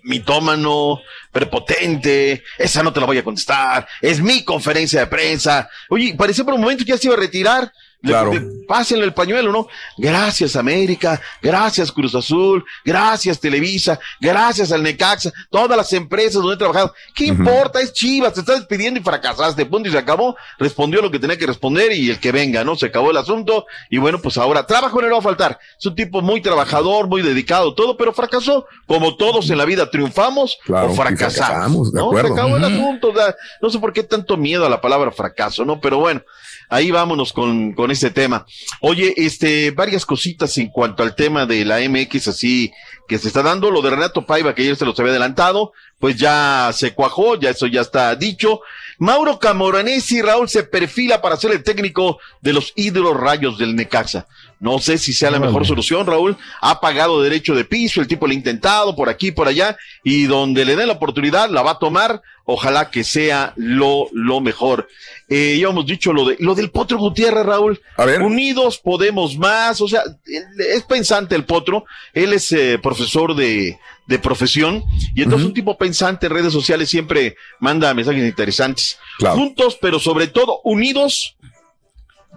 mitómano, 0.02 1.00
prepotente, 1.30 2.42
esa 2.58 2.82
no 2.82 2.92
te 2.92 2.98
la 2.98 3.06
voy 3.06 3.16
a 3.16 3.22
contestar, 3.22 3.86
es 4.00 4.20
mi 4.20 4.42
conferencia 4.42 4.98
de 4.98 5.06
prensa. 5.06 5.70
Oye, 5.88 6.16
parecía 6.18 6.42
por 6.42 6.54
un 6.54 6.62
momento 6.62 6.84
que 6.84 6.90
ya 6.90 6.98
se 6.98 7.06
iba 7.06 7.14
a 7.14 7.20
retirar. 7.20 7.72
Claro. 8.02 8.32
le- 8.32 8.64
pásenle 8.66 9.04
el 9.04 9.12
pañuelo, 9.12 9.52
¿no? 9.52 9.66
Gracias 9.98 10.56
América, 10.56 11.20
gracias 11.42 11.90
Cruz 11.92 12.14
Azul, 12.14 12.64
gracias 12.84 13.38
Televisa, 13.40 13.98
gracias 14.20 14.72
al 14.72 14.82
Necaxa, 14.82 15.30
todas 15.50 15.76
las 15.76 15.92
empresas 15.92 16.34
donde 16.34 16.54
he 16.54 16.58
trabajado. 16.58 16.94
¿Qué 17.14 17.26
importa? 17.26 17.80
Es 17.80 17.92
Chivas, 17.92 18.32
te 18.32 18.40
estás 18.40 18.58
despidiendo 18.60 19.00
y 19.00 19.02
fracasaste, 19.02 19.66
punto 19.66 19.88
y 19.88 19.92
se 19.92 19.98
acabó. 19.98 20.36
Respondió 20.58 21.02
lo 21.02 21.10
que 21.10 21.18
tenía 21.18 21.36
que 21.36 21.46
responder 21.46 21.92
y 21.92 22.08
el 22.10 22.18
que 22.20 22.32
venga, 22.32 22.64
¿no? 22.64 22.76
Se 22.76 22.86
acabó 22.86 23.10
el 23.10 23.16
asunto 23.16 23.66
y 23.90 23.98
bueno, 23.98 24.20
pues 24.22 24.38
ahora 24.38 24.66
trabajo 24.66 25.00
no 25.00 25.06
le 25.08 25.12
va 25.12 25.18
a 25.18 25.22
faltar. 25.22 25.58
Es 25.78 25.84
un 25.84 25.94
tipo 25.94 26.22
muy 26.22 26.40
trabajador, 26.40 27.06
muy 27.08 27.22
dedicado, 27.22 27.74
todo, 27.74 27.96
pero 27.96 28.12
fracasó. 28.12 28.66
Como 28.86 29.16
todos 29.16 29.50
en 29.50 29.58
la 29.58 29.64
vida 29.64 29.90
triunfamos 29.90 30.58
Claro, 30.64 30.92
o 30.92 30.94
fracasamos. 30.94 31.34
fracasamos, 31.36 31.92
de 31.92 32.00
¿no? 32.00 32.12
Se 32.12 32.26
acabó 32.32 32.56
el 32.56 32.64
asunto, 32.64 33.08
o 33.10 33.14
sea, 33.14 33.34
no 33.60 33.68
sé 33.70 33.78
por 33.78 33.92
qué 33.92 34.02
tanto 34.04 34.36
miedo 34.36 34.64
a 34.64 34.70
la 34.70 34.80
palabra 34.80 35.10
fracaso, 35.10 35.64
¿no? 35.64 35.80
Pero 35.80 35.98
bueno, 35.98 36.22
ahí 36.70 36.90
vámonos 36.90 37.32
con, 37.32 37.72
con 37.72 37.90
este 37.90 38.10
tema. 38.10 38.46
Oye, 38.80 39.12
este, 39.16 39.72
varias 39.72 40.06
cositas 40.06 40.56
en 40.58 40.68
cuanto 40.68 41.02
al 41.02 41.14
tema 41.14 41.44
de 41.44 41.64
la 41.64 41.78
MX 41.80 42.28
así 42.28 42.72
que 43.06 43.18
se 43.18 43.28
está 43.28 43.42
dando, 43.42 43.70
lo 43.70 43.82
de 43.82 43.90
Renato 43.90 44.24
Paiva, 44.24 44.54
que 44.54 44.62
ayer 44.62 44.76
se 44.76 44.84
los 44.84 44.98
había 45.00 45.10
adelantado, 45.10 45.72
pues 45.98 46.16
ya 46.16 46.70
se 46.72 46.94
cuajó, 46.94 47.34
ya 47.34 47.50
eso 47.50 47.66
ya 47.66 47.80
está 47.80 48.14
dicho. 48.14 48.60
Mauro 49.00 49.38
Camoranesi, 49.38 50.20
Raúl, 50.20 50.46
se 50.50 50.62
perfila 50.62 51.22
para 51.22 51.38
ser 51.38 51.52
el 51.52 51.62
técnico 51.62 52.18
de 52.42 52.52
los 52.52 52.74
ídolos 52.76 53.16
rayos 53.16 53.56
del 53.56 53.74
Necaxa. 53.74 54.26
No 54.60 54.78
sé 54.78 54.98
si 54.98 55.14
sea 55.14 55.30
la 55.30 55.38
mejor 55.38 55.66
solución, 55.66 56.06
Raúl. 56.06 56.36
Ha 56.60 56.82
pagado 56.82 57.22
derecho 57.22 57.54
de 57.54 57.64
piso, 57.64 58.02
el 58.02 58.06
tipo 58.06 58.26
lo 58.26 58.32
ha 58.32 58.34
intentado 58.34 58.94
por 58.94 59.08
aquí, 59.08 59.32
por 59.32 59.48
allá, 59.48 59.78
y 60.04 60.24
donde 60.24 60.66
le 60.66 60.76
den 60.76 60.88
la 60.88 60.92
oportunidad, 60.92 61.48
la 61.48 61.62
va 61.62 61.72
a 61.72 61.78
tomar. 61.78 62.20
Ojalá 62.44 62.90
que 62.90 63.02
sea 63.02 63.54
lo, 63.56 64.08
lo 64.12 64.42
mejor. 64.42 64.86
Eh, 65.30 65.58
ya 65.58 65.68
hemos 65.68 65.86
dicho 65.86 66.12
lo 66.12 66.26
de, 66.26 66.36
lo 66.38 66.54
del 66.54 66.70
Potro 66.70 66.98
Gutiérrez, 66.98 67.46
Raúl. 67.46 67.80
Unidos 68.22 68.76
podemos 68.76 69.38
más. 69.38 69.80
O 69.80 69.88
sea, 69.88 70.02
es 70.26 70.82
pensante 70.82 71.34
el 71.34 71.44
Potro. 71.44 71.86
Él 72.12 72.34
es 72.34 72.52
eh, 72.52 72.78
profesor 72.82 73.34
de, 73.34 73.78
de 74.10 74.18
profesión. 74.18 74.84
Y 75.14 75.22
entonces 75.22 75.46
un 75.46 75.54
tipo 75.54 75.78
pensante 75.78 76.26
en 76.26 76.32
redes 76.32 76.52
sociales 76.52 76.90
siempre 76.90 77.36
manda 77.60 77.94
mensajes 77.94 78.22
interesantes. 78.22 78.98
Juntos, 79.20 79.78
pero 79.80 79.98
sobre 79.98 80.26
todo 80.26 80.60
unidos, 80.64 81.36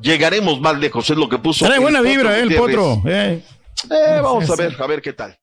llegaremos 0.02 0.62
más 0.62 0.78
lejos. 0.78 1.10
Es 1.10 1.18
lo 1.18 1.28
que 1.28 1.40
puso. 1.40 1.66
Trae 1.66 1.80
buena 1.80 2.02
vibra, 2.02 2.38
eh, 2.38 2.44
el 2.44 2.56
potro. 2.56 3.02
eh. 3.06 3.44
Eh, 3.90 4.20
vamos 4.22 4.50
a 4.50 4.56
ver, 4.56 4.78
a 4.80 4.88
ver 4.88 5.02
qué 5.02 5.12
tal. 5.12 5.38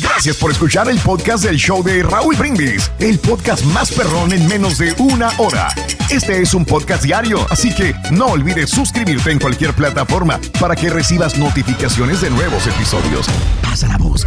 Gracias 0.00 0.36
por 0.36 0.50
escuchar 0.50 0.88
el 0.88 0.98
podcast 0.98 1.44
del 1.44 1.56
show 1.56 1.82
de 1.82 2.02
Raúl 2.02 2.34
Brindis, 2.36 2.90
el 2.98 3.18
podcast 3.18 3.62
más 3.66 3.92
perrón 3.92 4.32
en 4.32 4.46
menos 4.48 4.78
de 4.78 4.94
una 4.98 5.30
hora. 5.38 5.68
Este 6.10 6.40
es 6.40 6.54
un 6.54 6.64
podcast 6.64 7.02
diario, 7.02 7.46
así 7.50 7.74
que 7.74 7.94
no 8.10 8.26
olvides 8.26 8.70
suscribirte 8.70 9.30
en 9.30 9.38
cualquier 9.38 9.74
plataforma 9.74 10.40
para 10.60 10.74
que 10.76 10.88
recibas 10.90 11.36
notificaciones 11.38 12.20
de 12.22 12.30
nuevos 12.30 12.66
episodios. 12.66 13.26
Pasa 13.62 13.86
la 13.88 13.98
voz, 13.98 14.26